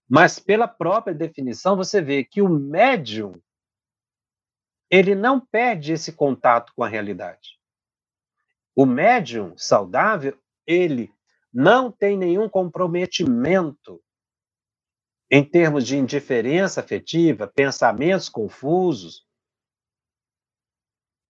Mas 0.10 0.40
pela 0.40 0.68
própria 0.68 1.14
definição 1.14 1.76
você 1.76 2.02
vê 2.02 2.24
que 2.24 2.42
o 2.42 2.50
médium 2.50 3.40
ele 4.90 5.16
não 5.16 5.40
perde 5.40 5.94
esse 5.94 6.14
contato 6.14 6.72
com 6.76 6.84
a 6.84 6.88
realidade. 6.88 7.60
O 8.76 8.86
médium 8.86 9.58
saudável, 9.58 10.38
ele 10.68 11.12
não 11.54 11.92
tem 11.92 12.18
nenhum 12.18 12.50
comprometimento 12.50 14.02
em 15.30 15.44
termos 15.44 15.86
de 15.86 15.98
indiferença 15.98 16.82
afetiva, 16.82 17.48
pensamentos 17.48 18.30
confusos, 18.30 19.26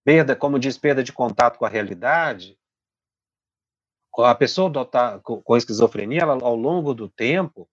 perda, 0.04 0.34
como 0.36 0.58
diz, 0.58 0.78
perda 0.78 1.02
de 1.02 1.12
contato 1.12 1.58
com 1.58 1.64
a 1.64 1.68
realidade. 1.68 2.58
A 4.18 4.34
pessoa 4.34 4.70
com 5.22 5.56
esquizofrenia, 5.56 6.22
ela, 6.22 6.34
ao 6.34 6.54
longo 6.54 6.94
do 6.94 7.08
tempo, 7.08 7.68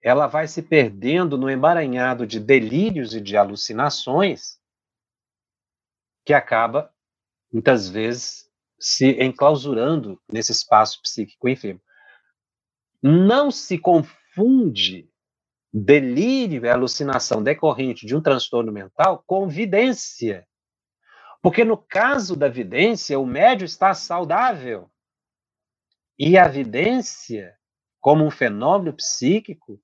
ela 0.00 0.26
vai 0.26 0.46
se 0.46 0.62
perdendo 0.62 1.38
no 1.38 1.48
emaranhado 1.48 2.26
de 2.26 2.38
delírios 2.38 3.14
e 3.14 3.20
de 3.20 3.36
alucinações 3.36 4.60
que 6.24 6.32
acaba, 6.32 6.92
muitas 7.52 7.88
vezes, 7.88 8.41
se 8.82 9.12
enclausurando 9.22 10.20
nesse 10.30 10.50
espaço 10.50 11.00
psíquico 11.00 11.48
enfermo. 11.48 11.80
Não 13.00 13.48
se 13.48 13.78
confunde 13.78 15.08
delírio 15.72 16.64
e 16.64 16.68
alucinação 16.68 17.42
decorrente 17.42 18.04
de 18.04 18.16
um 18.16 18.20
transtorno 18.20 18.72
mental 18.72 19.22
com 19.24 19.48
vidência. 19.48 20.46
Porque 21.40 21.64
no 21.64 21.76
caso 21.76 22.36
da 22.36 22.48
vidência, 22.48 23.18
o 23.18 23.24
médio 23.24 23.64
está 23.64 23.94
saudável. 23.94 24.90
E 26.18 26.36
a 26.36 26.48
vidência, 26.48 27.56
como 28.00 28.24
um 28.24 28.30
fenômeno 28.30 28.92
psíquico, 28.92 29.80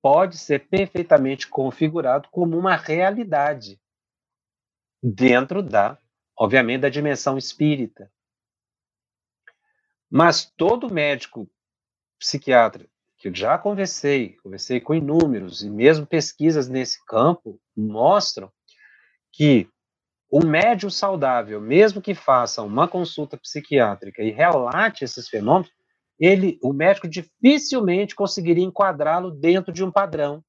pode 0.00 0.38
ser 0.38 0.68
perfeitamente 0.68 1.48
configurado 1.48 2.28
como 2.30 2.56
uma 2.56 2.76
realidade 2.76 3.80
dentro 5.02 5.62
da, 5.62 5.98
obviamente, 6.36 6.82
da 6.82 6.88
dimensão 6.88 7.38
espírita. 7.38 8.10
Mas 10.10 10.44
todo 10.56 10.92
médico 10.92 11.48
psiquiatra 12.18 12.88
que 13.18 13.28
eu 13.28 13.34
já 13.34 13.56
conversei, 13.56 14.36
conversei 14.42 14.80
com 14.80 14.94
inúmeros, 14.94 15.62
e 15.62 15.70
mesmo 15.70 16.06
pesquisas 16.06 16.68
nesse 16.68 17.02
campo 17.06 17.58
mostram 17.74 18.52
que 19.32 19.68
o 20.30 20.44
médium 20.44 20.90
saudável, 20.90 21.60
mesmo 21.60 22.02
que 22.02 22.14
faça 22.14 22.60
uma 22.62 22.86
consulta 22.86 23.36
psiquiátrica 23.36 24.22
e 24.22 24.30
relate 24.30 25.04
esses 25.04 25.28
fenômenos, 25.28 25.70
ele, 26.18 26.58
o 26.62 26.72
médico 26.72 27.08
dificilmente 27.08 28.14
conseguiria 28.14 28.64
enquadrá-lo 28.64 29.30
dentro 29.30 29.72
de 29.72 29.82
um 29.82 29.90
padrão 29.90 30.44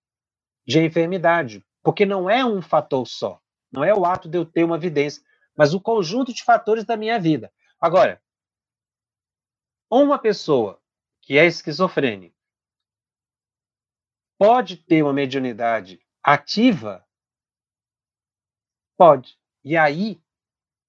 de 0.68 0.80
enfermidade, 0.80 1.64
porque 1.84 2.06
não 2.06 2.30
é 2.30 2.44
um 2.44 2.62
fator 2.62 3.08
só, 3.08 3.40
não 3.72 3.84
é 3.84 3.94
o 3.94 4.06
ato 4.06 4.28
de 4.28 4.38
eu 4.38 4.46
ter 4.46 4.64
uma 4.64 4.76
evidência, 4.76 5.24
mas 5.56 5.74
o 5.74 5.82
conjunto 5.82 6.34
de 6.34 6.44
fatores 6.44 6.86
da 6.86 6.98
minha 6.98 7.20
vida. 7.20 7.52
Agora, 7.80 8.22
uma 9.90 10.20
pessoa 10.20 10.82
que 11.22 11.38
é 11.38 11.46
esquizofrênica 11.46 12.36
Pode 14.38 14.78
ter 14.78 15.02
uma 15.02 15.14
mediunidade 15.14 16.00
ativa? 16.22 17.06
Pode. 18.98 19.38
E 19.64 19.78
aí 19.78 20.22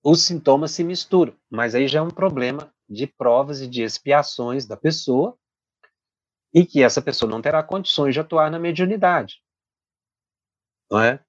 os 0.03 0.23
sintomas 0.23 0.73
se 0.73 0.83
misturam, 0.83 1.37
mas 1.49 1.75
aí 1.75 1.87
já 1.87 2.01
é 2.01 2.03
um 2.03 2.11
problema 2.11 2.73
de 2.89 3.07
provas 3.07 3.61
e 3.61 3.69
de 3.69 3.83
expiações 3.83 4.67
da 4.67 4.77
pessoa 4.77 5.39
e 6.53 6.65
que 6.65 6.83
essa 6.83 7.01
pessoa 7.01 7.31
não 7.31 7.43
terá 7.43 7.63
condições 7.63 8.15
de 8.15 8.21
atuar 8.21 8.51
na 8.51 8.59
mediunidade. 8.59 9.43
Não 10.91 11.01
é? 11.01 11.25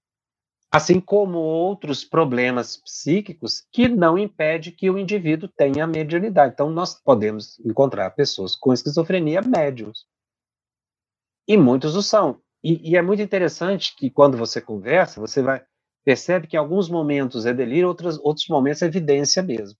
Assim 0.72 0.99
como 0.99 1.38
outros 1.38 2.03
problemas 2.03 2.76
psíquicos 2.78 3.65
que 3.72 3.88
não 3.88 4.18
impede 4.18 4.72
que 4.72 4.89
o 4.89 4.97
indivíduo 4.97 5.49
tenha 5.49 5.88
mediunidade. 5.88 6.53
Então, 6.53 6.70
nós 6.70 6.93
podemos 7.01 7.57
encontrar 7.59 8.11
pessoas 8.11 8.55
com 8.55 8.74
esquizofrenia 8.74 9.41
médiums. 9.41 10.05
E 11.47 11.55
muitos 11.55 11.95
o 11.95 12.03
são. 12.03 12.41
E, 12.61 12.91
e, 12.91 12.97
é 12.97 13.01
muito 13.01 13.22
interessante 13.22 13.95
que 13.95 14.09
quando 14.09 14.38
você 14.38 14.59
conversa, 14.59 15.22
você 15.22 15.41
vai 15.41 15.63
percebe 16.03 16.47
que 16.47 16.55
em 16.55 16.59
alguns 16.59 16.89
momentos 16.89 17.45
é 17.45 17.53
delírio, 17.53 17.89
outros, 17.89 18.18
outros 18.20 18.47
momentos 18.47 18.82
é 18.82 18.86
evidência 18.86 19.43
mesmo. 19.43 19.78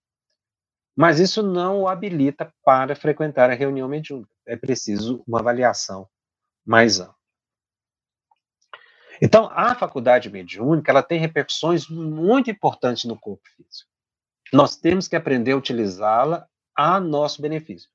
Mas 0.94 1.20
isso 1.20 1.42
não 1.42 1.82
o 1.82 1.88
habilita 1.88 2.52
para 2.66 2.96
frequentar 2.98 3.50
a 3.50 3.54
reunião 3.54 3.88
mediúnica. 3.88 4.30
É 4.46 4.58
preciso 4.58 5.24
uma 5.26 5.40
avaliação 5.40 6.08
mais 6.66 7.00
ampla. 7.00 7.17
Então, 9.22 9.50
a 9.52 9.74
faculdade 9.74 10.30
mediúnica 10.30 10.92
ela 10.92 11.04
tem 11.04 11.20
repercussões 11.20 11.88
muito 11.88 12.52
importantes 12.52 13.06
no 13.06 13.20
corpo 13.20 13.44
físico. 13.56 13.90
Nós 14.54 14.76
temos 14.76 15.08
que 15.08 15.16
aprender 15.16 15.52
a 15.52 15.58
utilizá-la 15.58 16.48
a 16.76 17.00
nosso 17.00 17.42
benefício. 17.42 17.90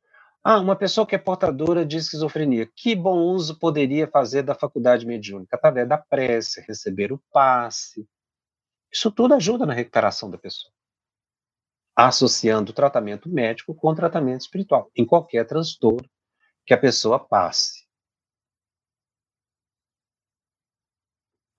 Ah, 0.45 0.59
uma 0.59 0.75
pessoa 0.75 1.07
que 1.07 1.15
é 1.15 1.19
portadora 1.19 1.87
de 1.87 1.99
esquizofrenia, 1.99 2.69
que 2.75 2.97
bom 2.97 3.21
uso 3.21 3.57
poderia 3.59 4.09
fazer 4.09 4.43
da 4.43 4.57
faculdade 4.57 5.07
mediúnica? 5.07 5.55
Através 5.55 5.89
da 5.89 5.97
prece, 5.97 6.61
receber 6.67 7.13
o 7.13 7.23
passe. 7.33 8.09
Isso 8.93 9.11
tudo 9.13 9.35
ajuda 9.35 9.65
na 9.65 9.73
recuperação 9.73 10.29
da 10.29 10.37
pessoa. 10.37 10.73
Associando 11.95 12.73
o 12.73 12.75
tratamento 12.75 13.29
médico 13.29 13.73
com 13.73 13.89
o 13.89 13.95
tratamento 13.95 14.41
espiritual, 14.41 14.91
em 14.97 15.07
qualquer 15.07 15.47
transtorno 15.47 16.09
que 16.67 16.75
a 16.75 16.79
pessoa 16.79 17.21
passe. 17.21 17.82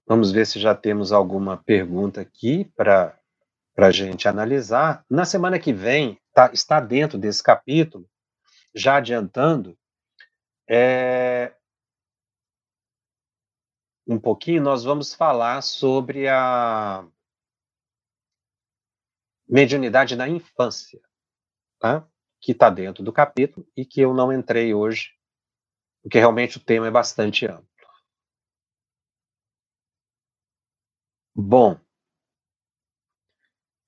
Vamos 0.05 0.31
ver 0.31 0.45
se 0.45 0.59
já 0.59 0.75
temos 0.75 1.11
alguma 1.11 1.57
pergunta 1.57 2.21
aqui 2.21 2.65
para 2.75 3.17
a 3.77 3.91
gente 3.91 4.27
analisar. 4.27 5.05
Na 5.09 5.25
semana 5.25 5.57
que 5.57 5.71
vem, 5.71 6.19
tá, 6.33 6.51
está 6.53 6.79
dentro 6.79 7.17
desse 7.17 7.41
capítulo, 7.41 8.07
já 8.75 8.97
adiantando, 8.97 9.77
é, 10.69 11.53
um 14.05 14.19
pouquinho, 14.19 14.61
nós 14.61 14.83
vamos 14.83 15.13
falar 15.13 15.61
sobre 15.61 16.27
a 16.27 17.05
mediunidade 19.47 20.15
na 20.15 20.27
infância, 20.27 20.99
tá? 21.79 22.07
que 22.41 22.51
está 22.51 22.69
dentro 22.69 23.03
do 23.03 23.13
capítulo 23.13 23.65
e 23.75 23.85
que 23.85 24.01
eu 24.01 24.13
não 24.13 24.33
entrei 24.33 24.73
hoje, 24.73 25.11
porque 26.01 26.19
realmente 26.19 26.57
o 26.57 26.59
tema 26.59 26.87
é 26.87 26.91
bastante 26.91 27.45
amplo. 27.45 27.72
Bom, 31.35 31.77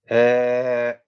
é, 0.07 0.99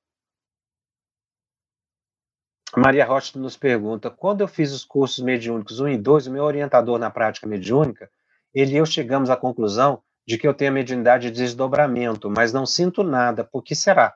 Maria 2.75 3.05
Rocha 3.05 3.37
nos 3.39 3.57
pergunta: 3.57 4.09
quando 4.09 4.41
eu 4.41 4.47
fiz 4.47 4.71
os 4.71 4.85
cursos 4.85 5.23
mediúnicos 5.23 5.79
1 5.79 5.89
e 5.89 5.97
2, 5.97 6.27
o 6.27 6.31
meu 6.31 6.43
orientador 6.43 6.99
na 6.99 7.09
prática 7.09 7.47
mediúnica, 7.47 8.09
ele 8.53 8.73
e 8.73 8.77
eu 8.77 8.85
chegamos 8.85 9.29
à 9.29 9.35
conclusão 9.35 10.01
de 10.27 10.37
que 10.37 10.47
eu 10.47 10.53
tenho 10.53 10.71
a 10.71 10.73
mediunidade 10.73 11.31
de 11.31 11.37
desdobramento, 11.37 12.29
mas 12.29 12.53
não 12.53 12.65
sinto 12.65 13.03
nada. 13.03 13.43
Por 13.43 13.63
que 13.63 13.73
será? 13.73 14.15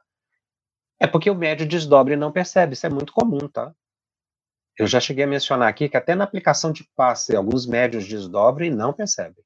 É 0.99 1.07
porque 1.07 1.29
o 1.29 1.35
médio 1.35 1.67
desdobra 1.67 2.13
e 2.13 2.17
não 2.17 2.31
percebe. 2.31 2.73
Isso 2.73 2.85
é 2.85 2.89
muito 2.89 3.13
comum, 3.13 3.47
tá? 3.47 3.73
Eu 4.77 4.87
já 4.87 4.99
cheguei 4.99 5.23
a 5.23 5.27
mencionar 5.27 5.69
aqui 5.69 5.89
que 5.89 5.97
até 5.97 6.15
na 6.15 6.23
aplicação 6.23 6.71
de 6.71 6.83
passe, 6.95 7.35
alguns 7.35 7.65
médios 7.65 8.07
desdobram 8.07 8.67
e 8.67 8.69
não 8.69 8.93
percebem. 8.93 9.43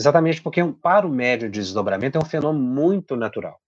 Exatamente 0.00 0.40
porque 0.40 0.64
para 0.80 1.06
o 1.06 1.10
médio 1.10 1.50
de 1.50 1.60
desdobramento 1.60 2.16
é 2.16 2.22
um 2.22 2.24
fenômeno 2.24 2.64
muito 2.64 3.16
natural. 3.16 3.60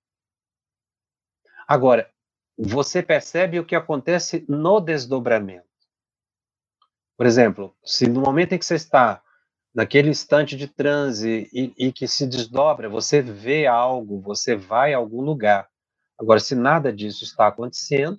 Agora, 1.68 2.10
você 2.56 3.02
percebe 3.02 3.60
o 3.60 3.66
que 3.66 3.76
acontece 3.76 4.42
no 4.48 4.80
desdobramento. 4.80 5.68
Por 7.18 7.26
exemplo, 7.26 7.76
se 7.84 8.08
no 8.08 8.22
momento 8.22 8.54
em 8.54 8.58
que 8.58 8.64
você 8.64 8.76
está 8.76 9.22
naquele 9.74 10.08
instante 10.08 10.56
de 10.56 10.66
transe 10.68 11.50
e, 11.52 11.74
e, 11.76 11.92
que 11.92 12.08
se 12.08 12.26
desdobra, 12.26 12.88
você 12.88 13.20
vê 13.20 13.66
algo, 13.66 14.18
você 14.22 14.56
vai 14.56 14.94
a 14.94 14.96
algum 14.96 15.20
lugar. 15.20 15.68
Agora, 16.18 16.40
se 16.40 16.54
nada 16.54 16.90
disso 16.90 17.24
está 17.24 17.48
acontecendo, 17.48 18.16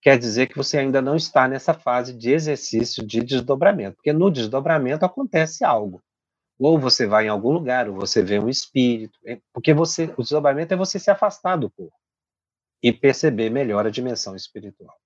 quer 0.00 0.18
dizer 0.18 0.48
que 0.48 0.56
você 0.56 0.76
ainda 0.76 1.00
não 1.00 1.14
está 1.14 1.46
nessa 1.46 1.72
fase 1.72 2.12
de 2.12 2.32
exercício 2.32 3.06
de 3.06 3.22
desdobramento, 3.22 3.94
porque 3.94 4.12
no 4.12 4.28
desdobramento 4.28 5.04
acontece 5.04 5.64
algo. 5.64 6.02
Ou 6.62 6.78
você 6.78 7.06
vai 7.08 7.26
em 7.26 7.28
algum 7.28 7.50
lugar, 7.50 7.88
ou 7.88 7.96
você 7.96 8.22
vê 8.22 8.38
um 8.38 8.48
espírito, 8.48 9.18
é, 9.26 9.40
porque 9.52 9.74
você, 9.74 10.14
o 10.16 10.22
desdobramento 10.22 10.72
é 10.72 10.76
você 10.76 10.96
se 10.96 11.10
afastar 11.10 11.56
do 11.56 11.68
corpo 11.68 11.96
e 12.80 12.92
perceber 12.92 13.50
melhor 13.50 13.84
a 13.84 13.90
dimensão 13.90 14.36
espiritual. 14.36 14.96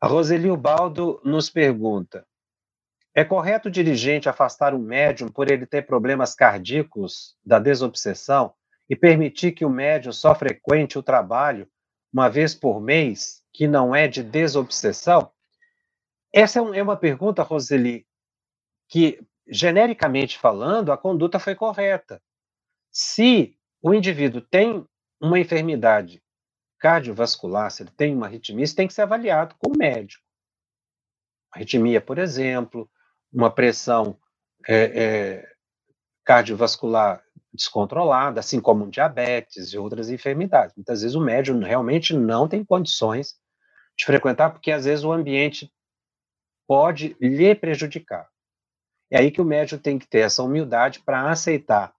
A 0.00 0.06
Roseli 0.06 0.56
Baldo 0.56 1.20
nos 1.24 1.50
pergunta: 1.50 2.24
é 3.12 3.24
correto 3.24 3.66
o 3.66 3.70
dirigente 3.70 4.28
afastar 4.28 4.72
um 4.72 4.78
médium 4.78 5.28
por 5.28 5.50
ele 5.50 5.66
ter 5.66 5.84
problemas 5.84 6.32
cardíacos 6.32 7.36
da 7.44 7.58
desobsessão 7.58 8.54
e 8.88 8.94
permitir 8.94 9.50
que 9.50 9.64
o 9.64 9.70
médium 9.70 10.12
só 10.12 10.32
frequente 10.32 10.96
o 10.96 11.02
trabalho 11.02 11.68
uma 12.12 12.28
vez 12.28 12.54
por 12.54 12.80
mês, 12.80 13.42
que 13.52 13.66
não 13.66 13.92
é 13.92 14.06
de 14.06 14.22
desobsessão? 14.22 15.28
Essa 16.32 16.60
é, 16.60 16.78
é 16.78 16.82
uma 16.84 16.96
pergunta, 16.96 17.42
Roseli, 17.42 18.06
que, 18.88 19.20
genericamente 19.48 20.38
falando, 20.38 20.92
a 20.92 20.98
conduta 20.98 21.38
foi 21.38 21.54
correta. 21.54 22.20
Se 22.90 23.56
o 23.80 23.94
indivíduo 23.94 24.40
tem 24.40 24.86
uma 25.20 25.38
enfermidade 25.38 26.22
cardiovascular, 26.78 27.70
se 27.70 27.82
ele 27.82 27.90
tem 27.90 28.14
uma 28.14 28.26
arritmia, 28.26 28.64
isso 28.64 28.76
tem 28.76 28.86
que 28.86 28.94
ser 28.94 29.02
avaliado 29.02 29.54
com 29.58 29.70
o 29.72 29.78
médico. 29.78 30.24
Arritmia, 31.52 32.00
por 32.00 32.18
exemplo, 32.18 32.90
uma 33.32 33.50
pressão 33.50 34.18
é, 34.68 34.74
é, 34.76 35.52
cardiovascular 36.24 37.22
descontrolada, 37.52 38.40
assim 38.40 38.60
como 38.60 38.84
um 38.84 38.90
diabetes 38.90 39.72
e 39.72 39.78
outras 39.78 40.10
enfermidades. 40.10 40.76
Muitas 40.76 41.00
vezes 41.00 41.14
o 41.14 41.20
médico 41.20 41.58
realmente 41.58 42.14
não 42.14 42.46
tem 42.46 42.64
condições 42.64 43.34
de 43.96 44.04
frequentar, 44.04 44.50
porque 44.50 44.70
às 44.70 44.84
vezes 44.84 45.04
o 45.04 45.12
ambiente 45.12 45.72
pode 46.66 47.16
lhe 47.20 47.54
prejudicar. 47.54 48.28
É 49.10 49.18
aí 49.18 49.30
que 49.30 49.40
o 49.40 49.44
médico 49.44 49.82
tem 49.82 49.98
que 49.98 50.08
ter 50.08 50.20
essa 50.20 50.42
humildade 50.42 51.00
para 51.00 51.30
aceitar 51.30 51.94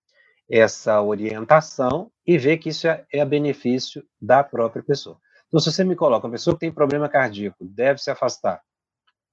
essa 0.50 1.02
orientação 1.02 2.12
e 2.26 2.38
ver 2.38 2.58
que 2.58 2.70
isso 2.70 2.88
é, 2.88 3.06
é 3.12 3.22
a 3.22 3.26
benefício 3.26 4.04
da 4.22 4.44
própria 4.44 4.84
pessoa. 4.84 5.20
Então, 5.48 5.60
se 5.60 5.72
você 5.72 5.84
me 5.84 5.96
coloca 5.96 6.26
uma 6.26 6.32
pessoa 6.32 6.54
que 6.54 6.62
tem 6.62 6.72
problema 6.72 7.08
cardíaco, 7.08 7.58
deve 7.66 8.00
se 8.00 8.12
afastar 8.12 8.62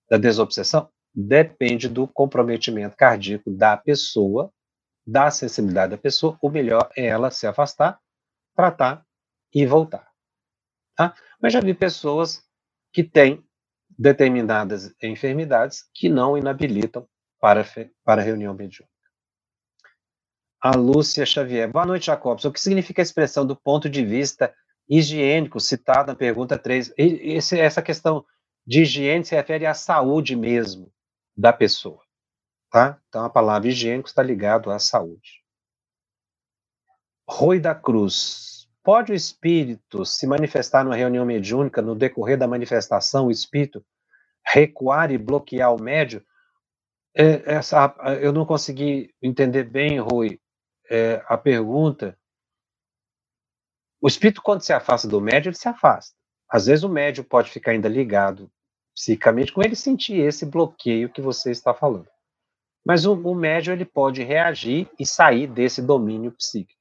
da 0.08 0.16
desobsessão, 0.16 0.88
depende 1.14 1.88
do 1.88 2.06
comprometimento 2.06 2.96
cardíaco 2.96 3.50
da 3.50 3.76
pessoa, 3.76 4.52
da 5.06 5.30
sensibilidade 5.30 5.90
da 5.92 5.98
pessoa. 5.98 6.38
O 6.40 6.50
melhor 6.50 6.88
é 6.96 7.06
ela 7.06 7.30
se 7.30 7.46
afastar, 7.46 7.98
tratar 8.54 9.04
e 9.52 9.66
voltar. 9.66 10.08
Tá? 10.96 11.14
Mas 11.40 11.52
já 11.52 11.60
vi 11.60 11.74
pessoas 11.74 12.42
que 12.92 13.02
têm 13.02 13.44
determinadas 13.98 14.94
enfermidades 15.02 15.84
que 15.92 16.08
não 16.08 16.38
inabilitam 16.38 17.06
para, 17.40 17.64
para 18.04 18.22
reunião 18.22 18.54
mediúnica. 18.54 18.92
A 20.60 20.70
Lúcia 20.76 21.26
Xavier. 21.26 21.70
Boa 21.70 21.84
noite, 21.84 22.06
Jacobson. 22.06 22.48
O 22.48 22.52
que 22.52 22.60
significa 22.60 23.02
a 23.02 23.04
expressão 23.04 23.46
do 23.46 23.54
ponto 23.54 23.88
de 23.88 24.04
vista 24.04 24.54
higiênico 24.88 25.60
citada 25.60 26.12
na 26.12 26.16
pergunta 26.16 26.58
3? 26.58 26.94
Esse, 26.96 27.60
essa 27.60 27.82
questão 27.82 28.24
de 28.66 28.82
higiene 28.82 29.24
se 29.24 29.34
refere 29.34 29.66
à 29.66 29.74
saúde 29.74 30.34
mesmo 30.34 30.90
da 31.36 31.52
pessoa. 31.52 32.00
Tá? 32.70 32.98
Então, 33.08 33.24
a 33.24 33.30
palavra 33.30 33.68
higiênico 33.68 34.08
está 34.08 34.22
ligado 34.22 34.70
à 34.70 34.78
saúde. 34.78 35.44
Rui 37.28 37.60
da 37.60 37.74
Cruz. 37.74 38.68
Pode 38.82 39.12
o 39.12 39.14
espírito 39.14 40.04
se 40.04 40.26
manifestar 40.26 40.84
numa 40.84 40.96
reunião 40.96 41.24
mediúnica, 41.24 41.80
no 41.80 41.94
decorrer 41.94 42.36
da 42.36 42.46
manifestação, 42.46 43.26
o 43.26 43.30
espírito 43.30 43.84
recuar 44.44 45.10
e 45.10 45.16
bloquear 45.16 45.74
o 45.74 45.82
médio? 45.82 46.24
É, 47.16 47.54
essa, 47.54 47.94
eu 48.20 48.32
não 48.32 48.44
consegui 48.44 49.14
entender 49.22 49.64
bem, 49.64 50.00
Rui, 50.00 50.40
é, 50.90 51.22
a 51.26 51.38
pergunta. 51.38 52.18
O 54.00 54.08
espírito, 54.08 54.42
quando 54.42 54.62
se 54.62 54.72
afasta 54.72 55.06
do 55.06 55.20
médio, 55.20 55.48
ele 55.48 55.56
se 55.56 55.68
afasta. 55.68 56.14
Às 56.48 56.66
vezes 56.66 56.84
o 56.84 56.88
médio 56.88 57.24
pode 57.24 57.50
ficar 57.50 57.70
ainda 57.72 57.88
ligado 57.88 58.50
psicamente 58.94 59.52
com 59.52 59.62
ele 59.62 59.74
sentir 59.74 60.20
esse 60.20 60.46
bloqueio 60.46 61.10
que 61.10 61.20
você 61.20 61.50
está 61.50 61.74
falando. 61.74 62.08
Mas 62.84 63.06
o, 63.06 63.14
o 63.14 63.34
médio 63.34 63.72
ele 63.72 63.84
pode 63.84 64.22
reagir 64.22 64.88
e 64.98 65.06
sair 65.06 65.46
desse 65.46 65.80
domínio 65.80 66.32
psíquico. 66.32 66.78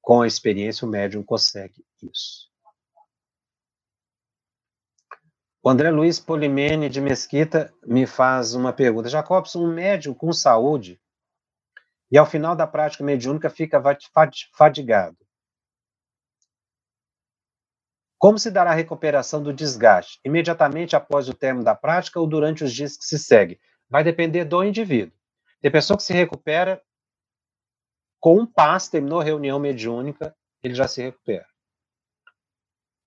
Com 0.00 0.22
a 0.22 0.26
experiência, 0.26 0.86
o 0.86 0.90
médium 0.90 1.22
consegue 1.22 1.84
isso. 2.02 2.48
O 5.66 5.68
André 5.68 5.90
Luiz 5.90 6.20
Polimene 6.20 6.88
de 6.88 7.00
Mesquita 7.00 7.74
me 7.84 8.06
faz 8.06 8.54
uma 8.54 8.72
pergunta. 8.72 9.08
Jacobson, 9.08 9.64
um 9.64 9.74
médium 9.74 10.14
com 10.14 10.32
saúde 10.32 10.96
e 12.08 12.16
ao 12.16 12.24
final 12.24 12.54
da 12.54 12.68
prática 12.68 13.02
mediúnica 13.02 13.50
fica 13.50 13.82
fadigado. 14.52 15.18
Como 18.16 18.38
se 18.38 18.48
dará 18.48 18.70
a 18.70 18.74
recuperação 18.74 19.42
do 19.42 19.52
desgaste? 19.52 20.20
Imediatamente 20.24 20.94
após 20.94 21.28
o 21.28 21.34
término 21.34 21.64
da 21.64 21.74
prática 21.74 22.20
ou 22.20 22.28
durante 22.28 22.62
os 22.62 22.72
dias 22.72 22.96
que 22.96 23.04
se 23.04 23.18
segue? 23.18 23.58
Vai 23.90 24.04
depender 24.04 24.44
do 24.44 24.62
indivíduo. 24.62 25.18
Tem 25.60 25.68
pessoa 25.68 25.96
que 25.96 26.04
se 26.04 26.12
recupera 26.12 26.80
com 28.20 28.38
um 28.38 28.46
passe, 28.46 28.92
terminou 28.92 29.18
a 29.18 29.24
reunião 29.24 29.58
mediúnica, 29.58 30.32
ele 30.62 30.76
já 30.76 30.86
se 30.86 31.02
recupera. 31.02 31.48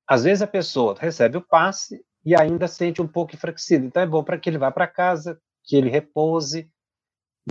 Às 0.05 0.25
vezes 0.25 0.41
a 0.41 0.47
pessoa 0.47 0.93
recebe 0.99 1.37
o 1.37 1.41
passe 1.41 2.05
e 2.29 2.35
ainda 2.35 2.67
sente 2.67 3.01
um 3.01 3.07
pouco 3.07 3.33
enfraquecido. 3.33 3.87
Então 3.87 4.03
é 4.03 4.05
bom 4.05 4.23
para 4.23 4.37
que 4.37 4.47
ele 4.47 4.59
vá 4.59 4.69
para 4.69 4.85
casa, 4.85 5.41
que 5.63 5.75
ele 5.75 5.89
repouse. 5.89 6.71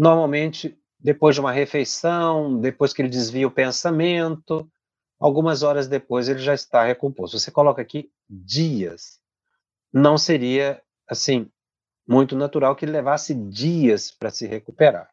Normalmente, 0.01 0.79
depois 1.01 1.35
de 1.35 1.41
uma 1.41 1.51
refeição, 1.51 2.61
depois 2.61 2.93
que 2.93 3.03
ele 3.03 3.09
desvia 3.09 3.49
o 3.49 3.51
pensamento, 3.51 4.71
algumas 5.19 5.65
horas 5.65 5.89
depois 5.89 6.29
ele 6.29 6.39
já 6.39 6.55
está 6.55 6.85
recomposto. 6.85 7.41
Você 7.41 7.51
coloca 7.51 7.83
aqui 7.83 8.09
dias. 8.31 9.19
Não 9.93 10.17
seria, 10.17 10.81
assim, 11.09 11.51
muito 12.07 12.37
natural 12.37 12.77
que 12.77 12.85
ele 12.85 12.93
levasse 12.93 13.35
dias 13.35 14.13
para 14.13 14.31
se 14.31 14.47
recuperar. 14.47 15.11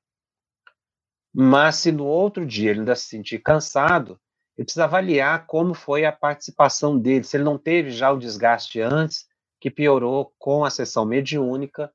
Mas 1.34 1.78
se 1.78 1.92
no 1.92 2.06
outro 2.06 2.46
dia 2.46 2.70
ele 2.70 2.82
ainda 2.82 2.96
se 2.96 3.08
sentir 3.08 3.40
cansado, 3.40 4.20
ele 4.56 4.66
precisa 4.66 4.84
avaliar 4.84 5.48
como 5.48 5.74
foi 5.74 6.06
a 6.06 6.12
participação 6.12 7.00
dele, 7.00 7.24
se 7.24 7.36
ele 7.36 7.44
não 7.44 7.58
teve 7.58 7.90
já 7.90 8.12
o 8.12 8.20
desgaste 8.20 8.80
antes, 8.80 9.26
que 9.66 9.72
piorou 9.72 10.32
com 10.38 10.64
a 10.64 10.70
sessão 10.70 11.04
mediúnica, 11.06 11.92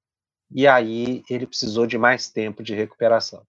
e 0.51 0.67
aí 0.67 1.23
ele 1.31 1.47
precisou 1.47 1.87
de 1.87 1.97
mais 1.97 2.29
tempo 2.29 2.65
de 2.65 2.75
recuperação. 2.75 3.47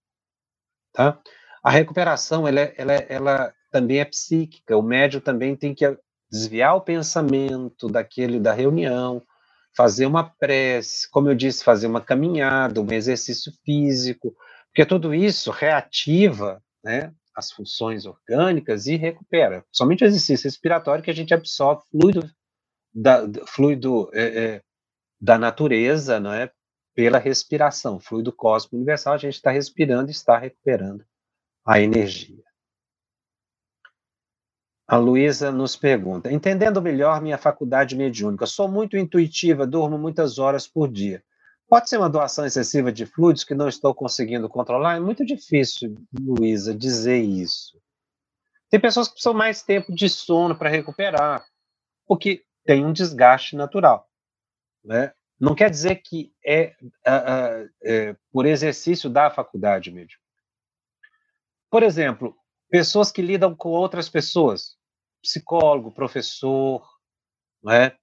Tá? 0.94 1.20
A 1.64 1.72
recuperação 1.72 2.48
ela, 2.48 2.60
é, 2.60 2.76
ela, 2.78 2.94
é, 2.94 3.08
ela 3.10 3.54
também 3.72 4.00
é 4.00 4.06
psíquica, 4.06 4.78
o 4.78 4.84
médium 4.84 5.22
também 5.22 5.56
tem 5.56 5.74
que 5.74 5.98
desviar 6.32 6.76
o 6.76 6.82
pensamento 6.82 7.88
daquele 7.88 8.40
da 8.40 8.54
reunião, 8.54 9.24
fazer 9.76 10.06
uma 10.06 10.30
prece, 10.30 11.10
como 11.10 11.28
eu 11.28 11.34
disse, 11.34 11.64
fazer 11.64 11.88
uma 11.88 12.00
caminhada, 12.00 12.80
um 12.80 12.92
exercício 12.92 13.52
físico, 13.66 14.36
porque 14.68 14.86
tudo 14.86 15.16
isso 15.16 15.50
reativa 15.50 16.62
né, 16.84 17.12
as 17.36 17.52
funções 17.52 18.06
orgânicas 18.06 18.86
e 18.86 18.98
recupera. 18.98 19.66
Somente 19.72 20.04
o 20.04 20.08
exercício 20.08 20.44
respiratório 20.44 21.04
que 21.04 21.10
a 21.10 21.16
gente 21.16 21.34
absorve 21.34 21.82
fluido 21.90 22.30
da, 22.94 23.28
fluido 23.48 24.10
é, 24.14 24.44
é, 24.44 24.62
da 25.20 25.38
natureza, 25.38 26.20
não 26.20 26.34
é? 26.34 26.52
Pela 26.94 27.18
respiração, 27.18 28.00
fluido 28.00 28.34
cósmico 28.34 28.76
universal, 28.76 29.14
a 29.14 29.18
gente 29.18 29.36
está 29.36 29.50
respirando 29.50 30.10
e 30.10 30.12
está 30.12 30.38
recuperando 30.38 31.06
a 31.66 31.80
energia. 31.80 32.44
A 34.88 34.98
Luísa 34.98 35.52
nos 35.52 35.76
pergunta: 35.76 36.32
entendendo 36.32 36.82
melhor 36.82 37.22
minha 37.22 37.38
faculdade 37.38 37.96
mediúnica, 37.96 38.46
sou 38.46 38.68
muito 38.68 38.98
intuitiva, 38.98 39.66
durmo 39.66 39.98
muitas 39.98 40.38
horas 40.38 40.68
por 40.68 40.92
dia. 40.92 41.24
Pode 41.70 41.88
ser 41.88 41.98
uma 41.98 42.10
doação 42.10 42.46
excessiva 42.46 42.92
de 42.92 43.06
fluidos 43.06 43.46
que 43.46 43.56
não 43.56 43.70
estou 43.70 43.96
conseguindo 43.96 44.50
controlar? 44.50 44.98
É 44.98 45.00
muito 45.00 45.26
difícil, 45.26 45.96
Luísa, 46.20 46.76
dizer 46.76 47.22
isso. 47.22 47.80
Tem 48.70 48.78
pessoas 48.78 49.08
que 49.08 49.14
precisam 49.14 49.34
mais 49.34 49.64
tempo 49.64 49.96
de 49.96 50.10
sono 50.10 50.58
para 50.58 50.70
recuperar, 50.70 51.46
porque 52.06 52.44
tem 52.66 52.86
um 52.86 52.94
desgaste 52.94 53.56
natural. 53.56 54.10
Né? 54.84 55.14
Não 55.40 55.56
quer 55.56 55.70
dizer 55.70 55.96
que 55.96 56.34
é, 56.46 56.76
é, 57.84 58.16
por 58.32 58.46
exercício 58.46 59.10
da 59.10 59.30
faculdade 59.30 59.92
mediúnica. 59.92 60.22
Por 61.70 61.84
exemplo, 61.84 62.36
pessoas 62.70 63.12
que 63.12 63.22
lidam 63.22 63.56
com 63.56 63.70
outras 63.70 64.10
pessoas, 64.10 64.76
psicólogo, 65.22 65.92
professor, 65.92 66.86
né? 67.64 67.94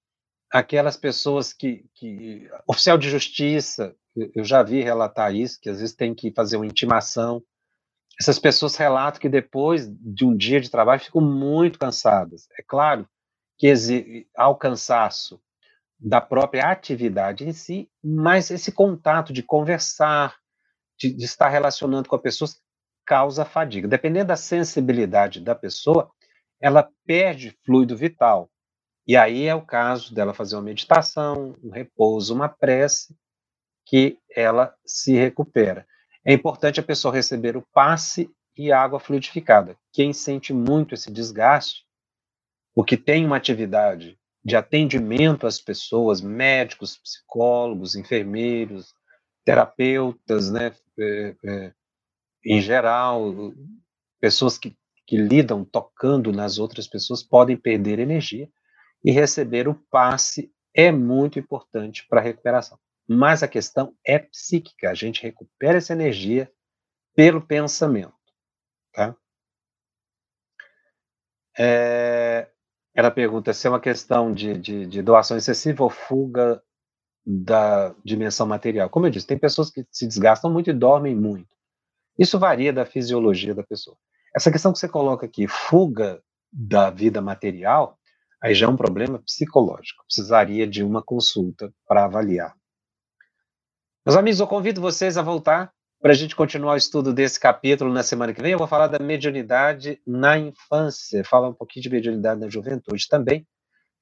aquelas 0.50 0.96
pessoas 0.96 1.52
que, 1.52 1.84
que. 1.94 2.48
Oficial 2.66 2.96
de 2.96 3.11
justiça, 3.11 3.94
eu 4.34 4.44
já 4.44 4.62
vi 4.62 4.82
relatar 4.82 5.34
isso, 5.34 5.61
que 5.61 5.68
às 5.68 5.80
vezes 5.80 5.94
tem 5.94 6.14
que 6.14 6.32
fazer 6.32 6.56
uma 6.56 6.66
intimação. 6.66 7.42
Essas 8.20 8.38
pessoas 8.38 8.74
relatam 8.74 9.20
que 9.20 9.28
depois 9.28 9.88
de 9.88 10.24
um 10.24 10.36
dia 10.36 10.61
de 10.61 10.70
trabalho 10.70 11.00
ficam 11.00 11.20
muito 11.20 11.78
cansadas. 11.78 12.48
É 12.59 12.62
claro 12.66 13.09
que 13.59 14.26
há 14.36 14.48
o 14.48 14.56
cansaço 14.56 15.40
da 15.98 16.20
própria 16.20 16.70
atividade 16.70 17.44
em 17.44 17.52
si, 17.52 17.90
mas 18.02 18.50
esse 18.50 18.70
contato 18.70 19.32
de 19.32 19.42
conversar, 19.42 20.36
de, 20.96 21.12
de 21.12 21.24
estar 21.24 21.48
relacionando 21.48 22.09
com 22.09 22.14
as 22.14 22.22
pessoas, 22.22 22.62
causa 23.04 23.44
fadiga. 23.44 23.88
Dependendo 23.88 24.28
da 24.28 24.36
sensibilidade 24.36 25.40
da 25.40 25.54
pessoa, 25.54 26.11
ela 26.61 26.88
perde 27.04 27.56
fluido 27.64 27.96
vital. 27.96 28.48
E 29.06 29.16
aí 29.16 29.46
é 29.46 29.54
o 29.54 29.64
caso 29.64 30.14
dela 30.14 30.34
fazer 30.34 30.54
uma 30.54 30.62
meditação, 30.62 31.56
um 31.64 31.70
repouso, 31.70 32.34
uma 32.34 32.48
prece, 32.48 33.16
que 33.86 34.18
ela 34.36 34.74
se 34.84 35.14
recupera. 35.14 35.86
É 36.24 36.32
importante 36.32 36.78
a 36.78 36.82
pessoa 36.82 37.14
receber 37.14 37.56
o 37.56 37.66
passe 37.72 38.30
e 38.54 38.70
água 38.70 39.00
fluidificada. 39.00 39.76
Quem 39.92 40.12
sente 40.12 40.52
muito 40.52 40.94
esse 40.94 41.11
desgaste, 41.11 41.88
o 42.75 42.85
que 42.85 42.97
tem 42.97 43.25
uma 43.25 43.37
atividade 43.37 44.19
de 44.45 44.57
atendimento 44.57 45.47
às 45.47 45.61
pessoas, 45.61 46.21
médicos, 46.21 46.97
psicólogos, 46.97 47.97
enfermeiros, 47.97 48.95
terapeutas, 49.45 50.51
né, 50.51 50.75
é, 50.99 51.37
é, 51.45 51.73
em 52.45 52.61
geral, 52.61 53.53
pessoas 54.21 54.57
que 54.57 54.77
que 55.09 55.16
lidam 55.16 55.64
tocando 55.64 56.31
nas 56.31 56.59
outras 56.59 56.87
pessoas 56.87 57.23
podem 57.23 57.57
perder 57.57 57.99
energia 57.99 58.47
e 59.03 59.11
receber 59.11 59.66
o 59.66 59.75
passe 59.75 60.53
é 60.75 60.93
muito 60.93 61.39
importante 61.39 62.07
para 62.07 62.21
a 62.21 62.23
recuperação. 62.23 62.79
Mas 63.09 63.43
a 63.43 63.49
questão 63.49 63.97
é 64.07 64.19
psíquica, 64.19 64.91
a 64.91 64.95
gente 64.95 65.23
recupera 65.23 65.79
essa 65.79 65.95
energia 65.95 66.53
pelo 67.16 67.41
pensamento. 67.41 68.12
Tá? 68.93 69.16
É, 71.59 72.51
ela 72.99 73.12
pergunta 73.12 73.55
se 73.55 73.64
é 73.64 73.70
uma 73.70 73.78
questão 73.78 74.34
de, 74.34 74.59
de, 74.59 74.84
de 74.84 75.03
doação 75.03 75.36
excessiva 75.36 75.84
ou 75.84 75.88
fuga 75.88 76.61
da 77.24 77.94
dimensão 78.05 78.44
material. 78.44 78.90
Como 78.90 79.07
eu 79.07 79.11
disse, 79.11 79.24
tem 79.24 79.38
pessoas 79.38 79.70
que 79.70 79.86
se 79.88 80.05
desgastam 80.05 80.53
muito 80.53 80.68
e 80.68 80.72
dormem 80.72 81.14
muito. 81.14 81.46
Isso 82.18 82.40
varia 82.40 82.72
da 82.72 82.84
fisiologia 82.84 83.55
da 83.55 83.62
pessoa. 83.62 83.96
Essa 84.34 84.51
questão 84.51 84.72
que 84.72 84.80
você 84.80 84.88
coloca 84.88 85.24
aqui, 85.24 85.46
fuga 85.46 86.20
da 86.53 86.90
vida 86.90 87.22
material, 87.22 87.96
aí 88.42 88.53
já 88.53 88.66
é 88.66 88.68
um 88.68 88.76
problema 88.76 89.20
psicológico. 89.20 90.03
Precisaria 90.05 90.66
de 90.66 90.82
uma 90.82 91.01
consulta 91.01 91.72
para 91.86 92.05
avaliar. 92.05 92.53
Meus 94.05 94.16
amigos, 94.16 94.40
eu 94.40 94.49
convido 94.49 94.80
vocês 94.80 95.16
a 95.16 95.22
voltar 95.22 95.72
para 96.01 96.12
a 96.12 96.14
gente 96.14 96.36
continuar 96.36 96.74
o 96.74 96.76
estudo 96.76 97.12
desse 97.12 97.40
capítulo 97.40 97.92
na 97.92 98.03
semana 98.03 98.32
que 98.32 98.40
vem. 98.40 98.53
Eu 98.53 98.59
vou 98.59 98.68
falar 98.68 98.86
da 98.86 98.99
mediunidade 98.99 100.01
na 100.07 100.38
infância, 100.38 101.24
falar 101.24 101.49
um 101.49 101.55
pouquinho 101.55 101.82
de 101.82 101.90
mediunidade 101.90 102.40
na 102.40 102.49
juventude 102.49 103.09
também, 103.09 103.46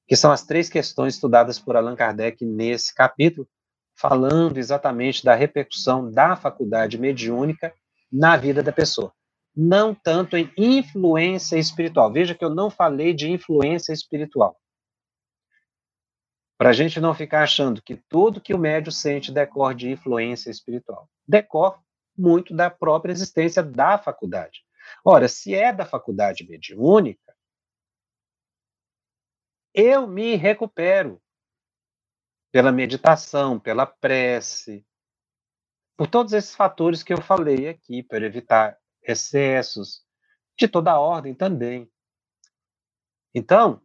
que 0.07 0.15
são 0.15 0.31
as 0.31 0.43
três 0.43 0.69
questões 0.69 1.15
estudadas 1.15 1.57
por 1.57 1.75
Allan 1.75 1.95
Kardec 1.95 2.45
nesse 2.45 2.93
capítulo, 2.93 3.47
falando 3.95 4.57
exatamente 4.57 5.25
da 5.25 5.33
repercussão 5.33 6.11
da 6.11 6.35
faculdade 6.35 6.99
mediúnica 6.99 7.73
na 8.11 8.37
vida 8.37 8.61
da 8.61 8.71
pessoa. 8.71 9.11
Não 9.55 9.93
tanto 9.95 10.37
em 10.37 10.51
influência 10.55 11.57
espiritual. 11.57 12.13
Veja 12.13 12.35
que 12.35 12.45
eu 12.45 12.53
não 12.53 12.69
falei 12.69 13.11
de 13.11 13.31
influência 13.31 13.91
espiritual. 13.91 14.55
Para 16.59 16.69
a 16.69 16.73
gente 16.73 16.99
não 16.99 17.15
ficar 17.15 17.41
achando 17.41 17.81
que 17.81 17.95
tudo 18.07 18.39
que 18.39 18.53
o 18.53 18.57
médio 18.59 18.91
sente 18.91 19.31
decorre 19.31 19.73
de 19.73 19.89
influência 19.89 20.51
espiritual. 20.51 21.09
Decorre 21.27 21.77
muito 22.17 22.55
da 22.55 22.69
própria 22.69 23.11
existência 23.11 23.61
da 23.61 23.97
faculdade. 23.97 24.65
Ora, 25.03 25.27
se 25.27 25.53
é 25.53 25.71
da 25.71 25.85
faculdade 25.85 26.47
mediúnica, 26.47 27.35
eu 29.73 30.07
me 30.07 30.35
recupero 30.35 31.21
pela 32.51 32.71
meditação, 32.71 33.59
pela 33.59 33.85
prece, 33.85 34.85
por 35.95 36.07
todos 36.07 36.33
esses 36.33 36.55
fatores 36.55 37.03
que 37.03 37.13
eu 37.13 37.21
falei 37.21 37.67
aqui, 37.67 38.01
para 38.01 38.25
evitar 38.25 38.77
excessos, 39.03 40.05
de 40.57 40.67
toda 40.67 40.99
ordem 40.99 41.35
também. 41.35 41.91
Então, 43.33 43.81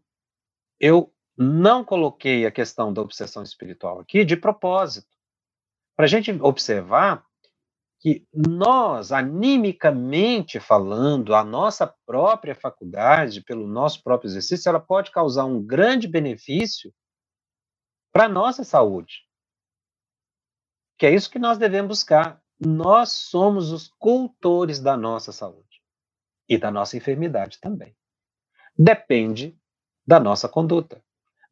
eu 0.81 1.15
não 1.37 1.85
coloquei 1.85 2.47
a 2.47 2.51
questão 2.51 2.93
da 2.93 3.03
obsessão 3.03 3.43
espiritual 3.43 4.01
aqui 4.01 4.25
de 4.25 4.37
propósito, 4.37 5.17
para 5.95 6.07
a 6.07 6.09
gente 6.09 6.31
observar 6.41 7.27
que 8.03 8.27
nós, 8.35 9.13
animicamente 9.13 10.59
falando, 10.59 11.37
a 11.37 11.45
nossa 11.45 11.87
própria 12.05 12.53
faculdade, 12.53 13.45
pelo 13.45 13.65
nosso 13.65 14.03
próprio 14.03 14.29
exercício, 14.29 14.69
ela 14.69 14.81
pode 14.81 15.13
causar 15.13 15.45
um 15.45 15.63
grande 15.65 16.09
benefício 16.09 16.93
para 18.13 18.25
a 18.25 18.29
nossa 18.29 18.65
saúde. 18.65 19.21
Que 20.99 21.07
é 21.07 21.15
isso 21.15 21.31
que 21.31 21.39
nós 21.39 21.59
devemos 21.59 22.01
buscar. 22.01 22.43
Nós 22.59 23.11
somos 23.11 23.71
os 23.71 23.87
cultores 24.01 24.81
da 24.81 24.97
nossa 24.97 25.31
saúde 25.31 25.81
e 26.49 26.59
da 26.59 26.73
nossa 26.73 26.97
enfermidade 26.97 27.61
também. 27.61 27.97
Depende 28.77 29.57
da 30.05 30.19
nossa 30.19 30.49
conduta. 30.49 31.01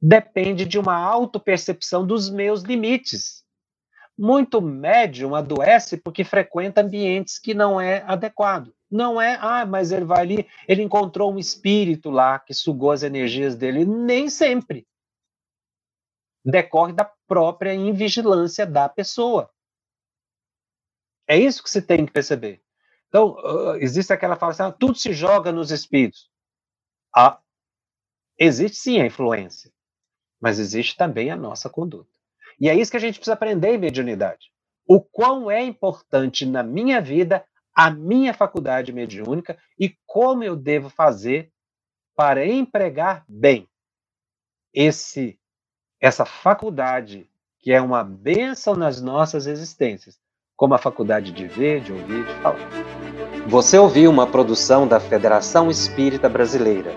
Depende 0.03 0.64
de 0.64 0.80
uma 0.80 0.96
autopercepção 0.96 2.05
dos 2.05 2.28
meus 2.28 2.62
limites 2.62 3.39
muito 4.20 4.60
médium 4.60 5.34
adoece 5.34 5.96
porque 5.96 6.24
frequenta 6.24 6.82
ambientes 6.82 7.38
que 7.38 7.54
não 7.54 7.80
é 7.80 8.02
adequado. 8.06 8.70
Não 8.90 9.18
é, 9.18 9.38
ah, 9.40 9.64
mas 9.64 9.92
ele 9.92 10.04
vai 10.04 10.20
ali, 10.20 10.48
ele 10.68 10.82
encontrou 10.82 11.32
um 11.32 11.38
espírito 11.38 12.10
lá 12.10 12.38
que 12.38 12.52
sugou 12.52 12.90
as 12.90 13.02
energias 13.02 13.56
dele. 13.56 13.86
Nem 13.86 14.28
sempre. 14.28 14.86
Decorre 16.44 16.92
da 16.92 17.10
própria 17.26 17.72
invigilância 17.72 18.66
da 18.66 18.90
pessoa. 18.90 19.50
É 21.26 21.38
isso 21.38 21.62
que 21.62 21.70
você 21.70 21.80
tem 21.80 22.04
que 22.04 22.12
perceber. 22.12 22.62
Então, 23.08 23.38
existe 23.76 24.12
aquela 24.12 24.36
fala 24.36 24.52
assim, 24.52 24.62
ah, 24.64 24.72
tudo 24.72 24.96
se 24.96 25.14
joga 25.14 25.50
nos 25.50 25.70
espíritos. 25.70 26.30
Ah, 27.16 27.40
existe 28.38 28.76
sim 28.76 29.00
a 29.00 29.06
influência, 29.06 29.72
mas 30.38 30.58
existe 30.58 30.94
também 30.94 31.30
a 31.30 31.36
nossa 31.36 31.70
conduta. 31.70 32.19
E 32.61 32.68
é 32.68 32.74
isso 32.74 32.90
que 32.90 32.96
a 32.96 33.00
gente 33.00 33.18
precisa 33.18 33.34
aprender 33.34 33.74
em 33.74 33.78
mediunidade. 33.78 34.50
O 34.86 35.00
quão 35.00 35.50
é 35.50 35.62
importante 35.62 36.44
na 36.44 36.62
minha 36.62 37.00
vida 37.00 37.44
a 37.74 37.90
minha 37.90 38.34
faculdade 38.34 38.92
mediúnica 38.92 39.56
e 39.78 39.94
como 40.04 40.44
eu 40.44 40.56
devo 40.56 40.90
fazer 40.90 41.50
para 42.14 42.44
empregar 42.44 43.24
bem 43.28 43.68
esse 44.74 45.38
essa 46.00 46.24
faculdade 46.24 47.30
que 47.58 47.72
é 47.72 47.80
uma 47.80 48.02
bênção 48.02 48.74
nas 48.74 49.02
nossas 49.02 49.46
existências, 49.46 50.18
como 50.56 50.74
a 50.74 50.78
faculdade 50.78 51.30
de 51.30 51.46
ver, 51.46 51.80
de 51.82 51.92
ouvir, 51.92 52.24
de 52.24 52.34
falar. 52.42 52.68
Você 53.46 53.78
ouviu 53.78 54.11
uma 54.11 54.26
produção 54.26 54.88
da 54.88 54.98
Federação 54.98 55.70
Espírita 55.70 56.28
Brasileira. 56.28 56.94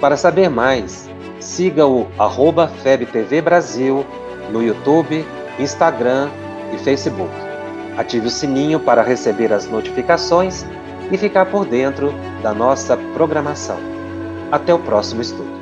Para 0.00 0.16
saber 0.16 0.48
mais, 0.48 1.08
siga 1.40 1.86
o 1.86 2.08
arroba 2.20 2.68
FebTV 2.68 3.40
Brasil 3.40 4.04
no 4.50 4.62
YouTube, 4.62 5.24
Instagram 5.58 6.28
e 6.72 6.78
Facebook. 6.78 7.32
Ative 7.96 8.26
o 8.26 8.30
sininho 8.30 8.80
para 8.80 9.02
receber 9.02 9.52
as 9.52 9.66
notificações 9.66 10.64
e 11.10 11.16
ficar 11.16 11.46
por 11.46 11.64
dentro 11.64 12.12
da 12.42 12.52
nossa 12.52 12.96
programação. 13.14 13.78
Até 14.50 14.74
o 14.74 14.78
próximo 14.78 15.22
estudo. 15.22 15.53